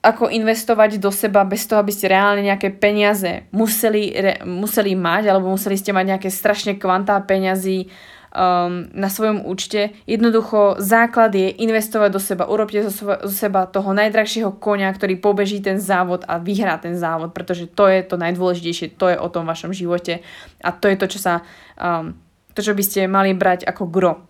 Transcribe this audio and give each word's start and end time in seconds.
ako 0.00 0.32
investovať 0.32 0.96
do 0.96 1.12
seba 1.12 1.44
bez 1.44 1.68
toho, 1.68 1.84
aby 1.84 1.92
ste 1.92 2.08
reálne 2.08 2.40
nejaké 2.40 2.72
peniaze 2.72 3.44
museli, 3.52 4.08
re, 4.16 4.34
museli 4.48 4.96
mať, 4.96 5.28
alebo 5.28 5.52
museli 5.52 5.76
ste 5.76 5.92
mať 5.92 6.16
nejaké 6.16 6.28
strašne 6.32 6.80
kvantá 6.80 7.20
peňazí 7.20 7.92
um, 8.32 8.88
na 8.96 9.12
svojom 9.12 9.44
účte. 9.44 9.92
Jednoducho 10.08 10.80
základ 10.80 11.36
je 11.36 11.52
investovať 11.52 12.10
do 12.16 12.20
seba. 12.22 12.48
Urobte 12.48 12.80
zo, 12.88 12.92
zo 13.12 13.34
seba 13.36 13.68
toho 13.68 13.92
najdrahšieho 13.92 14.56
konia, 14.56 14.88
ktorý 14.88 15.20
pobeží 15.20 15.60
ten 15.60 15.76
závod 15.76 16.24
a 16.24 16.40
vyhrá 16.40 16.80
ten 16.80 16.96
závod, 16.96 17.36
pretože 17.36 17.68
to 17.68 17.84
je 17.84 18.00
to 18.00 18.16
najdôležitejšie, 18.16 18.96
to 18.96 19.12
je 19.12 19.20
o 19.20 19.28
tom 19.28 19.44
vašom 19.44 19.76
živote 19.76 20.24
a 20.64 20.70
to 20.72 20.88
je 20.88 20.96
to, 20.96 21.06
čo 21.12 21.18
sa 21.20 21.34
um, 21.76 22.16
to, 22.56 22.64
čo 22.64 22.72
by 22.72 22.82
ste 22.82 23.04
mali 23.04 23.36
brať 23.36 23.68
ako 23.68 23.84
gro 23.84 24.29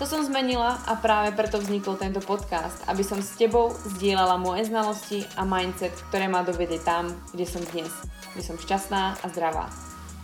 To 0.00 0.08
som 0.08 0.24
zmenila 0.24 0.80
a 0.88 0.96
práve 0.96 1.36
preto 1.36 1.60
vznikol 1.60 2.00
tento 2.00 2.24
podcast, 2.24 2.80
aby 2.88 3.04
som 3.04 3.20
s 3.20 3.36
tebou 3.36 3.76
zdieľala 4.00 4.40
moje 4.40 4.72
znalosti 4.72 5.28
a 5.36 5.44
mindset, 5.44 5.92
ktoré 6.08 6.32
ma 6.32 6.40
dovedie 6.40 6.80
tam, 6.80 7.12
kde 7.36 7.44
som 7.44 7.60
dnes, 7.76 7.92
kde 8.32 8.40
som 8.40 8.56
šťastná 8.56 9.20
a 9.20 9.26
zdravá. 9.28 9.68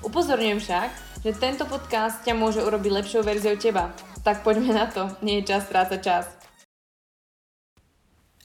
Upozorňujem 0.00 0.64
však, 0.64 0.88
že 1.20 1.36
tento 1.36 1.68
podcast 1.68 2.24
ťa 2.24 2.32
môže 2.32 2.64
urobiť 2.64 2.96
lepšou 2.96 3.20
verziou 3.20 3.60
teba. 3.60 3.92
Tak 4.24 4.40
poďme 4.40 4.72
na 4.72 4.88
to, 4.88 5.12
nie 5.20 5.44
je 5.44 5.52
čas 5.52 5.68
strácať 5.68 6.00
čas. 6.00 6.24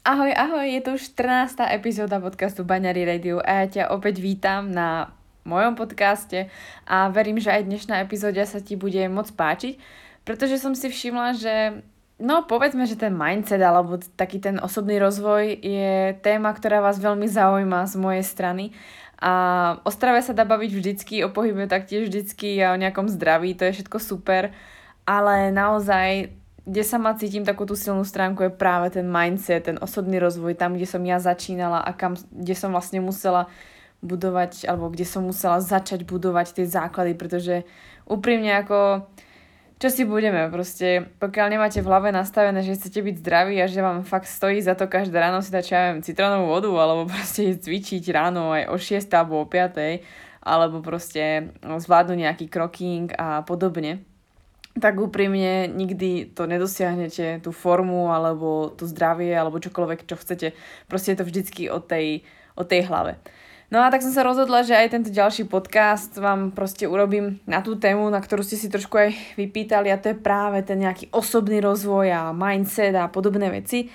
Ahoj, 0.04 0.28
ahoj, 0.28 0.68
je 0.68 0.80
tu 0.84 0.90
už 1.00 1.16
14. 1.16 1.56
epizóda 1.72 2.20
podcastu 2.20 2.68
Baňary 2.68 3.08
Radio 3.08 3.40
a 3.40 3.64
ja 3.64 3.66
ťa 3.72 3.84
opäť 3.96 4.20
vítam 4.20 4.68
na 4.68 5.16
mojom 5.48 5.72
podcaste 5.72 6.52
a 6.84 7.08
verím, 7.08 7.40
že 7.40 7.48
aj 7.48 7.64
dnešná 7.64 8.04
epizóda 8.04 8.44
sa 8.44 8.60
ti 8.60 8.76
bude 8.76 9.00
moc 9.08 9.32
páčiť, 9.32 10.04
pretože 10.24 10.56
som 10.60 10.72
si 10.72 10.88
všimla, 10.88 11.36
že 11.36 11.54
no 12.18 12.48
povedzme, 12.48 12.88
že 12.88 12.96
ten 12.96 13.12
mindset 13.12 13.60
alebo 13.60 14.00
taký 14.16 14.40
ten 14.40 14.56
osobný 14.58 14.96
rozvoj 14.98 15.60
je 15.60 16.16
téma, 16.24 16.50
ktorá 16.56 16.80
vás 16.80 16.96
veľmi 16.98 17.28
zaujíma 17.28 17.84
z 17.84 17.94
mojej 18.00 18.24
strany. 18.24 18.64
A 19.20 19.32
o 19.84 19.90
strave 19.94 20.20
sa 20.20 20.36
dá 20.36 20.44
baviť 20.44 20.70
vždycky, 20.74 21.14
o 21.24 21.32
pohybe 21.32 21.64
taktiež 21.64 22.10
vždycky 22.10 22.60
a 22.60 22.74
o 22.74 22.80
nejakom 22.80 23.08
zdraví, 23.08 23.56
to 23.56 23.64
je 23.68 23.80
všetko 23.80 23.98
super, 24.02 24.52
ale 25.08 25.48
naozaj 25.48 26.34
kde 26.64 26.80
sa 26.80 26.96
ma 26.96 27.12
cítim 27.12 27.44
takú 27.44 27.68
tú 27.68 27.76
silnú 27.76 28.08
stránku 28.08 28.48
je 28.48 28.52
práve 28.52 28.88
ten 28.88 29.04
mindset, 29.04 29.68
ten 29.68 29.76
osobný 29.76 30.16
rozvoj, 30.16 30.56
tam, 30.56 30.72
kde 30.72 30.88
som 30.88 31.04
ja 31.04 31.20
začínala 31.20 31.84
a 31.84 31.92
kam, 31.92 32.16
kde 32.16 32.56
som 32.56 32.72
vlastne 32.72 33.04
musela 33.04 33.52
budovať, 34.00 34.64
alebo 34.64 34.88
kde 34.88 35.04
som 35.04 35.28
musela 35.28 35.60
začať 35.60 36.08
budovať 36.08 36.56
tie 36.56 36.66
základy, 36.68 37.12
pretože 37.16 37.68
úprimne 38.08 38.64
ako 38.64 39.04
čo 39.82 39.88
si 39.90 40.06
budeme, 40.06 40.46
proste 40.54 41.10
pokiaľ 41.18 41.46
nemáte 41.50 41.82
v 41.82 41.90
hlave 41.90 42.14
nastavené, 42.14 42.62
že 42.62 42.78
chcete 42.78 43.02
byť 43.02 43.16
zdraví 43.20 43.58
a 43.58 43.66
že 43.66 43.82
vám 43.82 44.06
fakt 44.06 44.30
stojí 44.30 44.62
za 44.62 44.78
to 44.78 44.86
každé 44.86 45.18
ráno 45.18 45.42
si 45.42 45.50
dať, 45.50 45.64
čo 45.66 45.72
ja 45.74 45.82
viem, 45.90 46.00
citrónovú 46.00 46.46
vodu, 46.54 46.70
alebo 46.78 47.02
proste 47.12 47.58
cvičiť 47.58 48.04
ráno 48.14 48.54
aj 48.54 48.70
o 48.70 48.76
6 48.78 49.10
alebo 49.10 49.42
o 49.42 49.46
5, 49.50 50.46
alebo 50.46 50.78
proste 50.84 51.50
zvládnuť 51.64 52.18
nejaký 52.20 52.46
kroking 52.46 53.10
a 53.18 53.42
podobne, 53.42 54.04
tak 54.78 54.98
úprimne 54.98 55.70
nikdy 55.70 56.34
to 56.34 56.50
nedosiahnete, 56.50 57.42
tú 57.42 57.50
formu, 57.54 58.10
alebo 58.10 58.74
to 58.74 58.90
zdravie, 58.90 59.30
alebo 59.30 59.62
čokoľvek, 59.62 60.06
čo 60.06 60.18
chcete. 60.18 60.54
Proste 60.90 61.14
je 61.14 61.18
to 61.22 61.28
vždycky 61.28 61.62
o 61.70 61.78
tej, 61.78 62.26
o 62.58 62.66
tej 62.66 62.90
hlave. 62.90 63.22
No 63.72 63.80
a 63.80 63.88
tak 63.88 64.04
som 64.04 64.12
sa 64.12 64.20
rozhodla, 64.20 64.60
že 64.60 64.76
aj 64.76 64.92
tento 64.92 65.10
ďalší 65.10 65.48
podcast 65.48 66.12
vám 66.20 66.52
proste 66.52 66.84
urobím 66.84 67.40
na 67.48 67.64
tú 67.64 67.80
tému, 67.80 68.12
na 68.12 68.20
ktorú 68.20 68.44
ste 68.44 68.60
si 68.60 68.68
trošku 68.68 68.92
aj 68.92 69.10
vypýtali 69.40 69.88
a 69.88 69.96
to 69.96 70.12
je 70.12 70.20
práve 70.20 70.60
ten 70.68 70.84
nejaký 70.84 71.08
osobný 71.10 71.64
rozvoj 71.64 72.06
a 72.12 72.22
mindset 72.36 72.92
a 72.92 73.08
podobné 73.08 73.48
veci. 73.48 73.88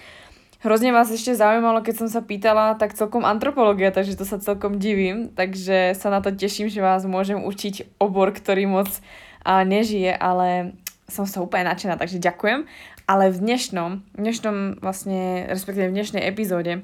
Hrozne 0.60 0.92
vás 0.92 1.08
ešte 1.08 1.40
zaujímalo, 1.40 1.80
keď 1.80 1.96
som 2.04 2.10
sa 2.12 2.20
pýtala, 2.20 2.76
tak 2.76 2.92
celkom 2.92 3.24
antropológia, 3.24 3.96
takže 3.96 4.20
to 4.20 4.28
sa 4.28 4.44
celkom 4.44 4.76
divím, 4.76 5.32
takže 5.32 5.96
sa 5.96 6.12
na 6.12 6.20
to 6.20 6.36
teším, 6.36 6.68
že 6.68 6.84
vás 6.84 7.08
môžem 7.08 7.40
učiť 7.40 7.96
obor, 8.02 8.36
ktorý 8.36 8.68
moc 8.68 8.92
a, 9.48 9.64
nežije, 9.64 10.12
ale 10.12 10.76
som 11.08 11.24
sa 11.24 11.40
úplne 11.40 11.72
nadšená, 11.72 11.96
takže 11.96 12.20
ďakujem. 12.20 12.68
Ale 13.08 13.32
v 13.32 13.38
dnešnom, 13.40 14.04
v 14.12 14.20
dnešnom 14.20 14.84
vlastne, 14.84 15.48
respektíve 15.48 15.88
v 15.88 15.96
dnešnej 15.96 16.28
epizóde 16.28 16.84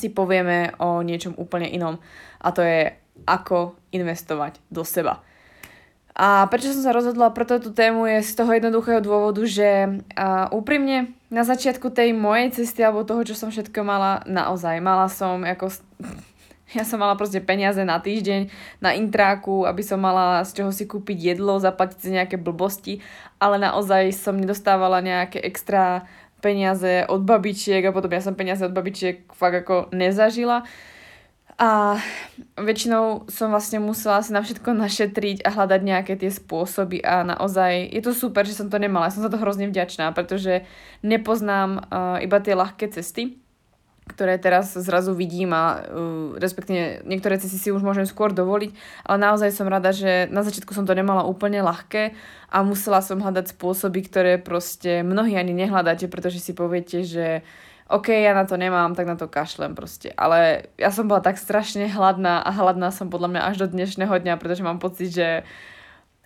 si 0.00 0.08
povieme 0.08 0.72
o 0.80 1.04
niečom 1.04 1.36
úplne 1.36 1.68
inom 1.68 2.00
a 2.40 2.48
to 2.56 2.64
je 2.64 2.96
ako 3.28 3.76
investovať 3.92 4.56
do 4.72 4.80
seba. 4.80 5.20
A 6.20 6.44
prečo 6.52 6.74
som 6.74 6.84
sa 6.84 6.92
rozhodla 6.92 7.32
pre 7.32 7.48
túto 7.48 7.72
tému 7.72 8.04
je 8.04 8.20
z 8.20 8.32
toho 8.36 8.52
jednoduchého 8.52 9.00
dôvodu, 9.00 9.40
že 9.48 10.02
a, 10.18 10.52
úprimne 10.52 11.16
na 11.32 11.46
začiatku 11.46 11.88
tej 11.94 12.12
mojej 12.12 12.60
cesty 12.60 12.84
alebo 12.84 13.08
toho, 13.08 13.24
čo 13.24 13.38
som 13.38 13.48
všetko 13.48 13.80
mala, 13.80 14.20
naozaj 14.28 14.80
mala 14.84 15.08
som 15.08 15.42
ako... 15.44 15.72
Ja 16.70 16.86
som 16.86 17.02
mala 17.02 17.18
proste 17.18 17.42
peniaze 17.42 17.82
na 17.82 17.98
týždeň 17.98 18.46
na 18.78 18.94
intráku, 18.94 19.66
aby 19.66 19.82
som 19.82 19.98
mala 19.98 20.46
z 20.46 20.54
čoho 20.54 20.70
si 20.70 20.86
kúpiť 20.86 21.34
jedlo, 21.34 21.58
zaplatiť 21.58 21.98
si 21.98 22.14
nejaké 22.14 22.38
blbosti, 22.38 23.02
ale 23.42 23.58
naozaj 23.58 24.14
som 24.14 24.38
nedostávala 24.38 25.02
nejaké 25.02 25.42
extra 25.42 26.06
peniaze 26.40 27.06
od 27.06 27.22
babičiek 27.22 27.84
a 27.84 27.94
potom 27.94 28.10
ja 28.10 28.24
som 28.24 28.34
peniaze 28.34 28.64
od 28.64 28.74
babičiek 28.74 29.28
fakt 29.32 29.64
ako 29.64 29.92
nezažila. 29.92 30.64
A 31.60 32.00
väčšinou 32.56 33.28
som 33.28 33.52
vlastne 33.52 33.84
musela 33.84 34.24
si 34.24 34.32
na 34.32 34.40
všetko 34.40 34.72
našetriť 34.72 35.44
a 35.44 35.52
hľadať 35.52 35.80
nejaké 35.84 36.16
tie 36.16 36.32
spôsoby 36.32 37.04
a 37.04 37.20
naozaj 37.20 37.84
je 37.92 38.00
to 38.00 38.16
super, 38.16 38.48
že 38.48 38.56
som 38.56 38.72
to 38.72 38.80
nemala. 38.80 39.12
Ja 39.12 39.20
som 39.20 39.20
za 39.20 39.28
to 39.28 39.36
hrozne 39.36 39.68
vďačná, 39.68 40.08
pretože 40.16 40.64
nepoznám 41.04 41.84
uh, 41.84 42.16
iba 42.24 42.40
tie 42.40 42.56
ľahké 42.56 42.88
cesty, 42.96 43.36
ktoré 44.08 44.40
teraz 44.40 44.74
zrazu 44.74 45.14
vidím 45.14 45.54
a 45.54 45.80
uh, 45.80 46.34
respektíve 46.38 47.06
niektoré 47.06 47.38
cesty 47.38 47.58
si 47.58 47.70
už 47.70 47.84
môžem 47.84 48.04
skôr 48.04 48.34
dovoliť, 48.34 48.70
ale 49.06 49.16
naozaj 49.20 49.54
som 49.54 49.70
rada, 49.70 49.94
že 49.94 50.26
na 50.28 50.42
začiatku 50.42 50.74
som 50.74 50.88
to 50.88 50.96
nemala 50.96 51.26
úplne 51.26 51.62
ľahké 51.62 52.16
a 52.50 52.56
musela 52.66 53.00
som 53.00 53.22
hľadať 53.22 53.54
spôsoby, 53.54 54.00
ktoré 54.06 54.32
proste 54.42 55.06
mnohí 55.06 55.38
ani 55.38 55.54
nehľadáte, 55.54 56.10
pretože 56.10 56.42
si 56.42 56.56
poviete, 56.56 57.06
že 57.06 57.46
OK, 57.90 58.14
ja 58.14 58.38
na 58.38 58.46
to 58.46 58.54
nemám, 58.54 58.94
tak 58.94 59.10
na 59.10 59.18
to 59.18 59.26
kašlem 59.26 59.74
proste. 59.74 60.14
Ale 60.14 60.70
ja 60.78 60.94
som 60.94 61.10
bola 61.10 61.18
tak 61.18 61.42
strašne 61.42 61.90
hladná 61.90 62.38
a 62.38 62.50
hladná 62.54 62.94
som 62.94 63.10
podľa 63.10 63.34
mňa 63.34 63.42
až 63.50 63.66
do 63.66 63.66
dnešného 63.66 64.14
dňa, 64.14 64.38
pretože 64.38 64.62
mám 64.62 64.78
pocit, 64.78 65.10
že 65.10 65.42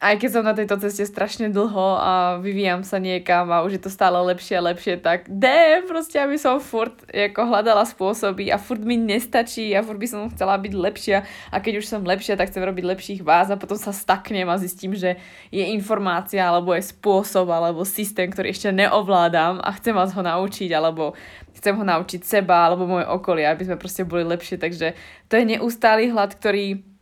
aj 0.05 0.21
keď 0.21 0.31
som 0.37 0.45
na 0.45 0.53
tejto 0.53 0.77
ceste 0.85 1.09
strašne 1.09 1.49
dlho 1.49 1.97
a 1.97 2.37
vyvíjam 2.37 2.85
sa 2.85 3.01
niekam 3.01 3.49
a 3.49 3.65
už 3.65 3.81
je 3.81 3.83
to 3.89 3.91
stále 3.91 4.21
lepšie 4.21 4.61
a 4.61 4.67
lepšie, 4.69 5.01
tak 5.01 5.25
de, 5.33 5.81
proste 5.89 6.21
aby 6.21 6.37
som 6.37 6.61
furt 6.61 6.93
ako 7.09 7.49
hľadala 7.49 7.89
spôsoby 7.89 8.53
a 8.53 8.61
furt 8.61 8.85
mi 8.85 9.01
nestačí 9.01 9.73
a 9.73 9.81
furt 9.81 9.97
by 9.97 10.05
som 10.05 10.29
chcela 10.29 10.61
byť 10.61 10.73
lepšia. 10.77 11.25
A 11.49 11.57
keď 11.57 11.81
už 11.81 11.89
som 11.89 12.05
lepšia, 12.05 12.37
tak 12.37 12.53
chcem 12.53 12.61
robiť 12.61 12.85
lepších 12.85 13.21
vás 13.25 13.49
a 13.49 13.57
potom 13.57 13.81
sa 13.81 13.97
staknem 13.97 14.45
a 14.53 14.61
zistím, 14.61 14.93
že 14.93 15.17
je 15.49 15.65
informácia 15.73 16.45
alebo 16.45 16.77
je 16.77 16.85
spôsob 16.85 17.49
alebo 17.49 17.89
systém, 17.89 18.29
ktorý 18.29 18.53
ešte 18.53 18.77
neovládam 18.77 19.65
a 19.65 19.73
chcem 19.81 19.97
vás 19.97 20.13
ho 20.13 20.21
naučiť 20.21 20.69
alebo 20.77 21.17
chcem 21.57 21.73
ho 21.81 21.85
naučiť 21.87 22.21
seba 22.21 22.69
alebo 22.69 22.85
moje 22.85 23.09
okolie, 23.09 23.49
aby 23.49 23.65
sme 23.65 23.81
proste 23.81 24.05
boli 24.05 24.21
lepšie, 24.21 24.61
takže 24.61 24.93
to 25.33 25.41
je 25.41 25.57
neustály 25.57 26.13
hlad, 26.13 26.37
ktorý 26.37 26.94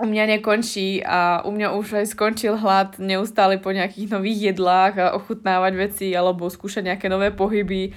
u 0.00 0.06
mňa 0.08 0.38
nekončí 0.38 1.04
a 1.04 1.44
u 1.44 1.50
mňa 1.52 1.76
už 1.76 2.00
aj 2.00 2.06
skončil 2.16 2.56
hlad 2.56 2.96
neustále 2.96 3.60
po 3.60 3.68
nejakých 3.68 4.08
nových 4.08 4.52
jedlách 4.52 4.94
a 4.96 5.12
ochutnávať 5.12 5.72
veci 5.76 6.06
alebo 6.16 6.48
skúšať 6.48 6.88
nejaké 6.88 7.12
nové 7.12 7.28
pohyby. 7.28 7.92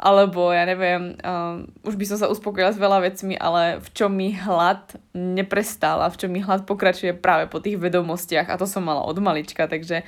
Alebo 0.00 0.48
ja 0.48 0.64
neviem, 0.64 1.12
um, 1.20 1.68
už 1.84 2.00
by 2.00 2.04
som 2.08 2.16
sa 2.16 2.32
uspokojila 2.32 2.72
s 2.72 2.80
veľa 2.80 3.04
vecmi, 3.04 3.36
ale 3.36 3.84
v 3.84 3.88
čom 3.92 4.08
mi 4.08 4.32
hlad 4.32 4.96
neprestal 5.12 6.00
a 6.00 6.08
v 6.08 6.16
čom 6.16 6.30
mi 6.32 6.40
hlad 6.40 6.64
pokračuje 6.64 7.12
práve 7.12 7.52
po 7.52 7.60
tých 7.60 7.76
vedomostiach. 7.76 8.48
A 8.48 8.56
to 8.56 8.64
som 8.64 8.80
mala 8.80 9.04
od 9.04 9.20
malička, 9.20 9.68
takže 9.68 10.00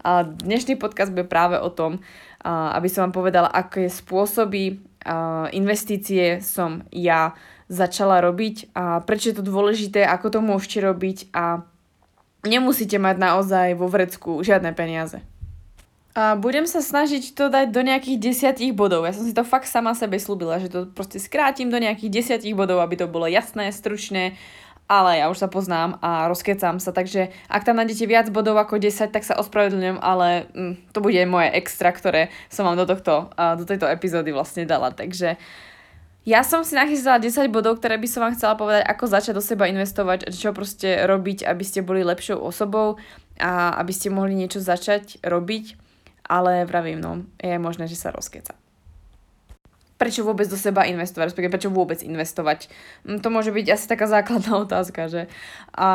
a 0.00 0.24
dnešný 0.24 0.80
podcast 0.80 1.12
bude 1.12 1.28
práve 1.28 1.60
o 1.60 1.68
tom, 1.68 2.00
aby 2.46 2.88
som 2.88 3.04
vám 3.04 3.14
povedala, 3.20 3.52
aké 3.52 3.84
spôsoby 3.84 4.80
investície 5.52 6.44
som 6.44 6.84
ja 6.92 7.32
začala 7.70 8.18
robiť 8.20 8.74
a 8.74 9.00
prečo 9.00 9.30
je 9.30 9.36
to 9.38 9.44
dôležité, 9.46 10.02
ako 10.02 10.26
to 10.34 10.40
môžete 10.42 10.78
robiť 10.82 11.18
a 11.30 11.62
nemusíte 12.42 12.98
mať 12.98 13.16
naozaj 13.16 13.68
vo 13.78 13.86
vrecku 13.86 14.42
žiadne 14.42 14.74
peniaze. 14.74 15.22
A 16.10 16.34
budem 16.34 16.66
sa 16.66 16.82
snažiť 16.82 17.38
to 17.38 17.46
dať 17.46 17.70
do 17.70 17.86
nejakých 17.86 18.18
desiatich 18.18 18.74
bodov. 18.74 19.06
Ja 19.06 19.14
som 19.14 19.22
si 19.22 19.30
to 19.30 19.46
fakt 19.46 19.70
sama 19.70 19.94
sebe 19.94 20.18
slúbila, 20.18 20.58
že 20.58 20.66
to 20.66 20.90
proste 20.90 21.22
skrátim 21.22 21.70
do 21.70 21.78
nejakých 21.78 22.10
desiatich 22.10 22.58
bodov, 22.58 22.82
aby 22.82 22.98
to 22.98 23.06
bolo 23.06 23.30
jasné, 23.30 23.70
stručné, 23.70 24.34
ale 24.90 25.22
ja 25.22 25.30
už 25.30 25.38
sa 25.38 25.46
poznám 25.46 26.02
a 26.02 26.26
rozkecam 26.26 26.82
sa, 26.82 26.90
takže 26.90 27.30
ak 27.46 27.62
tam 27.62 27.78
nájdete 27.78 28.10
viac 28.10 28.26
bodov 28.34 28.58
ako 28.58 28.82
10, 28.82 29.14
tak 29.14 29.22
sa 29.22 29.38
ospravedlňujem, 29.38 30.02
ale 30.02 30.50
mm, 30.50 30.90
to 30.90 30.98
bude 30.98 31.22
moje 31.30 31.54
extra, 31.54 31.94
ktoré 31.94 32.34
som 32.50 32.66
vám 32.66 32.74
do, 32.74 32.90
tohto, 32.90 33.30
do 33.30 33.62
tejto 33.62 33.86
epizódy 33.86 34.34
vlastne 34.34 34.66
dala. 34.66 34.90
Takže 34.90 35.38
ja 36.26 36.42
som 36.42 36.66
si 36.66 36.74
nachystala 36.74 37.22
10 37.22 37.46
bodov, 37.54 37.78
ktoré 37.78 38.02
by 38.02 38.08
som 38.10 38.26
vám 38.26 38.34
chcela 38.34 38.58
povedať, 38.58 38.82
ako 38.90 39.04
začať 39.06 39.32
do 39.38 39.42
seba 39.46 39.70
investovať, 39.70 40.34
čo 40.34 40.50
proste 40.50 41.06
robiť, 41.06 41.46
aby 41.46 41.62
ste 41.62 41.86
boli 41.86 42.02
lepšou 42.02 42.42
osobou 42.42 42.98
a 43.38 43.78
aby 43.78 43.94
ste 43.94 44.10
mohli 44.10 44.34
niečo 44.34 44.58
začať 44.58 45.22
robiť 45.22 45.78
ale 46.30 46.64
vravím, 46.64 47.02
no, 47.02 47.26
je 47.42 47.58
možné, 47.58 47.90
že 47.90 47.98
sa 47.98 48.14
rozkeca. 48.14 48.54
Prečo 50.00 50.24
vôbec 50.24 50.48
do 50.48 50.56
seba 50.56 50.88
investovať, 50.88 51.28
respektíve 51.28 51.52
prečo 51.52 51.68
vôbec 51.68 52.00
investovať? 52.00 52.72
Hm, 53.04 53.20
to 53.20 53.28
môže 53.28 53.52
byť 53.52 53.66
asi 53.68 53.84
taká 53.84 54.08
základná 54.08 54.56
otázka, 54.64 55.12
že? 55.12 55.28
A 55.76 55.88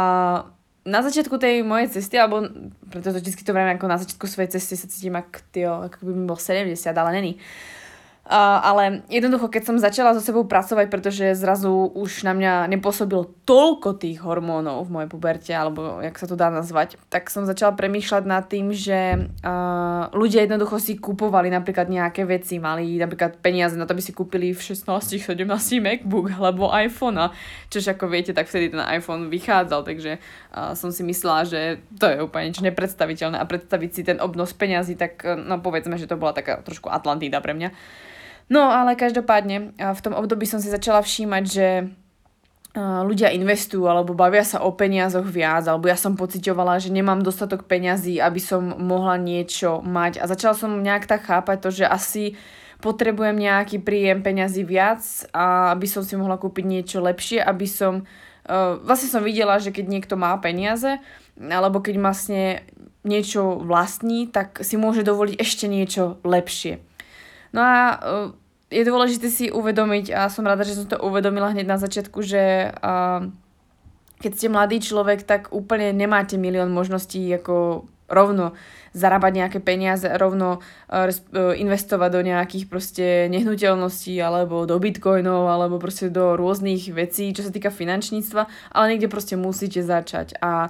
na 0.86 1.02
začiatku 1.02 1.42
tej 1.42 1.66
mojej 1.66 1.98
cesty, 1.98 2.22
alebo 2.22 2.46
preto 2.94 3.10
to 3.10 3.18
vždy 3.18 3.42
to 3.42 3.50
vravím, 3.50 3.74
ako 3.74 3.90
na 3.90 3.98
začiatku 3.98 4.30
svojej 4.30 4.54
cesty 4.54 4.78
sa 4.78 4.86
cítim 4.86 5.18
ako, 5.18 5.90
ako 5.90 5.98
by 6.06 6.12
mi 6.14 6.30
bol 6.30 6.38
70, 6.38 6.78
ale 6.94 7.10
není. 7.10 7.42
Uh, 7.42 7.85
ale 8.34 9.06
jednoducho, 9.06 9.54
keď 9.54 9.64
som 9.70 9.78
začala 9.78 10.18
so 10.18 10.22
sebou 10.22 10.50
pracovať, 10.50 10.90
pretože 10.90 11.38
zrazu 11.38 11.70
už 11.94 12.26
na 12.26 12.34
mňa 12.34 12.54
nepôsobil 12.74 13.22
toľko 13.46 14.02
tých 14.02 14.26
hormónov 14.26 14.90
v 14.90 14.94
mojej 14.98 15.10
puberte, 15.14 15.54
alebo 15.54 16.02
jak 16.02 16.18
sa 16.18 16.26
to 16.26 16.34
dá 16.34 16.50
nazvať, 16.50 16.98
tak 17.14 17.30
som 17.30 17.46
začala 17.46 17.78
premýšľať 17.78 18.24
nad 18.26 18.50
tým, 18.50 18.74
že 18.74 19.30
uh, 19.46 20.10
ľudia 20.18 20.42
jednoducho 20.42 20.82
si 20.82 20.98
kupovali 20.98 21.54
napríklad 21.54 21.86
nejaké 21.86 22.26
veci, 22.26 22.58
mali 22.58 22.98
napríklad 22.98 23.38
peniaze 23.46 23.78
na 23.78 23.86
to, 23.86 23.94
aby 23.94 24.02
si 24.02 24.10
kúpili 24.10 24.58
v 24.58 24.62
16, 24.74 24.90
17 25.22 25.46
MacBook 25.78 26.34
alebo 26.34 26.74
iPhone, 26.74 27.30
čož 27.70 27.94
ako 27.94 28.10
viete, 28.10 28.34
tak 28.34 28.50
vtedy 28.50 28.74
ten 28.74 28.82
iPhone 28.90 29.30
vychádzal, 29.30 29.86
takže 29.86 30.18
uh, 30.18 30.74
som 30.74 30.90
si 30.90 31.06
myslela, 31.06 31.46
že 31.46 31.78
to 31.94 32.10
je 32.10 32.26
úplne 32.26 32.50
niečo 32.50 32.66
nepredstaviteľné 32.66 33.38
a 33.38 33.46
predstaviť 33.46 33.90
si 33.94 34.02
ten 34.02 34.18
obnos 34.18 34.50
peňazí, 34.58 34.98
tak 34.98 35.22
no 35.22 35.62
povedzme, 35.62 35.94
že 36.02 36.10
to 36.10 36.18
bola 36.18 36.34
taká 36.34 36.66
trošku 36.66 36.90
Atlantída 36.90 37.38
pre 37.38 37.54
mňa. 37.54 37.70
No 38.46 38.70
ale 38.70 38.94
každopádne 38.94 39.74
v 39.74 40.04
tom 40.06 40.14
období 40.14 40.46
som 40.46 40.62
si 40.62 40.70
začala 40.70 41.02
všímať, 41.02 41.44
že 41.46 41.68
ľudia 42.78 43.32
investujú 43.32 43.88
alebo 43.88 44.12
bavia 44.12 44.44
sa 44.44 44.60
o 44.60 44.76
peniazoch 44.76 45.24
viac, 45.24 45.64
alebo 45.64 45.88
ja 45.88 45.96
som 45.96 46.20
pocitovala, 46.20 46.76
že 46.76 46.92
nemám 46.92 47.24
dostatok 47.24 47.72
peňazí, 47.72 48.20
aby 48.20 48.38
som 48.44 48.62
mohla 48.84 49.16
niečo 49.16 49.80
mať 49.80 50.20
a 50.20 50.28
začala 50.28 50.54
som 50.60 50.84
nejak 50.84 51.08
tak 51.08 51.24
chápať 51.24 51.58
to, 51.64 51.70
že 51.72 51.86
asi 51.88 52.24
potrebujem 52.84 53.40
nejaký 53.40 53.80
príjem 53.80 54.20
peňazí 54.20 54.68
viac 54.68 55.02
aby 55.32 55.88
som 55.88 56.04
si 56.04 56.20
mohla 56.20 56.36
kúpiť 56.36 56.66
niečo 56.68 57.00
lepšie, 57.00 57.40
aby 57.40 57.64
som 57.64 58.04
vlastne 58.84 59.08
som 59.08 59.24
videla, 59.24 59.58
že 59.58 59.72
keď 59.72 59.86
niekto 59.88 60.20
má 60.20 60.36
peniaze 60.44 61.00
alebo 61.40 61.80
keď 61.80 61.96
vlastne 61.98 62.62
niečo 63.08 63.56
vlastní, 63.56 64.28
tak 64.28 64.62
si 64.68 64.76
môže 64.76 65.02
dovoliť 65.08 65.40
ešte 65.40 65.66
niečo 65.72 66.20
lepšie. 66.28 66.84
No 67.56 67.64
a 67.64 67.76
uh, 67.96 68.36
je 68.68 68.84
dôležité 68.84 69.32
si 69.32 69.48
uvedomiť, 69.48 70.12
a 70.12 70.28
som 70.28 70.44
rada, 70.44 70.68
že 70.68 70.76
som 70.76 70.90
to 70.90 71.00
uvedomila 71.00 71.56
hneď 71.56 71.64
na 71.64 71.80
začiatku, 71.80 72.20
že 72.26 72.74
keď 74.20 74.32
ste 74.36 74.48
mladý 74.52 74.82
človek, 74.82 75.24
tak 75.24 75.54
úplne 75.54 75.94
nemáte 75.94 76.36
milión 76.36 76.74
možností 76.74 77.24
ako 77.32 77.86
rovno 78.06 78.54
zarábať 78.96 79.32
nejaké 79.34 79.60
peniaze, 79.60 80.08
rovno 80.08 80.62
uh, 80.62 81.10
investovať 81.58 82.10
do 82.10 82.22
nejakých 82.22 82.66
proste 82.70 83.08
nehnuteľností 83.34 84.16
alebo 84.22 84.64
do 84.70 84.78
bitcoinov 84.78 85.50
alebo 85.50 85.82
proste 85.82 86.14
do 86.14 86.38
rôznych 86.38 86.94
vecí, 86.94 87.34
čo 87.34 87.44
sa 87.44 87.52
týka 87.52 87.74
finančníctva, 87.74 88.72
ale 88.72 88.86
niekde 88.94 89.12
proste 89.12 89.36
musíte 89.36 89.84
začať. 89.84 90.38
A 90.40 90.70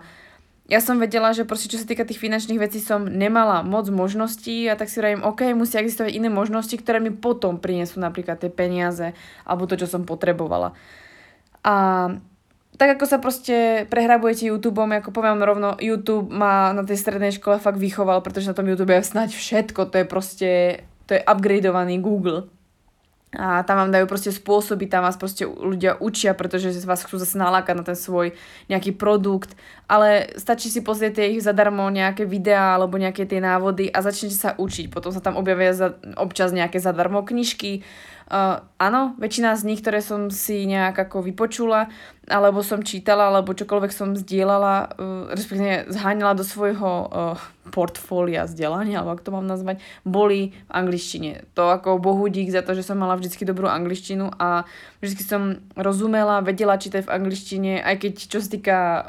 ja 0.65 0.81
som 0.81 0.97
vedela, 0.97 1.29
že 1.29 1.45
proste 1.45 1.69
čo 1.69 1.77
sa 1.77 1.85
týka 1.85 2.09
tých 2.09 2.17
finančných 2.17 2.57
vecí 2.57 2.81
som 2.81 3.05
nemala 3.05 3.61
moc 3.61 3.85
možností 3.93 4.65
a 4.65 4.73
tak 4.73 4.89
si 4.89 4.97
hovorím, 4.97 5.21
OK, 5.21 5.53
musia 5.53 5.77
existovať 5.77 6.17
iné 6.17 6.25
možnosti, 6.33 6.73
ktoré 6.73 6.97
mi 6.97 7.13
potom 7.13 7.61
prinesú 7.61 8.01
napríklad 8.01 8.41
tie 8.41 8.49
peniaze 8.49 9.13
alebo 9.45 9.69
to, 9.69 9.77
čo 9.77 9.85
som 9.85 10.09
potrebovala. 10.09 10.73
A 11.61 11.73
tak 12.81 12.97
ako 12.97 13.05
sa 13.05 13.21
proste 13.21 13.85
prehrabujete 13.93 14.49
YouTubeom, 14.49 14.99
ako 14.99 15.13
poviem 15.13 15.39
rovno, 15.45 15.77
YouTube 15.77 16.33
má 16.33 16.73
na 16.73 16.81
tej 16.81 16.97
strednej 16.97 17.31
škole 17.37 17.61
fakt 17.61 17.77
vychoval, 17.77 18.25
pretože 18.25 18.49
na 18.49 18.57
tom 18.57 18.65
YouTube 18.65 18.89
je 18.89 19.05
snať 19.05 19.37
všetko, 19.37 19.93
to 19.93 20.01
je 20.01 20.05
proste, 20.09 20.51
to 21.05 21.11
je 21.13 21.21
upgradeovaný 21.23 22.01
Google 22.01 22.49
a 23.35 23.63
tam 23.67 23.83
vám 23.83 23.91
dajú 23.91 24.07
proste 24.07 24.31
spôsoby, 24.31 24.87
tam 24.87 25.03
vás 25.03 25.19
proste 25.19 25.43
ľudia 25.43 25.99
učia, 25.99 26.31
pretože 26.31 26.71
vás 26.87 27.03
chcú 27.03 27.19
zase 27.19 27.35
nalákať 27.35 27.75
na 27.75 27.83
ten 27.83 27.97
svoj 27.99 28.31
nejaký 28.71 28.95
produkt, 28.95 29.53
ale 29.85 30.33
stačí 30.37 30.73
si 30.73 30.81
pozrieť 30.81 31.25
ich 31.29 31.45
zadarmo 31.45 31.85
nejaké 31.89 32.25
videá 32.25 32.75
alebo 32.75 32.97
nejaké 32.97 33.29
tie 33.29 33.41
návody 33.41 33.89
a 33.89 34.01
začnete 34.01 34.37
sa 34.37 34.51
učiť. 34.57 34.89
Potom 34.89 35.13
sa 35.13 35.21
tam 35.21 35.37
objavia 35.37 35.73
za, 35.73 35.97
občas 36.17 36.53
nejaké 36.53 36.81
zadarmo 36.81 37.21
knižky, 37.21 37.85
Uh, 38.25 38.57
áno, 38.81 39.13
väčšina 39.21 39.53
z 39.53 39.69
nich, 39.69 39.85
ktoré 39.85 40.01
som 40.01 40.33
si 40.33 40.65
nejak 40.65 40.97
ako 40.97 41.21
vypočula, 41.29 41.93
alebo 42.25 42.65
som 42.65 42.81
čítala, 42.81 43.29
alebo 43.29 43.53
čokoľvek 43.53 43.93
som 43.93 44.17
zdieľala, 44.17 44.97
uh, 44.97 45.29
respektíve 45.29 45.93
zháňala 45.93 46.33
do 46.33 46.41
svojho 46.41 47.05
uh, 47.05 47.37
portfólia 47.69 48.49
vzdelania, 48.49 49.05
alebo 49.05 49.13
ako 49.13 49.29
to 49.29 49.35
mám 49.37 49.45
nazvať, 49.45 49.77
boli 50.09 50.57
v 50.57 50.71
angličtine. 50.73 51.45
To 51.53 51.69
ako 51.69 52.01
bohu 52.01 52.25
dík 52.25 52.49
za 52.49 52.65
to, 52.65 52.73
že 52.73 52.81
som 52.81 52.97
mala 52.97 53.13
vždycky 53.13 53.45
dobrú 53.45 53.69
angličtinu 53.69 54.33
a 54.41 54.65
vždycky 55.05 55.21
som 55.21 55.61
rozumela, 55.77 56.41
vedela 56.41 56.81
čítať 56.81 57.05
v 57.05 57.13
angličtine, 57.13 57.85
aj 57.85 58.09
keď 58.09 58.13
čo 58.25 58.41
sa 58.41 58.49
týka 58.49 58.77
uh, 58.81 59.05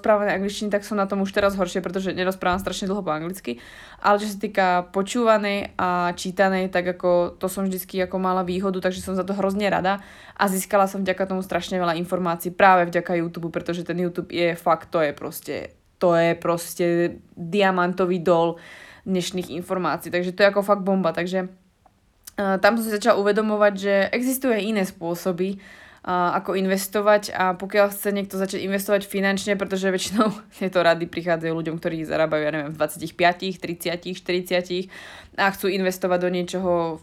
rozprávania 0.00 0.40
angličtiny, 0.40 0.72
tak 0.72 0.88
som 0.88 0.96
na 0.96 1.04
tom 1.04 1.20
už 1.20 1.36
teraz 1.36 1.52
horšie, 1.60 1.84
pretože 1.84 2.16
nerozprávam 2.16 2.56
strašne 2.56 2.88
dlho 2.88 3.04
po 3.04 3.12
anglicky, 3.12 3.60
ale 4.00 4.16
čo 4.16 4.32
sa 4.32 4.38
týka 4.40 4.66
počúvanej 4.96 5.76
a 5.76 6.16
čítanej, 6.16 6.72
tak 6.72 6.96
ako 6.96 7.36
to 7.36 7.52
som 7.52 7.68
vždycky 7.68 8.00
ako 8.00 8.16
mala 8.16 8.40
výhodu, 8.40 8.80
takže 8.80 9.04
som 9.04 9.12
za 9.12 9.28
to 9.28 9.36
hrozne 9.36 9.68
rada 9.68 10.00
a 10.40 10.48
získala 10.48 10.88
som 10.88 11.04
vďaka 11.04 11.28
tomu 11.28 11.44
strašne 11.44 11.76
veľa 11.76 12.00
informácií 12.00 12.48
práve 12.48 12.88
vďaka 12.88 13.20
YouTube, 13.20 13.52
pretože 13.52 13.84
ten 13.84 14.00
YouTube 14.00 14.32
je 14.32 14.56
fakt, 14.56 14.88
to 14.88 15.04
je 15.04 15.12
proste 15.12 15.76
to 16.00 16.16
je 16.16 16.32
proste 16.32 17.20
diamantový 17.36 18.24
dol 18.24 18.56
dnešných 19.04 19.52
informácií. 19.52 20.08
Takže 20.08 20.32
to 20.32 20.40
je 20.40 20.50
ako 20.50 20.64
fakt 20.64 20.80
bomba. 20.80 21.12
Takže 21.12 21.44
uh, 21.44 22.56
tam 22.56 22.80
som 22.80 22.88
si 22.88 22.96
začala 22.96 23.20
uvedomovať, 23.20 23.74
že 23.76 23.94
existuje 24.16 24.64
iné 24.64 24.88
spôsoby, 24.88 25.60
ako 26.04 26.56
investovať. 26.56 27.34
A 27.36 27.52
pokiaľ 27.56 27.92
chce 27.92 28.08
niekto 28.12 28.40
začať 28.40 28.64
investovať 28.64 29.04
finančne, 29.04 29.56
pretože 29.60 29.92
väčšinou 29.92 30.32
tieto 30.58 30.80
rady 30.80 31.04
prichádzajú 31.06 31.52
ľuďom, 31.52 31.76
ktorí 31.76 32.04
zarábajú, 32.08 32.42
ja 32.44 32.52
neviem, 32.52 32.72
v 32.72 32.80
25, 32.80 33.60
30, 33.60 34.16
40 34.16 34.88
a 35.36 35.46
chcú 35.52 35.66
investovať 35.68 36.18
do 36.20 36.30
niečoho 36.32 36.98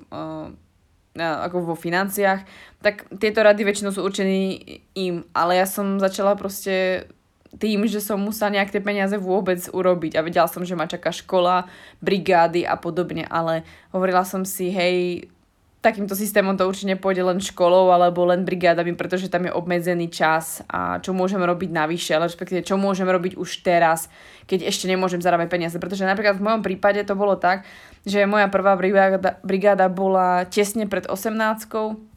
ako 1.18 1.74
vo 1.74 1.76
financiách, 1.76 2.46
tak 2.86 3.10
tieto 3.18 3.42
rady 3.42 3.66
väčšinou 3.66 3.90
sú 3.90 4.06
určené 4.06 4.62
im, 4.94 5.26
ale 5.34 5.58
ja 5.58 5.66
som 5.66 5.98
začala 5.98 6.38
proste 6.38 7.10
tým, 7.58 7.90
že 7.90 8.04
som 8.04 8.22
musela 8.22 8.54
nejak 8.54 8.70
tie 8.70 8.84
peniaze 8.84 9.18
vôbec 9.18 9.58
urobiť 9.72 10.20
a 10.20 10.26
vedela 10.26 10.46
som, 10.46 10.62
že 10.62 10.78
ma 10.78 10.86
čaká 10.86 11.10
škola, 11.10 11.66
brigády 12.04 12.68
a 12.68 12.78
podobne, 12.78 13.26
ale 13.26 13.66
hovorila 13.90 14.22
som 14.28 14.46
si, 14.46 14.70
hej, 14.70 15.26
takýmto 15.82 16.18
systémom 16.18 16.58
to 16.58 16.66
určite 16.66 16.98
pôjde 16.98 17.22
len 17.22 17.38
školou 17.38 17.94
alebo 17.94 18.26
len 18.26 18.42
brigádami, 18.42 18.98
pretože 18.98 19.30
tam 19.30 19.46
je 19.46 19.54
obmedzený 19.54 20.10
čas 20.10 20.66
a 20.66 20.98
čo 20.98 21.14
môžem 21.14 21.38
robiť 21.38 21.70
navyše, 21.70 22.18
respektíve 22.18 22.66
čo 22.66 22.82
môžem 22.82 23.06
robiť 23.06 23.38
už 23.38 23.62
teraz, 23.62 24.10
keď 24.50 24.68
ešte 24.68 24.90
nemôžem 24.90 25.22
zarábať 25.22 25.48
peniaze. 25.54 25.78
Pretože 25.78 26.10
napríklad 26.10 26.42
v 26.42 26.46
mojom 26.50 26.62
prípade 26.66 27.02
to 27.06 27.14
bolo 27.14 27.38
tak, 27.38 27.64
že 28.08 28.26
moja 28.26 28.50
prvá 28.50 28.74
brigáda, 28.74 29.38
brigáda 29.46 29.86
bola 29.88 30.50
tesne 30.50 30.90
pred 30.90 31.06
18 31.06 31.36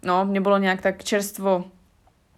no, 0.09 0.17
nebolo 0.25 0.57
nejak 0.57 0.81
tak 0.81 1.05
čerstvo 1.05 1.69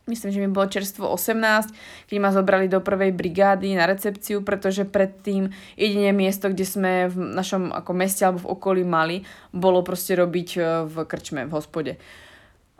myslím, 0.07 0.31
že 0.35 0.43
mi 0.43 0.51
bolo 0.51 0.67
čerstvo 0.67 1.07
18, 1.07 2.09
keď 2.11 2.17
ma 2.19 2.35
zobrali 2.35 2.67
do 2.67 2.83
prvej 2.83 3.15
brigády 3.15 3.75
na 3.79 3.87
recepciu, 3.87 4.43
pretože 4.43 4.83
predtým 4.83 5.55
jedine 5.79 6.11
miesto, 6.11 6.51
kde 6.51 6.67
sme 6.67 6.93
v 7.07 7.17
našom 7.39 7.71
ako 7.71 7.91
meste 7.95 8.27
alebo 8.27 8.43
v 8.43 8.51
okolí 8.51 8.83
mali, 8.83 9.23
bolo 9.55 9.87
proste 9.87 10.19
robiť 10.19 10.49
e, 10.59 10.61
v 10.91 10.97
krčme, 11.07 11.47
v 11.47 11.55
hospode. 11.55 11.95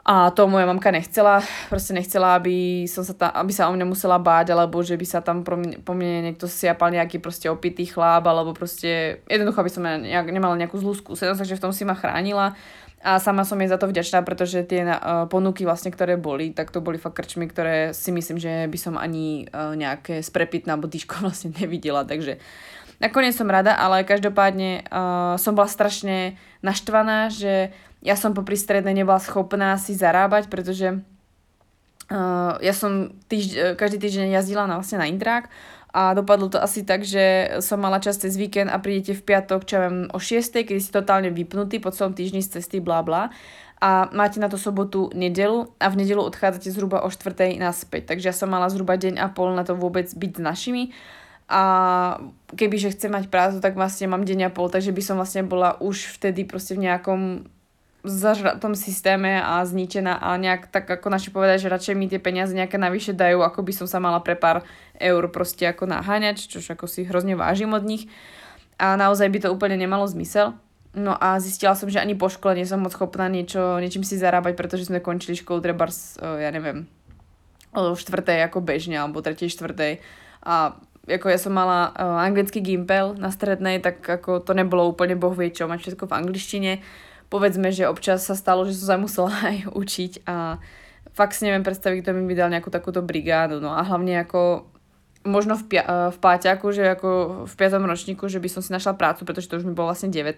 A 0.03 0.35
to 0.35 0.51
moja 0.51 0.67
mamka 0.67 0.91
nechcela, 0.91 1.47
proste 1.71 1.95
nechcela, 1.95 2.35
aby, 2.35 2.91
som 2.91 3.07
sa 3.07 3.15
tam, 3.15 3.31
aby 3.39 3.55
sa 3.55 3.71
o 3.71 3.73
mňa 3.73 3.87
musela 3.87 4.19
báť, 4.19 4.51
alebo 4.51 4.83
že 4.83 4.99
by 4.99 5.07
sa 5.07 5.23
tam 5.23 5.47
po 5.47 5.55
mne, 5.55 5.79
po 5.79 5.95
mne 5.95 6.27
niekto 6.27 6.51
siapal 6.51 6.91
nejaký 6.91 7.23
proste 7.23 7.47
opitý 7.47 7.87
chlap, 7.87 8.27
alebo 8.27 8.51
proste 8.51 9.23
jednoducho, 9.31 9.63
aby 9.63 9.71
som 9.71 9.87
ja 9.87 10.03
nejak, 10.03 10.27
nemala 10.35 10.59
nejakú 10.59 10.75
zlú 10.75 10.99
skúsenosť, 10.99 11.47
takže 11.47 11.55
v 11.55 11.63
tom 11.63 11.71
si 11.71 11.87
ma 11.87 11.95
chránila 11.95 12.59
A 13.03 13.19
sama 13.19 13.43
som 13.43 13.59
jej 13.59 13.67
za 13.67 13.83
to 13.83 13.91
vďačná, 13.91 14.23
pretože 14.23 14.63
tie 14.63 14.87
uh, 14.87 15.27
ponuky 15.27 15.67
vlastne, 15.67 15.91
ktoré 15.91 16.15
boli, 16.15 16.55
tak 16.55 16.71
to 16.71 16.79
boli 16.79 17.03
fakt 17.03 17.19
krčmy, 17.19 17.51
ktoré 17.51 17.91
si 17.91 18.15
myslím, 18.15 18.39
že 18.39 18.71
by 18.71 18.79
som 18.79 18.95
ani 18.95 19.51
uh, 19.51 19.75
nejaké 19.75 20.23
sprepitné 20.23 20.71
alebo 20.71 20.87
dýško 20.87 21.19
vlastne 21.27 21.51
nevidela, 21.59 22.07
takže 22.07 22.39
nakoniec 23.03 23.35
som 23.35 23.51
rada, 23.51 23.75
ale 23.75 24.07
každopádne 24.07 24.87
uh, 24.87 25.35
som 25.35 25.59
bola 25.59 25.67
strašne 25.67 26.39
naštvaná, 26.63 27.27
že 27.35 27.75
ja 28.07 28.15
som 28.15 28.39
popri 28.39 28.55
strednej 28.55 28.95
nebola 28.95 29.19
schopná 29.19 29.75
si 29.83 29.99
zarábať, 29.99 30.47
pretože 30.47 31.03
uh, 32.07 32.55
ja 32.63 32.75
som 32.75 33.19
týžd- 33.27 33.75
každý 33.75 33.99
týždeň 33.99 34.39
jazdila 34.39 34.71
na, 34.71 34.79
vlastne 34.79 35.03
na 35.03 35.11
Intrák 35.11 35.51
a 35.93 36.17
dopadlo 36.17 36.49
to 36.49 36.57
asi 36.57 36.89
tak, 36.89 37.05
že 37.05 37.57
som 37.61 37.77
mala 37.77 38.01
čas 38.01 38.17
cez 38.17 38.41
víkend 38.41 38.73
a 38.73 38.81
prídete 38.81 39.13
v 39.13 39.29
piatok, 39.29 39.61
čo 39.69 39.77
ja 39.77 39.81
viem, 39.93 40.09
o 40.09 40.17
6, 40.17 40.65
kedy 40.65 40.81
si 40.81 40.89
totálne 40.89 41.29
vypnutý 41.29 41.85
po 41.85 41.93
celom 41.93 42.17
týždni 42.17 42.41
z 42.41 42.59
cesty, 42.59 42.81
bla 42.81 43.05
bla. 43.05 43.29
A 43.83 44.09
máte 44.15 44.41
na 44.41 44.49
to 44.49 44.57
sobotu, 44.57 45.13
nedelu 45.13 45.69
a 45.77 45.93
v 45.93 46.01
nedelu 46.01 46.25
odchádzate 46.25 46.73
zhruba 46.73 47.05
o 47.05 47.13
4 47.13 47.61
naspäť. 47.61 48.09
Takže 48.09 48.33
ja 48.33 48.35
som 48.35 48.49
mala 48.49 48.73
zhruba 48.73 48.97
deň 48.97 49.21
a 49.21 49.29
pol 49.29 49.53
na 49.53 49.69
to 49.69 49.77
vôbec 49.77 50.09
byť 50.09 50.33
s 50.33 50.41
našimi. 50.41 50.85
A 51.53 51.63
kebyže 52.57 52.97
chcem 52.97 53.13
mať 53.13 53.29
prácu, 53.29 53.61
tak 53.61 53.77
vlastne 53.77 54.09
mám 54.09 54.25
deň 54.25 54.49
a 54.49 54.51
pol, 54.55 54.73
takže 54.73 54.97
by 54.97 55.03
som 55.05 55.21
vlastne 55.21 55.45
bola 55.45 55.77
už 55.77 56.17
vtedy 56.17 56.49
proste 56.49 56.73
v 56.73 56.89
nejakom 56.89 57.45
zažratom 58.03 58.75
systéme 58.75 59.39
a 59.39 59.63
zničená 59.63 60.19
a 60.19 60.35
nejak 60.35 60.75
tak 60.75 60.91
ako 60.91 61.07
naši 61.07 61.31
povedať, 61.31 61.67
že 61.67 61.73
radšej 61.73 61.95
mi 61.95 62.11
tie 62.11 62.19
peniaze 62.19 62.51
nejaké 62.51 62.75
navyše 62.75 63.15
dajú, 63.15 63.47
ako 63.47 63.63
by 63.63 63.73
som 63.73 63.87
sa 63.87 64.03
mala 64.03 64.19
pre 64.19 64.35
pár 64.35 64.67
eur 64.99 65.23
proste 65.31 65.71
ako 65.71 65.87
naháňať, 65.87 66.51
čo 66.51 66.59
ako 66.59 66.91
si 66.91 67.07
hrozne 67.07 67.39
vážim 67.39 67.71
od 67.71 67.87
nich. 67.87 68.11
A 68.83 68.99
naozaj 68.99 69.31
by 69.31 69.39
to 69.47 69.49
úplne 69.55 69.79
nemalo 69.79 70.03
zmysel. 70.11 70.59
No 70.93 71.15
a 71.17 71.39
zistila 71.39 71.79
som, 71.79 71.89
že 71.89 72.03
ani 72.03 72.19
po 72.19 72.27
škole 72.29 72.59
nie 72.59 72.67
som 72.69 72.83
moc 72.83 72.93
schopná 72.93 73.31
niečo, 73.31 73.79
niečím 73.79 74.05
si 74.05 74.19
zarábať, 74.19 74.59
pretože 74.59 74.91
sme 74.91 75.01
končili 75.01 75.39
školu 75.39 75.63
treba, 75.63 75.89
ja 76.21 76.51
neviem, 76.53 76.85
o 77.73 77.97
štvrtej 77.97 78.45
ako 78.51 78.61
bežne, 78.61 79.01
alebo 79.01 79.25
tretej, 79.25 79.49
štvrtej. 79.49 80.05
A 80.45 80.77
ako 81.09 81.27
ja 81.33 81.39
som 81.41 81.57
mala 81.57 81.91
uh, 81.97 82.21
anglický 82.23 82.61
gimpel 82.61 83.17
na 83.17 83.33
strednej, 83.33 83.81
tak 83.83 84.05
ako 84.05 84.45
to 84.45 84.53
nebolo 84.55 84.87
úplne 84.87 85.19
boh 85.19 85.35
vie 85.35 85.51
čo, 85.51 85.67
mať 85.67 85.81
všetko 85.83 86.07
v 86.07 86.15
angličtine 86.15 86.73
povedzme, 87.33 87.73
že 87.73 87.89
občas 87.89 88.29
sa 88.29 88.37
stalo, 88.37 88.69
že 88.69 88.77
som 88.77 88.87
sa 88.93 88.97
musela 89.01 89.33
aj 89.51 89.73
učiť 89.73 90.13
a 90.29 90.61
fakt 91.17 91.33
si 91.33 91.49
neviem 91.49 91.65
predstaviť, 91.65 92.05
kto 92.05 92.11
mi 92.13 92.29
by 92.29 92.35
dal 92.37 92.53
nejakú 92.53 92.69
takúto 92.69 93.01
brigádu. 93.01 93.57
No 93.65 93.73
a 93.73 93.81
hlavne 93.81 94.21
ako 94.21 94.69
možno 95.23 95.55
v, 95.55 95.65
pia- 95.71 96.11
v 96.11 96.19
páťaku, 96.19 96.75
že 96.75 96.99
ako 96.99 97.11
v 97.47 97.55
piatom 97.55 97.87
ročníku, 97.87 98.27
že 98.27 98.43
by 98.43 98.49
som 98.51 98.61
si 98.61 98.75
našla 98.75 98.99
prácu, 98.99 99.23
pretože 99.23 99.47
to 99.47 99.57
už 99.57 99.65
mi 99.65 99.73
bolo 99.73 99.95
vlastne 99.95 100.11
19, 100.11 100.35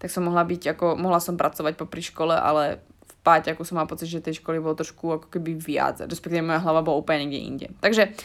tak 0.00 0.08
som 0.08 0.24
mohla 0.24 0.42
byť, 0.42 0.72
ako 0.72 0.96
mohla 0.96 1.20
som 1.20 1.36
pracovať 1.36 1.76
popri 1.76 2.00
škole, 2.00 2.32
ale 2.32 2.80
v 3.04 3.14
páťaku 3.20 3.60
som 3.68 3.76
mala 3.76 3.90
pocit, 3.90 4.08
že 4.08 4.24
tej 4.24 4.40
školy 4.40 4.56
bolo 4.56 4.72
trošku 4.72 5.20
ako 5.20 5.26
keby 5.28 5.60
viac, 5.60 6.00
respektíve 6.00 6.40
moja 6.40 6.64
hlava 6.64 6.80
bola 6.80 6.96
úplne 6.96 7.28
niekde 7.28 7.40
inde. 7.44 7.66
Takže 7.84 8.16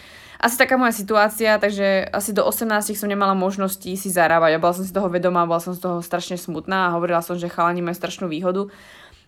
asi 0.41 0.57
taká 0.57 0.74
moja 0.74 0.89
situácia, 0.89 1.53
takže 1.62 2.10
asi 2.10 2.33
do 2.33 2.41
18 2.41 2.98
som 2.98 3.05
nemala 3.05 3.38
možnosti 3.38 3.86
si 3.86 4.10
zarábať 4.10 4.57
a 4.57 4.62
bola 4.62 4.74
som 4.74 4.81
si 4.81 4.89
toho 4.89 5.05
vedomá, 5.05 5.45
bola 5.45 5.62
som 5.62 5.77
z 5.77 5.86
toho 5.86 6.01
strašne 6.01 6.33
smutná 6.33 6.89
a 6.89 6.93
hovorila 6.98 7.21
som, 7.21 7.38
že 7.38 7.45
chalani 7.45 7.86
majú 7.86 7.93
strašnú 7.93 8.25
výhodu. 8.25 8.65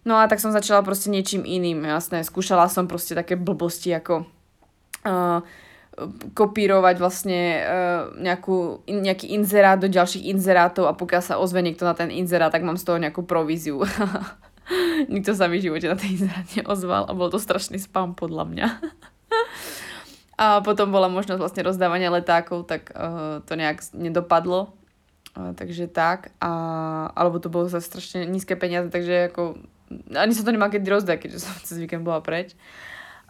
No 0.10 0.14
a 0.18 0.26
tak 0.26 0.42
som 0.42 0.50
začala 0.50 0.82
proste 0.82 1.14
niečím 1.14 1.46
iným, 1.46 1.86
jasné, 1.86 2.26
skúšala 2.26 2.66
som 2.66 2.90
proste 2.90 3.14
také 3.14 3.38
blbosti 3.38 3.94
ako 3.94 4.26
uh, 5.06 5.46
kopírovať 6.34 6.96
vlastne 6.98 7.40
uh, 7.62 8.02
nejakú, 8.18 8.82
nejaký 8.90 9.38
inzerát 9.38 9.78
do 9.78 9.86
ďalších 9.86 10.34
inzerátov 10.34 10.90
a 10.90 10.98
pokiaľ 10.98 11.22
sa 11.22 11.38
ozve 11.38 11.62
niekto 11.62 11.86
na 11.86 11.94
ten 11.94 12.10
inzerát, 12.10 12.50
tak 12.50 12.66
mám 12.66 12.82
z 12.82 12.90
toho 12.90 12.98
nejakú 12.98 13.22
províziu. 13.22 13.86
Nikto 15.14 15.38
sa 15.38 15.46
mi 15.46 15.62
v 15.62 15.70
živote 15.70 15.94
na 15.94 15.96
ten 15.96 16.18
inzerát 16.18 16.48
neozval 16.58 17.06
a 17.06 17.14
bol 17.14 17.30
to 17.30 17.38
strašný 17.38 17.78
spam 17.78 18.18
podľa 18.18 18.50
mňa. 18.50 18.68
A 20.34 20.66
potom 20.66 20.90
bola 20.90 21.10
možnosť 21.10 21.40
vlastne 21.40 21.62
rozdávania 21.62 22.10
letákov, 22.10 22.66
tak 22.66 22.90
uh, 22.94 23.46
to 23.46 23.54
nejak 23.54 23.86
nedopadlo. 23.94 24.74
Uh, 25.38 25.54
takže 25.54 25.86
tak. 25.90 26.34
A, 26.42 26.50
alebo 27.14 27.38
to 27.38 27.54
bolo 27.54 27.70
za 27.70 27.82
strašne 27.82 28.26
nízke 28.26 28.58
peniaze, 28.58 28.90
takže 28.90 29.30
ako 29.30 29.62
ani 30.18 30.34
sa 30.34 30.42
to 30.42 30.54
nemá 30.54 30.74
kedy 30.74 30.90
rozdať, 30.90 31.18
keďže 31.22 31.40
som 31.46 31.54
cez 31.68 31.78
víkend 31.78 32.06
bola 32.06 32.22
preč. 32.24 32.58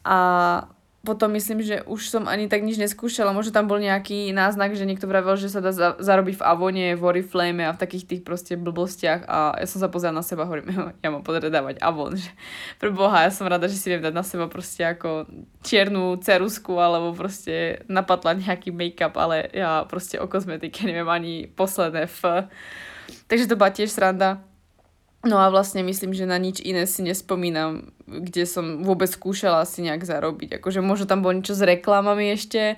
A 0.03 0.17
potom 1.03 1.36
myslím, 1.36 1.60
že 1.60 1.83
už 1.83 2.07
som 2.07 2.31
ani 2.31 2.48
tak 2.48 2.63
nič 2.63 2.79
neskúšala. 2.79 3.36
Možno 3.36 3.51
tam 3.51 3.67
bol 3.67 3.75
nejaký 3.75 4.31
náznak, 4.31 4.72
že 4.72 4.88
niekto 4.88 5.03
vravel, 5.03 5.36
že 5.36 5.51
sa 5.51 5.60
dá 5.60 5.75
za- 5.75 6.00
zarobiť 6.00 6.39
v 6.39 6.45
Avone, 6.48 6.88
v 6.95 7.03
Oriflame 7.03 7.67
a 7.67 7.75
v 7.75 7.81
takých 7.83 8.07
tých 8.07 8.22
proste 8.24 8.55
blbostiach 8.55 9.27
a 9.27 9.60
ja 9.60 9.67
som 9.67 9.83
sa 9.83 9.91
pozerala 9.91 10.24
na 10.24 10.25
seba 10.25 10.48
a 10.48 10.50
hovorím, 10.50 10.95
ja 11.03 11.12
mám 11.12 11.27
podredávať 11.27 11.83
Avon, 11.83 12.15
že 12.15 12.31
pre 12.79 12.88
Boha, 12.88 13.27
ja 13.27 13.36
som 13.36 13.43
rada, 13.51 13.67
že 13.67 13.75
si 13.75 13.91
viem 13.91 14.00
dať 14.00 14.15
na 14.15 14.24
seba 14.24 14.48
proste 14.48 14.88
ako 14.88 15.27
čiernu 15.60 16.24
cerusku 16.24 16.79
alebo 16.79 17.12
proste 17.12 17.83
napatlať 17.91 18.39
nejaký 18.48 18.72
make-up, 18.72 19.19
ale 19.19 19.51
ja 19.51 19.83
proste 19.83 20.24
o 20.24 20.31
kozmetike 20.31 20.88
neviem 20.88 21.12
ani 21.12 21.51
posledné 21.51 22.07
F. 22.07 22.48
Takže 23.27 23.51
to 23.51 23.60
bola 23.60 23.75
tiež 23.75 23.91
sranda. 23.91 24.52
No 25.24 25.39
a 25.39 25.48
vlastne 25.48 25.88
myslím, 25.88 26.12
že 26.12 26.27
na 26.27 26.36
nič 26.36 26.60
iné 26.60 26.84
si 26.84 27.00
nespomínam, 27.00 27.96
kde 28.03 28.44
som 28.44 28.84
vôbec 28.84 29.08
skúšala 29.08 29.63
si 29.63 29.80
nejak 29.80 30.03
zarobiť. 30.03 30.60
Akože 30.60 30.84
možno 30.84 31.08
tam 31.08 31.24
bolo 31.24 31.39
niečo 31.39 31.56
s 31.56 31.63
reklamami 31.63 32.36
ešte, 32.36 32.75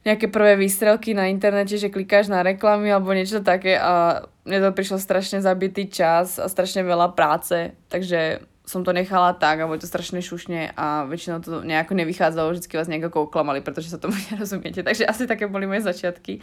nejaké 0.00 0.32
prvé 0.32 0.56
výstrelky 0.56 1.12
na 1.12 1.28
internete, 1.28 1.76
že 1.76 1.92
klikáš 1.92 2.32
na 2.32 2.40
reklamy 2.40 2.88
alebo 2.88 3.12
niečo 3.12 3.44
také 3.44 3.76
a 3.76 4.24
mne 4.48 4.58
to 4.64 4.72
prišlo 4.72 4.96
strašne 4.96 5.44
zabitý 5.44 5.92
čas 5.92 6.40
a 6.40 6.48
strašne 6.48 6.80
veľa 6.80 7.12
práce, 7.12 7.76
takže 7.92 8.40
som 8.64 8.80
to 8.80 8.96
nechala 8.96 9.36
tak 9.36 9.60
a 9.60 9.68
bolo 9.68 9.76
to 9.76 9.90
strašne 9.90 10.24
šušne 10.24 10.72
a 10.72 11.04
väčšinou 11.04 11.44
to 11.44 11.60
nejako 11.60 11.92
nevychádzalo, 11.92 12.56
vždy 12.56 12.72
vás 12.72 12.88
nejako 12.88 13.28
oklamali, 13.28 13.60
pretože 13.60 13.92
sa 13.92 14.00
tomu 14.00 14.16
nerozumiete. 14.32 14.80
Takže 14.80 15.04
asi 15.04 15.28
také 15.28 15.44
boli 15.44 15.68
moje 15.68 15.84
začiatky 15.84 16.40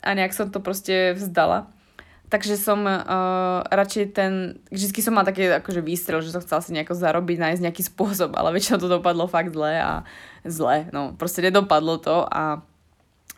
a 0.00 0.16
nejak 0.16 0.32
som 0.32 0.48
to 0.48 0.64
proste 0.64 1.12
vzdala. 1.20 1.68
Takže 2.26 2.58
som 2.58 2.82
uh, 2.82 3.62
radšej 3.70 4.04
ten, 4.10 4.58
vždycky 4.74 4.98
som 4.98 5.14
mal 5.14 5.22
taký 5.22 5.46
akože 5.46 5.78
výstrel, 5.78 6.18
že 6.26 6.34
som 6.34 6.42
chcela 6.42 6.58
si 6.58 6.74
nejako 6.74 6.98
zarobiť, 6.98 7.38
nájsť 7.38 7.62
nejaký 7.62 7.82
spôsob, 7.86 8.34
ale 8.34 8.50
väčšinou 8.50 8.82
to 8.82 8.90
dopadlo 8.90 9.30
fakt 9.30 9.54
zle 9.54 9.78
a 9.78 10.02
zle, 10.42 10.90
no 10.90 11.14
proste 11.14 11.38
nedopadlo 11.38 12.02
to 12.02 12.26
a 12.26 12.66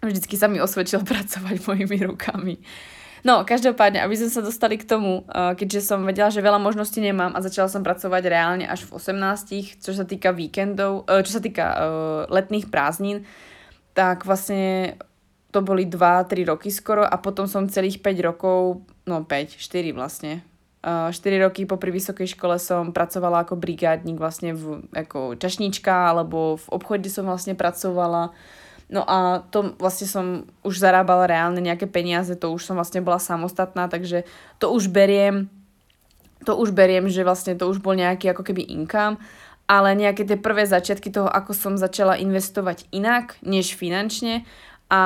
vždycky 0.00 0.40
sa 0.40 0.48
mi 0.48 0.56
osvedčilo 0.56 1.04
pracovať 1.12 1.68
mojimi 1.68 2.00
rukami. 2.08 2.56
No, 3.28 3.44
každopádne, 3.44 4.00
aby 4.00 4.14
sme 4.14 4.30
sa 4.32 4.40
dostali 4.40 4.80
k 4.80 4.88
tomu, 4.88 5.26
uh, 5.28 5.52
keďže 5.52 5.84
som 5.84 6.08
vedela, 6.08 6.32
že 6.32 6.40
veľa 6.40 6.56
možností 6.56 7.04
nemám 7.04 7.36
a 7.36 7.44
začala 7.44 7.68
som 7.68 7.84
pracovať 7.84 8.24
reálne 8.24 8.64
až 8.64 8.88
v 8.88 8.96
18, 8.96 9.84
čo 9.84 9.92
sa 9.92 10.08
týka 10.08 10.32
víkendov, 10.32 11.04
uh, 11.04 11.20
čo 11.20 11.36
sa 11.36 11.42
týka 11.44 11.66
letných 12.32 12.72
prázdnin, 12.72 13.28
tak 13.92 14.24
vlastne 14.24 14.96
to 15.48 15.64
boli 15.64 15.88
2-3 15.88 16.44
roky 16.44 16.68
skoro 16.68 17.04
a 17.04 17.16
potom 17.16 17.48
som 17.48 17.70
celých 17.70 18.04
5 18.04 18.28
rokov, 18.28 18.84
no 19.08 19.24
5, 19.24 19.56
4 19.56 19.96
vlastne, 19.96 20.44
uh, 20.84 21.08
4 21.08 21.44
roky 21.44 21.64
po 21.64 21.80
pri 21.80 21.90
vysokej 21.92 22.36
škole 22.36 22.60
som 22.60 22.92
pracovala 22.92 23.48
ako 23.48 23.56
brigádnik 23.56 24.20
vlastne 24.20 24.52
v, 24.52 24.84
ako 24.92 25.40
čašníčka 25.40 26.12
alebo 26.12 26.60
v 26.60 26.66
obchode 26.68 27.08
som 27.08 27.24
vlastne 27.24 27.56
pracovala. 27.56 28.36
No 28.88 29.04
a 29.04 29.44
to 29.52 29.76
vlastne 29.76 30.08
som 30.08 30.26
už 30.64 30.80
zarábala 30.80 31.28
reálne 31.28 31.60
nejaké 31.60 31.84
peniaze, 31.84 32.32
to 32.36 32.48
už 32.48 32.64
som 32.64 32.80
vlastne 32.80 33.04
bola 33.04 33.20
samostatná, 33.20 33.84
takže 33.84 34.24
to 34.56 34.72
už 34.72 34.88
beriem, 34.88 35.52
to 36.48 36.56
už 36.56 36.72
beriem, 36.72 37.04
že 37.12 37.20
vlastne 37.20 37.52
to 37.52 37.68
už 37.68 37.84
bol 37.84 37.92
nejaký 37.92 38.32
ako 38.32 38.48
keby 38.48 38.64
income, 38.64 39.20
ale 39.68 39.92
nejaké 39.92 40.24
tie 40.24 40.40
prvé 40.40 40.64
začiatky 40.64 41.12
toho, 41.12 41.28
ako 41.28 41.52
som 41.52 41.76
začala 41.76 42.16
investovať 42.16 42.88
inak, 42.88 43.36
než 43.44 43.76
finančne, 43.76 44.48
a 44.88 45.00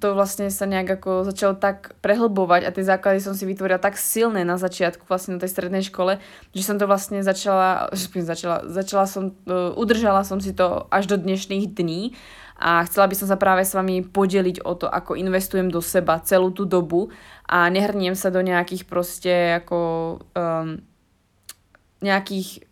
to 0.00 0.16
vlastne 0.16 0.48
sa 0.48 0.64
nejak 0.64 1.00
ako 1.00 1.28
začalo 1.28 1.52
tak 1.52 1.92
prehlbovať 2.00 2.64
a 2.64 2.72
tie 2.72 2.80
základy 2.80 3.20
som 3.20 3.36
si 3.36 3.44
vytvorila 3.44 3.76
tak 3.76 4.00
silné 4.00 4.40
na 4.40 4.56
začiatku 4.56 5.04
vlastne 5.04 5.36
na 5.36 5.40
tej 5.44 5.52
strednej 5.52 5.84
škole, 5.84 6.16
že 6.56 6.64
som 6.64 6.80
to 6.80 6.88
vlastne 6.88 7.20
začala, 7.20 7.92
začala, 7.92 8.64
začala 8.64 9.04
som, 9.04 9.36
uh, 9.44 9.76
udržala 9.76 10.24
som 10.24 10.40
si 10.40 10.56
to 10.56 10.88
až 10.88 11.12
do 11.12 11.20
dnešných 11.20 11.68
dní 11.76 12.16
a 12.56 12.88
chcela 12.88 13.04
by 13.04 13.14
som 13.20 13.28
sa 13.28 13.36
práve 13.36 13.68
s 13.68 13.76
vami 13.76 14.00
podeliť 14.00 14.64
o 14.64 14.72
to, 14.80 14.88
ako 14.88 15.12
investujem 15.20 15.68
do 15.68 15.84
seba 15.84 16.24
celú 16.24 16.48
tú 16.48 16.64
dobu 16.64 17.12
a 17.44 17.68
nehrniem 17.68 18.16
sa 18.16 18.32
do 18.32 18.40
nejakých 18.40 18.88
proste 18.88 19.60
ako 19.60 19.78
um, 20.32 20.80
nejakých 22.00 22.64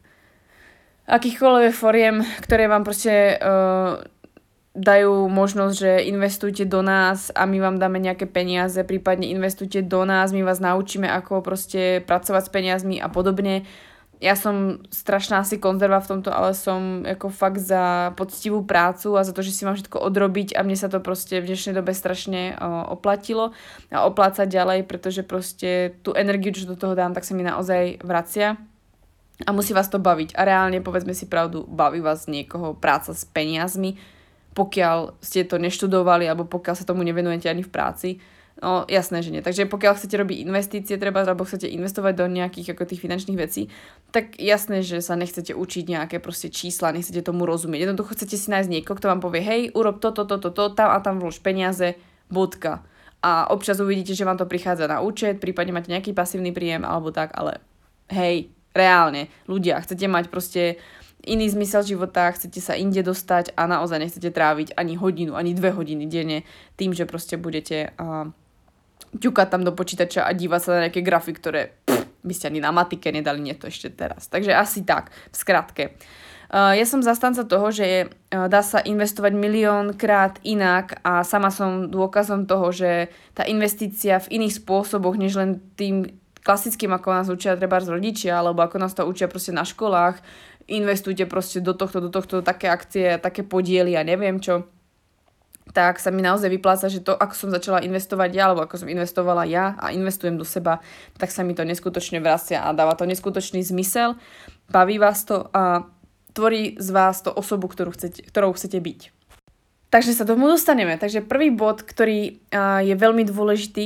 akýchkoľvek 1.06 1.74
foriem, 1.76 2.24
ktoré 2.42 2.66
vám 2.66 2.82
proste 2.82 3.38
uh, 3.38 4.02
dajú 4.76 5.32
možnosť, 5.32 5.74
že 5.74 5.92
investujte 6.12 6.68
do 6.68 6.84
nás 6.84 7.32
a 7.32 7.48
my 7.48 7.56
vám 7.64 7.76
dáme 7.80 7.96
nejaké 7.96 8.28
peniaze, 8.28 8.76
prípadne 8.84 9.32
investujte 9.32 9.80
do 9.80 10.04
nás, 10.04 10.36
my 10.36 10.44
vás 10.44 10.60
naučíme, 10.60 11.08
ako 11.08 11.40
proste 11.40 12.04
pracovať 12.04 12.42
s 12.44 12.52
peniazmi 12.52 12.96
a 13.00 13.08
podobne. 13.08 13.64
ja 14.16 14.32
som 14.32 14.80
strašná 14.88 15.44
asi 15.44 15.60
konzerva 15.60 16.00
v 16.00 16.08
tomto, 16.16 16.32
ale 16.32 16.56
som 16.56 17.04
ako 17.04 17.28
fakt 17.28 17.60
za 17.60 18.16
poctivú 18.16 18.64
prácu 18.64 19.12
a 19.12 19.24
za 19.24 19.36
to, 19.36 19.44
že 19.44 19.52
si 19.52 19.68
mám 19.68 19.76
všetko 19.76 20.00
odrobiť 20.00 20.56
a 20.56 20.64
mne 20.64 20.76
sa 20.76 20.88
to 20.88 21.04
proste 21.04 21.36
v 21.44 21.52
dnešnej 21.52 21.76
dobe 21.76 21.92
strašne 21.92 22.56
oplatilo 22.88 23.52
a 23.92 24.08
oplácať 24.08 24.48
ďalej, 24.48 24.88
pretože 24.88 25.20
proste 25.20 26.00
tú 26.00 26.16
energiu, 26.16 26.56
čo 26.56 26.64
do 26.64 26.80
toho 26.80 26.96
dám, 26.96 27.12
tak 27.12 27.28
sa 27.28 27.36
mi 27.36 27.44
naozaj 27.44 28.00
vracia 28.00 28.56
a 29.44 29.50
musí 29.52 29.76
vás 29.76 29.92
to 29.92 30.00
baviť. 30.00 30.32
A 30.32 30.48
reálne, 30.48 30.80
povedzme 30.80 31.12
si 31.12 31.28
pravdu, 31.28 31.68
baví 31.68 32.00
vás 32.00 32.24
niekoho 32.24 32.72
práca 32.72 33.12
s 33.12 33.28
peniazmi, 33.28 34.00
pokiaľ 34.56 35.20
ste 35.20 35.44
to 35.44 35.60
neštudovali 35.60 36.24
alebo 36.24 36.48
pokiaľ 36.48 36.74
sa 36.80 36.88
tomu 36.88 37.04
nevenujete 37.04 37.46
ani 37.52 37.60
v 37.60 37.70
práci 37.70 38.10
No 38.56 38.88
jasné, 38.88 39.20
že 39.20 39.28
nie. 39.28 39.44
Takže 39.44 39.68
pokiaľ 39.68 40.00
chcete 40.00 40.16
robiť 40.16 40.48
investície 40.48 40.96
treba, 40.96 41.20
alebo 41.20 41.44
chcete 41.44 41.68
investovať 41.68 42.12
do 42.16 42.24
nejakých 42.24 42.72
ako 42.72 42.88
tých 42.88 43.04
finančných 43.04 43.36
vecí, 43.36 43.68
tak 44.16 44.40
jasné, 44.40 44.80
že 44.80 45.04
sa 45.04 45.12
nechcete 45.12 45.52
učiť 45.52 45.84
nejaké 45.84 46.16
proste 46.24 46.48
čísla, 46.48 46.96
nechcete 46.96 47.20
tomu 47.20 47.44
rozumieť. 47.44 47.84
Jednoducho 47.84 48.16
chcete 48.16 48.40
si 48.40 48.48
nájsť 48.48 48.72
niekoho, 48.72 48.96
kto 48.96 49.12
vám 49.12 49.20
povie, 49.20 49.44
hej, 49.44 49.62
urob 49.76 50.00
toto, 50.00 50.24
toto, 50.24 50.48
toto, 50.48 50.72
tam 50.72 50.88
a 50.88 51.04
tam 51.04 51.20
vlož 51.20 51.44
peniaze, 51.44 52.00
bodka. 52.32 52.80
A 53.20 53.52
občas 53.52 53.76
uvidíte, 53.76 54.16
že 54.16 54.24
vám 54.24 54.40
to 54.40 54.48
prichádza 54.48 54.88
na 54.88 55.04
účet, 55.04 55.36
prípadne 55.36 55.76
máte 55.76 55.92
nejaký 55.92 56.16
pasívny 56.16 56.56
príjem 56.56 56.88
alebo 56.88 57.12
tak, 57.12 57.36
ale 57.36 57.60
hej, 58.08 58.48
reálne, 58.72 59.28
ľudia, 59.44 59.84
chcete 59.84 60.08
mať 60.08 60.32
proste 60.32 60.80
iný 61.26 61.50
zmysel 61.50 61.82
života, 61.82 62.30
chcete 62.30 62.62
sa 62.62 62.78
inde 62.78 63.02
dostať 63.02 63.58
a 63.58 63.66
naozaj 63.66 63.98
nechcete 63.98 64.30
tráviť 64.30 64.78
ani 64.78 64.94
hodinu, 64.94 65.34
ani 65.34 65.52
dve 65.52 65.74
hodiny 65.74 66.06
denne 66.06 66.46
tým, 66.78 66.94
že 66.94 67.04
proste 67.04 67.34
budete 67.34 67.92
uh, 67.98 68.30
ťukať 69.18 69.48
tam 69.50 69.66
do 69.66 69.74
počítača 69.74 70.24
a 70.24 70.30
dívať 70.30 70.60
sa 70.62 70.70
na 70.72 70.82
nejaké 70.86 71.02
grafy, 71.02 71.34
ktoré 71.34 71.60
pff, 71.84 72.06
by 72.22 72.34
ste 72.34 72.48
ani 72.48 72.60
na 72.62 72.70
matike 72.70 73.10
nedali, 73.10 73.42
nie 73.42 73.54
to 73.58 73.66
ešte 73.66 73.90
teraz. 73.92 74.30
Takže 74.30 74.54
asi 74.54 74.82
tak, 74.82 75.14
v 75.30 75.36
skratke. 75.36 75.84
Ja 76.46 76.86
som 76.86 77.02
zastanca 77.02 77.42
toho, 77.42 77.74
že 77.74 78.06
dá 78.30 78.62
sa 78.62 78.78
investovať 78.78 79.34
miliónkrát 79.34 80.38
inak 80.46 81.02
a 81.02 81.26
sama 81.26 81.50
som 81.50 81.90
dôkazom 81.90 82.46
toho, 82.46 82.70
že 82.70 83.10
tá 83.34 83.42
investícia 83.50 84.22
v 84.22 84.38
iných 84.38 84.62
spôsoboch, 84.62 85.18
než 85.18 85.34
len 85.34 85.58
tým 85.74 86.06
klasickým, 86.46 86.94
ako 86.94 87.08
nás 87.10 87.26
učia 87.26 87.58
treba 87.58 87.82
z 87.82 87.90
rodičia, 87.90 88.38
alebo 88.38 88.62
ako 88.62 88.78
nás 88.78 88.94
to 88.94 89.02
učia 89.02 89.26
proste 89.26 89.50
na 89.50 89.66
školách, 89.66 90.22
investujte 90.66 91.26
proste 91.26 91.62
do 91.62 91.74
tohto, 91.74 92.02
do 92.02 92.10
tohto, 92.10 92.42
také 92.42 92.66
akcie, 92.70 93.18
také 93.22 93.42
podiely 93.46 93.94
a 93.94 94.02
neviem 94.02 94.38
čo 94.42 94.66
tak 95.74 95.98
sa 95.98 96.14
mi 96.14 96.22
naozaj 96.22 96.46
vypláca, 96.46 96.86
že 96.86 97.02
to, 97.02 97.12
ako 97.12 97.34
som 97.34 97.50
začala 97.50 97.82
investovať 97.82 98.30
ja, 98.32 98.48
alebo 98.48 98.62
ako 98.64 98.86
som 98.86 98.88
investovala 98.88 99.42
ja 99.44 99.74
a 99.76 99.90
investujem 99.90 100.38
do 100.38 100.46
seba, 100.46 100.78
tak 101.18 101.34
sa 101.34 101.42
mi 101.42 101.58
to 101.58 101.66
neskutočne 101.66 102.22
vracia 102.22 102.62
a 102.62 102.70
dáva 102.70 102.94
to 102.94 103.02
neskutočný 103.02 103.66
zmysel, 103.66 104.14
baví 104.70 104.96
vás 105.02 105.26
to 105.26 105.50
a 105.50 105.84
tvorí 106.32 106.78
z 106.78 106.88
vás 106.94 107.20
to 107.20 107.34
osobu, 107.34 107.66
ktorú 107.66 107.92
chcete, 107.92 108.24
ktorou 108.30 108.54
chcete 108.54 108.78
byť. 108.78 109.00
Takže 109.90 110.12
sa 110.14 110.28
tomu 110.28 110.46
dostaneme. 110.50 111.00
Takže 111.00 111.24
prvý 111.24 111.48
bod, 111.50 111.82
ktorý 111.82 112.42
je 112.82 112.94
veľmi 112.94 113.24
dôležitý, 113.24 113.84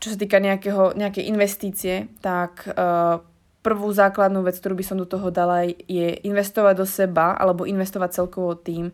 čo 0.00 0.08
sa 0.08 0.16
týka 0.16 0.40
nejakého, 0.40 0.96
nejakej 0.96 1.24
investície, 1.28 2.08
tak 2.24 2.64
prvú 3.64 3.88
základnú 3.88 4.44
vec, 4.44 4.60
ktorú 4.60 4.76
by 4.76 4.84
som 4.84 5.00
do 5.00 5.08
toho 5.08 5.32
dala, 5.32 5.64
je 5.88 6.20
investovať 6.20 6.74
do 6.76 6.84
seba 6.84 7.32
alebo 7.32 7.64
investovať 7.64 8.20
celkovo 8.20 8.52
tým, 8.52 8.92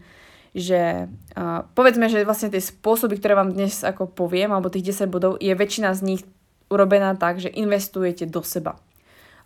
že 0.54 1.10
uh, 1.10 1.66
povedzme, 1.74 2.06
že 2.06 2.22
vlastne 2.22 2.54
tie 2.54 2.62
spôsoby, 2.62 3.18
ktoré 3.18 3.34
vám 3.34 3.50
dnes 3.50 3.82
ako 3.82 4.14
poviem, 4.14 4.54
alebo 4.54 4.70
tých 4.70 4.94
10 4.94 5.10
bodov, 5.10 5.42
je 5.42 5.50
väčšina 5.50 5.90
z 5.98 6.00
nich 6.14 6.22
urobená 6.70 7.18
tak, 7.18 7.42
že 7.42 7.50
investujete 7.50 8.30
do 8.30 8.46
seba. 8.46 8.78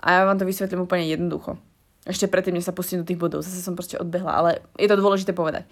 A 0.04 0.20
ja 0.20 0.28
vám 0.28 0.36
to 0.36 0.44
vysvetlím 0.44 0.84
úplne 0.84 1.08
jednoducho. 1.08 1.56
Ešte 2.04 2.28
predtým, 2.28 2.60
než 2.60 2.68
sa 2.68 2.76
pustím 2.76 3.00
do 3.00 3.08
tých 3.08 3.16
bodov, 3.16 3.40
zase 3.40 3.64
som 3.64 3.72
proste 3.72 3.96
odbehla, 3.96 4.32
ale 4.36 4.50
je 4.76 4.84
to 4.84 5.00
dôležité 5.00 5.32
povedať. 5.32 5.64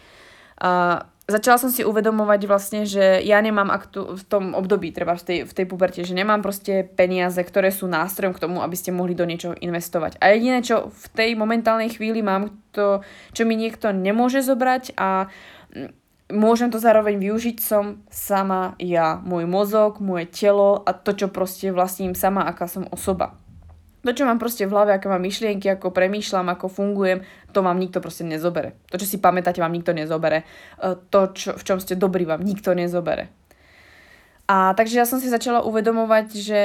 Uh, 0.56 1.04
začala 1.31 1.59
som 1.59 1.71
si 1.71 1.87
uvedomovať 1.87 2.41
vlastne, 2.50 2.83
že 2.83 3.23
ja 3.23 3.38
nemám 3.38 3.71
aktu- 3.71 4.19
v 4.19 4.23
tom 4.26 4.45
období, 4.59 4.91
treba 4.91 5.14
v 5.14 5.23
tej, 5.23 5.38
v 5.47 5.52
tej 5.55 5.67
puberte, 5.71 6.02
že 6.02 6.17
nemám 6.17 6.43
proste 6.43 6.83
peniaze, 6.83 7.38
ktoré 7.38 7.71
sú 7.71 7.87
nástrojom 7.87 8.35
k 8.35 8.43
tomu, 8.43 8.59
aby 8.61 8.75
ste 8.75 8.91
mohli 8.91 9.14
do 9.14 9.23
niečoho 9.23 9.55
investovať. 9.55 10.19
A 10.19 10.35
jediné, 10.35 10.64
čo 10.67 10.91
v 10.91 11.07
tej 11.14 11.31
momentálnej 11.38 11.95
chvíli 11.95 12.21
mám, 12.25 12.50
to, 12.75 13.07
čo 13.37 13.47
mi 13.47 13.55
niekto 13.55 13.95
nemôže 13.95 14.43
zobrať 14.43 14.99
a 14.99 15.31
mm, 15.71 15.91
môžem 16.33 16.73
to 16.73 16.81
zároveň 16.81 17.21
využiť 17.21 17.57
som 17.61 18.02
sama 18.09 18.75
ja, 18.81 19.20
môj 19.20 19.44
mozog, 19.44 20.01
moje 20.01 20.27
telo 20.33 20.81
a 20.83 20.90
to, 20.96 21.12
čo 21.12 21.29
proste 21.29 21.70
vlastním 21.70 22.16
sama, 22.16 22.49
aká 22.49 22.66
som 22.66 22.88
osoba. 22.88 23.41
To, 24.03 24.11
čo 24.11 24.27
mám 24.27 24.43
proste 24.43 24.67
v 24.67 24.75
hlave, 24.75 24.91
aké 24.99 25.07
mám 25.07 25.23
myšlienky, 25.23 25.71
ako 25.71 25.95
premýšľam, 25.95 26.51
ako 26.51 26.67
fungujem, 26.67 27.23
to 27.55 27.62
vám 27.62 27.79
nikto 27.79 28.03
proste 28.03 28.27
nezobere. 28.27 28.75
To, 28.91 28.99
čo 28.99 29.07
si 29.07 29.23
pamätáte, 29.23 29.62
vám 29.62 29.71
nikto 29.71 29.95
nezobere. 29.95 30.43
E, 30.43 30.99
to, 31.07 31.31
čo, 31.31 31.55
v 31.55 31.62
čom 31.62 31.79
ste 31.79 31.95
dobrí, 31.95 32.27
vám 32.27 32.43
nikto 32.43 32.75
nezobere. 32.75 33.31
A 34.51 34.75
takže 34.75 34.99
ja 34.99 35.07
som 35.07 35.23
si 35.23 35.31
začala 35.31 35.62
uvedomovať, 35.62 36.27
že 36.35 36.62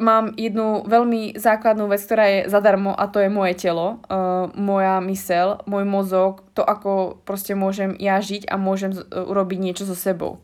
mám 0.00 0.34
jednu 0.34 0.82
veľmi 0.90 1.38
základnú 1.38 1.86
vec, 1.86 2.02
ktorá 2.02 2.24
je 2.26 2.40
zadarmo 2.50 2.96
a 2.98 3.06
to 3.06 3.22
je 3.22 3.30
moje 3.30 3.54
telo, 3.54 4.00
uh, 4.08 4.48
moja 4.56 4.98
mysel, 5.04 5.60
môj 5.68 5.84
mozog, 5.86 6.42
to 6.56 6.64
ako 6.64 7.20
proste 7.28 7.52
môžem 7.52 7.94
ja 8.00 8.18
žiť 8.18 8.48
a 8.48 8.56
môžem 8.56 8.96
urobiť 8.96 9.58
niečo 9.60 9.84
so 9.84 9.94
sebou 9.94 10.40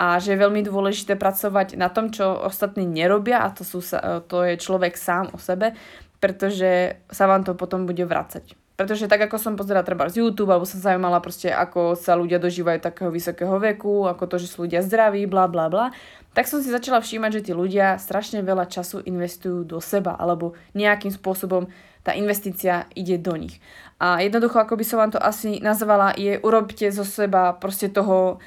a 0.00 0.16
že 0.16 0.32
je 0.32 0.40
veľmi 0.40 0.64
dôležité 0.64 1.20
pracovať 1.20 1.76
na 1.76 1.92
tom, 1.92 2.08
čo 2.08 2.32
ostatní 2.32 2.88
nerobia 2.88 3.44
a 3.44 3.52
to, 3.52 3.68
sú, 3.68 3.84
to 4.24 4.36
je 4.48 4.56
človek 4.56 4.96
sám 4.96 5.28
o 5.36 5.38
sebe, 5.38 5.76
pretože 6.16 6.96
sa 7.12 7.28
vám 7.28 7.44
to 7.44 7.52
potom 7.52 7.84
bude 7.84 8.00
vracať. 8.00 8.56
Pretože 8.80 9.12
tak 9.12 9.28
ako 9.28 9.36
som 9.36 9.60
pozerala 9.60 9.84
treba 9.84 10.08
z 10.08 10.24
YouTube, 10.24 10.48
alebo 10.48 10.64
som 10.64 10.80
zaujímala 10.80 11.20
proste, 11.20 11.52
ako 11.52 12.00
sa 12.00 12.16
ľudia 12.16 12.40
dožívajú 12.40 12.80
takého 12.80 13.12
vysokého 13.12 13.60
veku, 13.60 14.08
ako 14.08 14.24
to, 14.24 14.36
že 14.40 14.48
sú 14.48 14.64
ľudia 14.64 14.80
zdraví, 14.80 15.28
bla 15.28 15.44
bla 15.52 15.68
bla, 15.68 15.92
tak 16.32 16.48
som 16.48 16.64
si 16.64 16.72
začala 16.72 17.04
všímať, 17.04 17.30
že 17.36 17.44
tí 17.44 17.52
ľudia 17.52 18.00
strašne 18.00 18.40
veľa 18.40 18.72
času 18.72 19.04
investujú 19.04 19.68
do 19.68 19.84
seba, 19.84 20.16
alebo 20.16 20.56
nejakým 20.72 21.12
spôsobom 21.12 21.68
tá 22.00 22.16
investícia 22.16 22.88
ide 22.96 23.20
do 23.20 23.36
nich. 23.36 23.60
A 24.00 24.24
jednoducho, 24.24 24.56
ako 24.56 24.80
by 24.80 24.84
som 24.88 24.96
vám 24.96 25.12
to 25.12 25.20
asi 25.20 25.60
nazvala, 25.60 26.16
je 26.16 26.40
urobte 26.40 26.88
zo 26.88 27.04
seba 27.04 27.52
proste 27.52 27.92
toho 27.92 28.40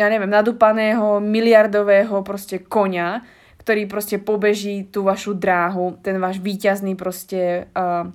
ja 0.00 0.08
neviem, 0.08 0.32
nadúpaného 0.32 1.20
miliardového 1.20 2.24
proste 2.24 2.64
konia, 2.64 3.20
ktorý 3.60 3.84
proste 3.84 4.16
pobeží 4.16 4.88
tú 4.88 5.04
vašu 5.04 5.36
dráhu, 5.36 6.00
ten 6.00 6.16
váš 6.16 6.40
výťazný 6.40 6.96
proste, 6.96 7.68
uh, 7.76 8.08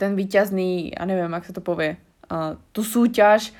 ten 0.00 0.16
výťazný, 0.16 0.96
ja 0.96 1.04
neviem, 1.04 1.28
ak 1.36 1.44
sa 1.44 1.52
to 1.52 1.60
povie, 1.60 2.00
uh, 2.32 2.56
tú 2.72 2.80
súťaž 2.80 3.52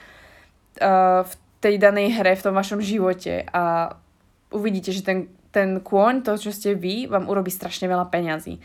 uh, 0.81 1.29
v 1.29 1.33
tej 1.61 1.77
danej 1.77 2.17
hre, 2.17 2.33
v 2.41 2.45
tom 2.49 2.57
vašom 2.57 2.81
živote 2.81 3.45
a 3.53 3.93
uvidíte, 4.49 4.97
že 4.97 5.05
ten, 5.05 5.29
ten 5.53 5.85
kôň, 5.85 6.25
to, 6.25 6.41
čo 6.41 6.49
ste 6.57 6.73
vy, 6.73 7.05
vám 7.05 7.29
urobí 7.29 7.53
strašne 7.53 7.85
veľa 7.85 8.09
peňazí. 8.09 8.57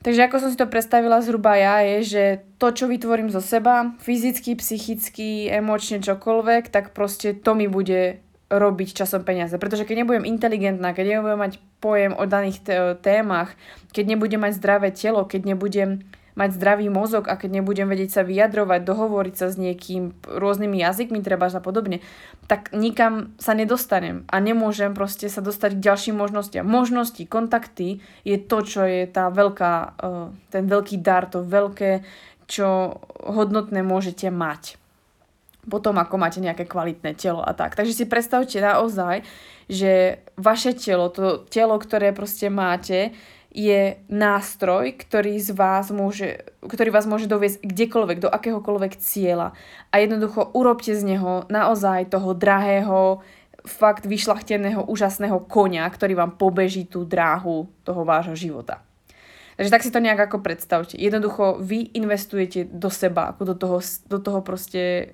Takže 0.00 0.24
ako 0.24 0.36
som 0.40 0.48
si 0.48 0.56
to 0.56 0.64
predstavila 0.64 1.20
zhruba 1.20 1.60
ja, 1.60 1.84
je, 1.84 1.98
že 2.08 2.24
to, 2.56 2.72
čo 2.72 2.88
vytvorím 2.88 3.28
zo 3.28 3.44
seba, 3.44 3.92
fyzicky, 4.00 4.56
psychicky, 4.56 5.52
emočne, 5.52 6.00
čokoľvek, 6.00 6.72
tak 6.72 6.96
proste 6.96 7.36
to 7.36 7.52
mi 7.52 7.68
bude 7.68 8.24
robiť 8.48 8.88
časom 8.96 9.28
peniaze. 9.28 9.52
Pretože 9.60 9.84
keď 9.84 10.02
nebudem 10.02 10.24
inteligentná, 10.24 10.96
keď 10.96 11.20
nebudem 11.20 11.38
mať 11.38 11.52
pojem 11.84 12.16
o 12.16 12.24
daných 12.24 12.64
témach, 13.04 13.52
keď 13.92 14.16
nebudem 14.16 14.40
mať 14.40 14.56
zdravé 14.56 14.88
telo, 14.90 15.28
keď 15.28 15.54
nebudem 15.54 16.00
mať 16.38 16.56
zdravý 16.56 16.86
mozog 16.90 17.26
a 17.26 17.34
keď 17.34 17.60
nebudem 17.60 17.90
vedieť 17.90 18.20
sa 18.20 18.22
vyjadrovať, 18.22 18.80
dohovoriť 18.86 19.34
sa 19.34 19.46
s 19.50 19.56
niekým 19.58 20.14
rôznymi 20.26 20.78
jazykmi 20.78 21.20
treba 21.22 21.50
a 21.50 21.60
podobne, 21.62 21.98
tak 22.46 22.70
nikam 22.70 23.34
sa 23.42 23.54
nedostanem 23.54 24.22
a 24.30 24.38
nemôžem 24.38 24.94
proste 24.94 25.26
sa 25.26 25.42
dostať 25.42 25.78
k 25.78 25.84
ďalším 25.84 26.16
možnostiam. 26.18 26.66
Možnosti, 26.66 27.22
kontakty 27.26 28.02
je 28.22 28.36
to, 28.38 28.62
čo 28.62 28.86
je 28.86 29.06
tá 29.10 29.30
veľká, 29.30 29.72
eh, 29.98 30.26
ten 30.54 30.64
veľký 30.70 31.02
dar, 31.02 31.26
to 31.26 31.42
veľké, 31.42 32.06
čo 32.50 32.98
hodnotné 33.22 33.86
môžete 33.86 34.26
mať. 34.30 34.78
Potom, 35.68 36.00
ako 36.00 36.16
máte 36.16 36.40
nejaké 36.40 36.64
kvalitné 36.64 37.14
telo 37.14 37.44
a 37.44 37.52
tak. 37.52 37.76
Takže 37.76 37.92
si 37.92 38.04
predstavte 38.08 38.58
naozaj, 38.58 39.22
že 39.70 40.24
vaše 40.34 40.72
telo, 40.74 41.12
to 41.12 41.46
telo, 41.46 41.76
ktoré 41.78 42.10
proste 42.16 42.48
máte, 42.50 43.12
je 43.50 43.98
nástroj, 44.06 44.94
ktorý, 44.94 45.42
z 45.42 45.50
vás 45.58 45.90
môže, 45.90 46.46
ktorý 46.62 46.94
vás 46.94 47.04
môže 47.10 47.26
doviesť 47.26 47.66
kdekoľvek, 47.66 48.18
do 48.22 48.30
akéhokoľvek 48.30 48.94
cieľa. 49.02 49.58
A 49.90 49.98
jednoducho 49.98 50.54
urobte 50.54 50.94
z 50.94 51.02
neho 51.02 51.44
naozaj 51.50 52.14
toho 52.14 52.30
drahého, 52.30 53.20
fakt 53.66 54.08
vyšlachteného, 54.08 54.88
úžasného 54.88 55.44
konia, 55.44 55.84
ktorý 55.84 56.16
vám 56.16 56.32
pobeží 56.40 56.88
tú 56.88 57.04
dráhu 57.04 57.68
toho 57.84 58.02
vášho 58.08 58.32
života. 58.32 58.80
Takže 59.60 59.68
tak 59.68 59.84
si 59.84 59.92
to 59.92 60.00
nejak 60.00 60.32
ako 60.32 60.40
predstavte. 60.40 60.96
Jednoducho 60.96 61.60
vy 61.60 61.92
investujete 61.92 62.64
do 62.64 62.88
seba, 62.88 63.36
ako 63.36 63.52
do 63.52 63.54
toho, 63.60 63.78
do 64.08 64.18
toho 64.22 64.40
proste 64.40 65.12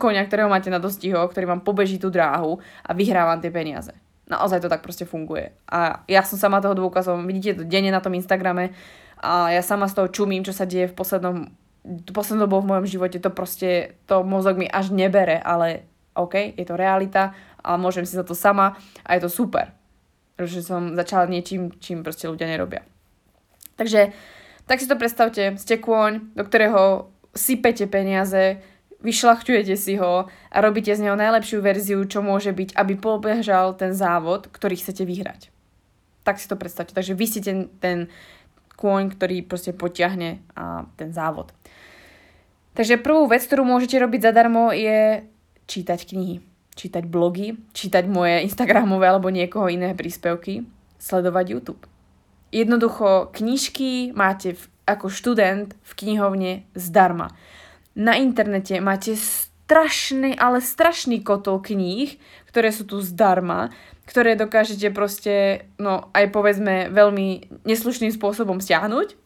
konia, 0.00 0.24
ktorého 0.24 0.48
máte 0.48 0.72
na 0.72 0.80
dostiho, 0.80 1.20
ktorý 1.28 1.44
vám 1.44 1.60
pobeží 1.60 2.00
tú 2.00 2.08
dráhu 2.08 2.56
a 2.82 2.90
vyhrá 2.96 3.28
tie 3.36 3.52
peniaze. 3.52 3.92
Naozaj 4.32 4.64
to 4.64 4.72
tak 4.72 4.80
proste 4.80 5.04
funguje. 5.04 5.52
A 5.68 6.00
ja 6.08 6.24
som 6.24 6.40
sama 6.40 6.64
toho 6.64 6.72
dôkazom, 6.72 7.28
vidíte 7.28 7.60
to 7.60 7.68
denne 7.68 7.92
na 7.92 8.00
tom 8.00 8.16
Instagrame 8.16 8.72
a 9.20 9.52
ja 9.52 9.60
sama 9.60 9.92
z 9.92 10.00
toho 10.00 10.08
čumím, 10.08 10.40
čo 10.40 10.56
sa 10.56 10.64
deje 10.64 10.88
v 10.88 10.96
poslednom 10.96 11.52
poslednou 12.14 12.46
dobou 12.46 12.62
v 12.62 12.70
mojom 12.70 12.86
živote 12.86 13.18
to 13.18 13.30
proste, 13.34 13.98
to 14.06 14.22
mozog 14.22 14.54
mi 14.54 14.70
až 14.70 14.94
nebere, 14.94 15.42
ale 15.42 15.82
OK, 16.14 16.54
je 16.54 16.62
to 16.62 16.78
realita 16.78 17.34
a 17.58 17.74
môžem 17.74 18.06
si 18.06 18.14
za 18.14 18.22
to 18.22 18.38
sama 18.38 18.78
a 19.02 19.18
je 19.18 19.26
to 19.26 19.30
super. 19.30 19.74
Že 20.38 20.62
som 20.62 20.82
začala 20.94 21.26
niečím, 21.26 21.74
čím 21.82 22.06
proste 22.06 22.30
ľudia 22.30 22.46
nerobia. 22.46 22.86
Takže 23.74 24.14
tak 24.66 24.78
si 24.78 24.86
to 24.86 24.94
predstavte, 24.94 25.58
ste 25.58 25.82
kôň, 25.82 26.38
do 26.38 26.46
ktorého 26.46 27.10
sypete 27.34 27.88
peniaze, 27.90 28.62
vyšľachťujete 29.02 29.74
si 29.76 29.98
ho 29.98 30.26
a 30.30 30.56
robíte 30.62 30.94
z 30.94 31.04
neho 31.04 31.18
najlepšiu 31.18 31.58
verziu, 31.60 32.00
čo 32.06 32.22
môže 32.22 32.54
byť, 32.54 32.78
aby 32.78 32.94
pobežal 32.96 33.74
ten 33.74 33.92
závod, 33.92 34.48
ktorý 34.48 34.78
chcete 34.78 35.02
vyhrať. 35.02 35.50
Tak 36.22 36.38
si 36.38 36.46
to 36.46 36.54
predstavte. 36.54 36.94
Takže 36.94 37.18
vy 37.18 37.24
ste 37.26 37.40
ten, 37.42 37.58
ten 37.82 37.98
kôň, 38.78 39.14
ktorý 39.18 39.42
proste 39.42 39.74
potiahne 39.74 40.42
a, 40.54 40.86
ten 40.94 41.10
závod. 41.10 41.50
Takže 42.72 43.02
prvú 43.02 43.28
vec, 43.28 43.44
ktorú 43.44 43.68
môžete 43.68 44.00
robiť 44.00 44.20
zadarmo 44.32 44.72
je 44.72 45.28
čítať 45.68 46.08
knihy, 46.08 46.40
čítať 46.72 47.04
blogy, 47.04 47.60
čítať 47.76 48.04
moje 48.08 48.42
Instagramové 48.48 49.12
alebo 49.12 49.28
niekoho 49.28 49.68
iné 49.68 49.92
príspevky, 49.92 50.64
sledovať 50.96 51.46
YouTube. 51.52 51.82
Jednoducho, 52.52 53.32
knižky 53.32 54.12
máte 54.12 54.56
v, 54.56 54.62
ako 54.88 55.08
študent 55.08 55.72
v 55.72 55.92
knihovne 55.96 56.52
zdarma. 56.76 57.32
Na 57.92 58.16
internete 58.16 58.80
máte 58.80 59.12
strašný, 59.16 60.36
ale 60.36 60.64
strašný 60.64 61.20
kotol 61.20 61.60
kníh, 61.60 62.16
ktoré 62.48 62.72
sú 62.72 62.88
tu 62.88 63.00
zdarma, 63.04 63.72
ktoré 64.08 64.36
dokážete 64.36 64.92
proste, 64.92 65.68
no 65.76 66.08
aj 66.12 66.32
povedzme, 66.32 66.88
veľmi 66.92 67.60
neslušným 67.68 68.12
spôsobom 68.12 68.60
stiahnuť. 68.60 69.16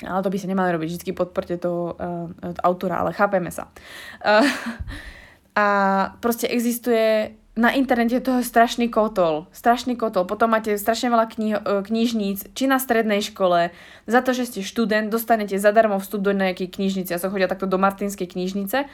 Ale 0.00 0.20
to 0.24 0.32
by 0.32 0.38
sa 0.40 0.48
nemali 0.48 0.72
robiť, 0.72 0.88
vždy 0.96 1.12
podporte 1.12 1.60
toho 1.60 1.92
uh, 1.92 1.96
autora, 2.64 3.04
ale 3.04 3.12
chápeme 3.12 3.52
sa. 3.52 3.68
Uh, 4.24 4.44
a 5.60 5.66
proste 6.24 6.48
existuje 6.48 7.36
na 7.60 7.76
internete 7.76 8.16
toho 8.24 8.40
strašný 8.40 8.88
kotol, 8.88 9.44
strašný 9.52 10.00
kotol. 10.00 10.24
Potom 10.24 10.48
máte 10.48 10.80
strašne 10.80 11.12
veľa 11.12 11.26
knih, 11.28 11.54
e, 11.60 11.84
knižníc, 11.84 12.56
či 12.56 12.64
na 12.64 12.80
strednej 12.80 13.20
škole. 13.20 13.68
Za 14.08 14.24
to, 14.24 14.32
že 14.32 14.48
ste 14.48 14.60
študent, 14.64 15.12
dostanete 15.12 15.60
zadarmo 15.60 16.00
vstup 16.00 16.24
do 16.24 16.32
nejakej 16.32 16.72
knižnice. 16.72 17.12
Ja 17.12 17.20
som 17.20 17.28
chodila 17.28 17.52
takto 17.52 17.68
do 17.68 17.76
Martinskej 17.76 18.32
knižnice, 18.32 18.88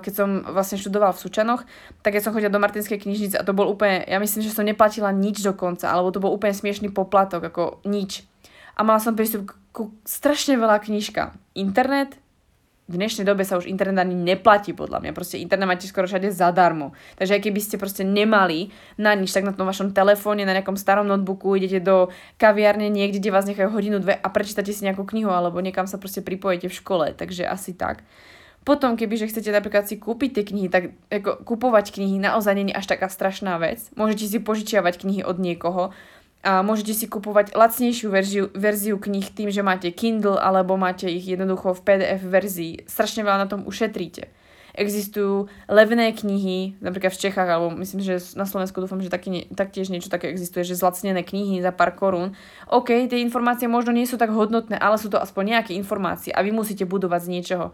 keď 0.00 0.12
som 0.12 0.48
vlastne 0.48 0.80
študovala 0.80 1.12
v 1.12 1.20
Sučanoch, 1.20 1.62
tak 2.00 2.16
ja 2.16 2.24
som 2.24 2.32
chodila 2.32 2.48
do 2.48 2.62
Martinskej 2.62 2.96
knižnice 2.96 3.36
a 3.36 3.44
to 3.44 3.52
bol 3.52 3.68
úplne, 3.68 4.00
ja 4.08 4.16
myslím, 4.16 4.40
že 4.40 4.54
som 4.54 4.64
neplatila 4.64 5.12
nič 5.12 5.44
dokonca, 5.44 5.92
alebo 5.92 6.08
to 6.08 6.24
bol 6.24 6.32
úplne 6.32 6.56
smiešný 6.56 6.88
poplatok, 6.88 7.52
ako 7.52 7.84
nič. 7.84 8.24
A 8.72 8.80
mala 8.80 8.96
som 8.96 9.12
prístup 9.12 9.52
ku 9.76 9.92
strašne 10.08 10.56
veľa 10.56 10.80
knižka. 10.80 11.36
Internet, 11.52 12.16
v 12.92 13.00
dnešnej 13.00 13.24
dobe 13.24 13.48
sa 13.48 13.56
už 13.56 13.64
internet 13.64 14.04
ani 14.04 14.12
neplatí 14.12 14.76
podľa 14.76 15.00
mňa. 15.00 15.16
Proste 15.16 15.40
internet 15.40 15.64
máte 15.64 15.88
skoro 15.88 16.04
všade 16.04 16.28
zadarmo. 16.28 16.92
Takže 17.16 17.40
aj 17.40 17.42
keby 17.48 17.60
ste 17.64 17.80
proste 17.80 18.04
nemali 18.04 18.68
na 19.00 19.16
nič, 19.16 19.32
tak 19.32 19.48
na 19.48 19.56
tom 19.56 19.64
vašom 19.64 19.96
telefóne, 19.96 20.44
na 20.44 20.52
nejakom 20.52 20.76
starom 20.76 21.08
notebooku 21.08 21.56
idete 21.56 21.80
do 21.80 22.12
kaviárne 22.36 22.92
niekde, 22.92 23.16
kde 23.16 23.32
vás 23.32 23.48
nechajú 23.48 23.72
hodinu, 23.72 23.96
dve 23.96 24.12
a 24.12 24.28
prečítate 24.28 24.76
si 24.76 24.84
nejakú 24.84 25.08
knihu 25.08 25.32
alebo 25.32 25.56
niekam 25.64 25.88
sa 25.88 25.96
proste 25.96 26.20
pripojíte 26.20 26.68
v 26.68 26.76
škole. 26.76 27.06
Takže 27.16 27.48
asi 27.48 27.72
tak. 27.72 28.04
Potom, 28.62 28.94
keby 28.94 29.18
že 29.18 29.26
chcete 29.26 29.50
napríklad 29.50 29.90
si 29.90 29.98
kúpiť 29.98 30.38
tie 30.38 30.44
knihy, 30.46 30.68
tak 30.70 30.94
ako, 31.10 31.42
kupovať 31.42 31.98
knihy 31.98 32.22
naozaj 32.22 32.54
nie 32.54 32.70
je 32.70 32.78
až 32.78 32.86
taká 32.94 33.10
strašná 33.10 33.58
vec. 33.58 33.90
Môžete 33.98 34.28
si 34.30 34.38
požičiavať 34.38 35.02
knihy 35.02 35.26
od 35.26 35.42
niekoho, 35.42 35.90
a 36.42 36.58
môžete 36.66 36.90
si 36.98 37.06
kupovať 37.06 37.54
lacnejšiu 37.54 38.10
verziu, 38.10 38.44
verziu 38.50 38.98
kníh 38.98 39.30
tým, 39.30 39.54
že 39.54 39.62
máte 39.62 39.94
Kindle 39.94 40.42
alebo 40.42 40.74
máte 40.74 41.06
ich 41.06 41.22
jednoducho 41.22 41.70
v 41.70 41.84
PDF 41.86 42.22
verzii. 42.26 42.82
Strašne 42.90 43.22
veľa 43.22 43.46
na 43.46 43.48
tom 43.48 43.62
ušetríte. 43.62 44.26
Existujú 44.72 45.52
levné 45.68 46.16
knihy, 46.16 46.80
napríklad 46.80 47.12
v 47.12 47.22
Čechách, 47.28 47.44
alebo 47.44 47.76
myslím, 47.76 48.00
že 48.00 48.18
na 48.34 48.48
Slovensku 48.48 48.80
dúfam, 48.80 48.98
že 49.04 49.12
taký, 49.12 49.46
taktiež 49.52 49.92
niečo 49.92 50.08
také 50.08 50.32
existuje, 50.32 50.64
že 50.64 50.80
zlacnené 50.80 51.20
knihy 51.22 51.60
za 51.60 51.76
pár 51.76 51.92
korún. 51.92 52.32
OK, 52.72 53.06
tie 53.06 53.20
informácie 53.20 53.68
možno 53.68 53.92
nie 53.92 54.08
sú 54.08 54.16
tak 54.16 54.32
hodnotné, 54.32 54.80
ale 54.80 54.96
sú 54.96 55.12
to 55.12 55.20
aspoň 55.20 55.60
nejaké 55.60 55.76
informácie 55.76 56.32
a 56.32 56.40
vy 56.40 56.56
musíte 56.56 56.88
budovať 56.88 57.20
z 57.20 57.32
niečoho. 57.38 57.66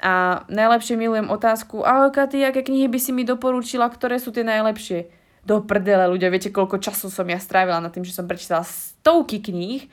A 0.00 0.42
najlepšie 0.48 0.96
milujem 0.96 1.28
otázku, 1.28 1.84
ahoj 1.84 2.10
Katy, 2.16 2.42
aké 2.48 2.64
knihy 2.64 2.88
by 2.88 2.98
si 2.98 3.12
mi 3.12 3.28
doporučila, 3.28 3.86
ktoré 3.92 4.16
sú 4.16 4.32
tie 4.32 4.42
najlepšie? 4.42 5.17
Do 5.48 5.64
prdele 5.64 6.04
ľudia, 6.12 6.28
viete, 6.28 6.52
koľko 6.52 6.76
času 6.76 7.08
som 7.08 7.24
ja 7.24 7.40
strávila 7.40 7.80
na 7.80 7.88
tým, 7.88 8.04
že 8.04 8.12
som 8.12 8.28
prečítala 8.28 8.68
stovky 8.68 9.40
kníh, 9.40 9.88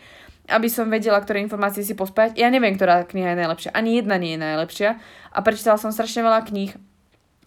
aby 0.52 0.68
som 0.68 0.92
vedela, 0.92 1.18
ktoré 1.24 1.40
informácie 1.40 1.82
si 1.82 1.96
pospájať. 1.96 2.36
Ja 2.36 2.52
neviem, 2.52 2.76
ktorá 2.76 3.08
kniha 3.08 3.34
je 3.34 3.40
najlepšia. 3.40 3.72
Ani 3.72 3.98
jedna 3.98 4.20
nie 4.20 4.36
je 4.36 4.44
najlepšia. 4.44 4.90
A 5.32 5.40
prečítala 5.40 5.80
som 5.80 5.96
strašne 5.96 6.22
veľa 6.22 6.44
kníh, 6.46 6.76